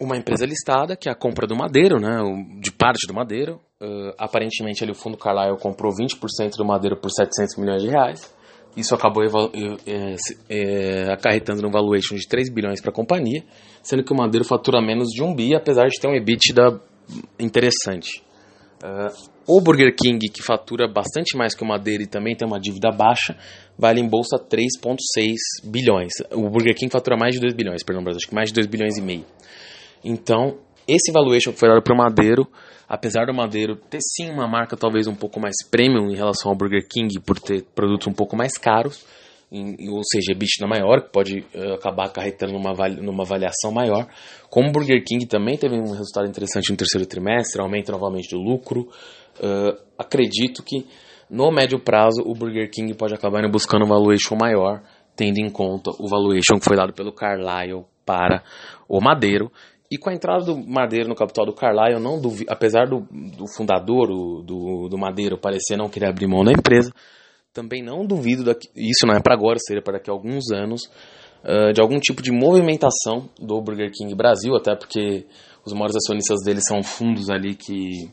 uma 0.00 0.16
empresa 0.16 0.46
listada, 0.46 0.96
que 0.96 1.08
é 1.08 1.12
a 1.12 1.14
compra 1.14 1.46
do 1.46 1.56
Madeiro, 1.56 1.98
né, 2.00 2.18
de 2.60 2.72
parte 2.72 3.06
do 3.06 3.14
Madeiro. 3.14 3.60
Uh, 3.80 4.14
aparentemente, 4.18 4.82
ali, 4.82 4.92
o 4.92 4.94
fundo 4.94 5.16
Carlyle 5.16 5.58
comprou 5.58 5.92
20% 5.92 6.56
do 6.56 6.64
Madeiro 6.64 6.96
por 6.96 7.10
700 7.10 7.56
milhões 7.56 7.82
de 7.82 7.88
reais. 7.88 8.34
Isso 8.76 8.94
acabou 8.94 9.22
é, 9.22 10.16
é, 10.48 11.12
acarretando 11.12 11.62
no 11.62 11.70
valuation 11.70 12.16
de 12.16 12.26
3 12.26 12.52
bilhões 12.52 12.80
para 12.80 12.90
a 12.90 12.94
companhia, 12.94 13.44
sendo 13.82 14.02
que 14.02 14.12
o 14.12 14.16
Madeiro 14.16 14.44
fatura 14.44 14.80
menos 14.82 15.10
de 15.10 15.22
1 15.22 15.34
bi, 15.34 15.54
apesar 15.54 15.86
de 15.86 16.00
ter 16.00 16.08
um 16.08 16.14
EBITDA 16.14 16.80
interessante. 17.38 18.24
Uh, 18.84 19.08
o 19.46 19.62
Burger 19.62 19.94
King, 19.96 20.28
que 20.28 20.42
fatura 20.42 20.86
bastante 20.86 21.38
mais 21.38 21.54
que 21.54 21.64
o 21.64 21.66
Madeira 21.66 22.02
e 22.02 22.06
também 22.06 22.36
tem 22.36 22.46
uma 22.46 22.60
dívida 22.60 22.90
baixa, 22.90 23.34
vale 23.78 23.98
em 23.98 24.06
bolsa 24.06 24.36
3,6 24.38 25.36
bilhões. 25.64 26.12
O 26.30 26.50
Burger 26.50 26.74
King 26.74 26.92
fatura 26.92 27.16
mais 27.16 27.34
de 27.34 27.40
2 27.40 27.54
bilhões, 27.54 27.82
perdão, 27.82 28.04
Brasil, 28.04 28.18
acho 28.18 28.28
que 28.28 28.34
mais 28.34 28.50
de 28.50 28.54
2 28.56 28.66
bilhões 28.66 28.98
e 28.98 29.00
meio. 29.00 29.24
Então, 30.04 30.58
esse 30.86 31.10
valuation 31.10 31.52
que 31.52 31.58
foi 31.58 31.70
dado 31.70 31.82
para 31.82 31.94
o 31.94 31.96
Madeiro, 31.96 32.46
apesar 32.86 33.24
do 33.24 33.32
Madeiro 33.32 33.74
ter 33.74 34.00
sim 34.02 34.30
uma 34.30 34.46
marca 34.46 34.76
talvez 34.76 35.06
um 35.06 35.14
pouco 35.14 35.40
mais 35.40 35.54
premium 35.70 36.10
em 36.10 36.14
relação 36.14 36.50
ao 36.50 36.56
Burger 36.56 36.86
King, 36.86 37.18
por 37.20 37.38
ter 37.38 37.62
produtos 37.74 38.06
um 38.06 38.12
pouco 38.12 38.36
mais 38.36 38.58
caros, 38.58 39.06
em, 39.54 39.90
ou 39.90 40.02
seja, 40.04 40.32
EBITDA 40.32 40.66
maior, 40.66 41.02
que 41.02 41.10
pode 41.10 41.40
uh, 41.54 41.74
acabar 41.74 42.06
acarretando 42.06 42.52
numa, 42.52 42.72
numa 42.88 43.22
avaliação 43.22 43.70
maior. 43.72 44.06
Como 44.50 44.68
o 44.68 44.72
Burger 44.72 45.02
King 45.04 45.26
também 45.26 45.56
teve 45.56 45.76
um 45.76 45.92
resultado 45.92 46.28
interessante 46.28 46.70
no 46.70 46.76
terceiro 46.76 47.06
trimestre, 47.06 47.60
aumento 47.60 47.92
novamente 47.92 48.30
do 48.30 48.40
lucro, 48.40 48.88
uh, 49.40 49.78
acredito 49.98 50.62
que 50.62 50.86
no 51.30 51.50
médio 51.50 51.78
prazo 51.78 52.22
o 52.24 52.34
Burger 52.34 52.70
King 52.70 52.94
pode 52.94 53.14
acabar 53.14 53.48
buscando 53.48 53.84
um 53.84 53.88
valuation 53.88 54.36
maior, 54.36 54.82
tendo 55.16 55.38
em 55.38 55.50
conta 55.50 55.90
o 55.98 56.08
valuation 56.08 56.58
que 56.58 56.64
foi 56.64 56.76
dado 56.76 56.92
pelo 56.92 57.12
Carlyle 57.12 57.84
para 58.04 58.42
o 58.88 59.00
Madeiro, 59.00 59.50
e 59.90 59.98
com 59.98 60.10
a 60.10 60.14
entrada 60.14 60.44
do 60.44 60.56
Madeiro 60.56 61.08
no 61.08 61.14
capital 61.14 61.46
do 61.46 61.52
Carlyle, 61.52 62.00
não 62.00 62.20
duvido, 62.20 62.50
apesar 62.50 62.86
do, 62.86 63.06
do 63.10 63.46
fundador 63.46 64.08
do, 64.08 64.42
do, 64.42 64.88
do, 64.88 64.98
Madeiro 64.98 65.38
parecer 65.38 65.76
não 65.76 65.88
querer 65.88 66.06
abrir 66.06 66.26
mão 66.26 66.42
da 66.42 66.52
empresa, 66.52 66.92
também 67.54 67.82
não 67.82 68.04
duvido, 68.04 68.44
daqui, 68.44 68.68
isso 68.74 69.06
não 69.06 69.14
é 69.14 69.22
para 69.22 69.34
agora, 69.34 69.56
seria 69.64 69.80
para 69.80 69.94
daqui 69.94 70.10
a 70.10 70.12
alguns 70.12 70.50
anos, 70.50 70.82
uh, 71.44 71.72
de 71.72 71.80
algum 71.80 72.00
tipo 72.00 72.20
de 72.20 72.32
movimentação 72.32 73.30
do 73.38 73.62
Burger 73.62 73.90
King 73.92 74.12
Brasil, 74.14 74.56
até 74.56 74.74
porque 74.74 75.24
os 75.64 75.72
maiores 75.72 75.94
acionistas 75.96 76.42
deles 76.44 76.64
são 76.66 76.82
fundos 76.82 77.30
ali 77.30 77.54
que 77.54 78.10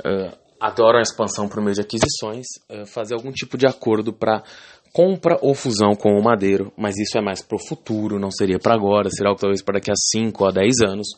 uh, 0.00 0.34
adoram 0.58 0.98
a 0.98 1.02
expansão 1.02 1.48
por 1.48 1.60
meio 1.60 1.74
de 1.74 1.82
aquisições, 1.82 2.46
uh, 2.70 2.86
fazer 2.86 3.14
algum 3.14 3.30
tipo 3.30 3.58
de 3.58 3.66
acordo 3.66 4.12
para 4.12 4.42
compra 4.90 5.36
ou 5.42 5.54
fusão 5.54 5.94
com 5.94 6.18
o 6.18 6.24
Madeiro, 6.24 6.72
mas 6.78 6.96
isso 6.96 7.18
é 7.18 7.20
mais 7.20 7.42
para 7.42 7.56
o 7.56 7.68
futuro, 7.68 8.18
não 8.18 8.30
seria 8.30 8.58
para 8.58 8.74
agora, 8.74 9.10
será 9.10 9.34
talvez 9.34 9.62
para 9.62 9.74
daqui 9.74 9.90
a 9.90 9.94
5 9.94 10.46
a 10.46 10.50
10 10.50 10.80
anos, 10.88 11.08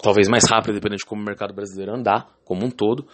talvez 0.00 0.28
mais 0.28 0.44
rápido, 0.48 0.74
dependendo 0.74 0.98
de 0.98 1.06
como 1.06 1.20
o 1.20 1.24
mercado 1.24 1.52
brasileiro 1.52 1.92
andar, 1.92 2.28
como 2.44 2.64
um 2.64 2.70
todo, 2.70 3.04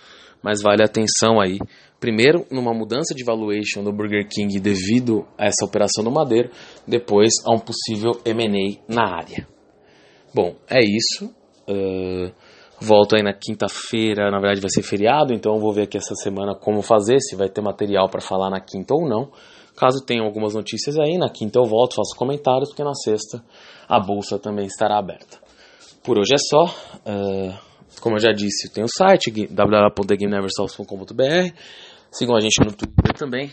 mas 0.42 0.62
vale 0.62 0.82
a 0.82 0.86
atenção 0.86 1.40
aí, 1.40 1.58
primeiro 2.00 2.46
numa 2.50 2.72
mudança 2.72 3.14
de 3.14 3.24
valuation 3.24 3.82
do 3.82 3.92
Burger 3.92 4.26
King 4.28 4.58
devido 4.60 5.26
a 5.36 5.46
essa 5.46 5.64
operação 5.64 6.04
do 6.04 6.10
Madeiro, 6.10 6.50
depois 6.86 7.32
a 7.44 7.54
um 7.54 7.58
possível 7.58 8.20
M&A 8.24 8.92
na 8.92 9.16
área. 9.16 9.46
Bom, 10.34 10.54
é 10.68 10.80
isso. 10.80 11.26
Uh, 11.68 12.32
volto 12.80 13.16
aí 13.16 13.22
na 13.22 13.32
quinta-feira, 13.32 14.30
na 14.30 14.38
verdade 14.38 14.60
vai 14.60 14.70
ser 14.70 14.82
feriado, 14.82 15.32
então 15.32 15.54
eu 15.54 15.60
vou 15.60 15.72
ver 15.72 15.82
aqui 15.82 15.96
essa 15.96 16.14
semana 16.14 16.54
como 16.54 16.80
fazer, 16.82 17.18
se 17.20 17.36
vai 17.36 17.48
ter 17.48 17.60
material 17.60 18.08
para 18.08 18.20
falar 18.20 18.50
na 18.50 18.60
quinta 18.60 18.94
ou 18.94 19.08
não. 19.08 19.30
Caso 19.76 20.04
tenham 20.04 20.24
algumas 20.24 20.54
notícias 20.54 20.98
aí, 20.98 21.16
na 21.18 21.28
quinta 21.28 21.58
eu 21.58 21.64
volto, 21.64 21.94
faço 21.94 22.16
comentários, 22.16 22.70
porque 22.70 22.82
na 22.82 22.94
sexta 22.94 23.42
a 23.88 24.00
bolsa 24.00 24.38
também 24.38 24.66
estará 24.66 24.98
aberta. 24.98 25.38
Por 26.02 26.18
hoje 26.18 26.34
é 26.34 26.38
só. 26.38 26.64
Uh, 26.64 27.67
como 27.98 28.16
eu 28.16 28.20
já 28.20 28.32
disse, 28.32 28.72
tem 28.72 28.84
o 28.84 28.88
site 28.88 29.30
www.gameneversource.com.br. 29.48 31.52
Sigam 32.10 32.36
a 32.36 32.40
gente 32.40 32.58
no 32.64 32.72
Twitter 32.72 33.12
também. 33.14 33.52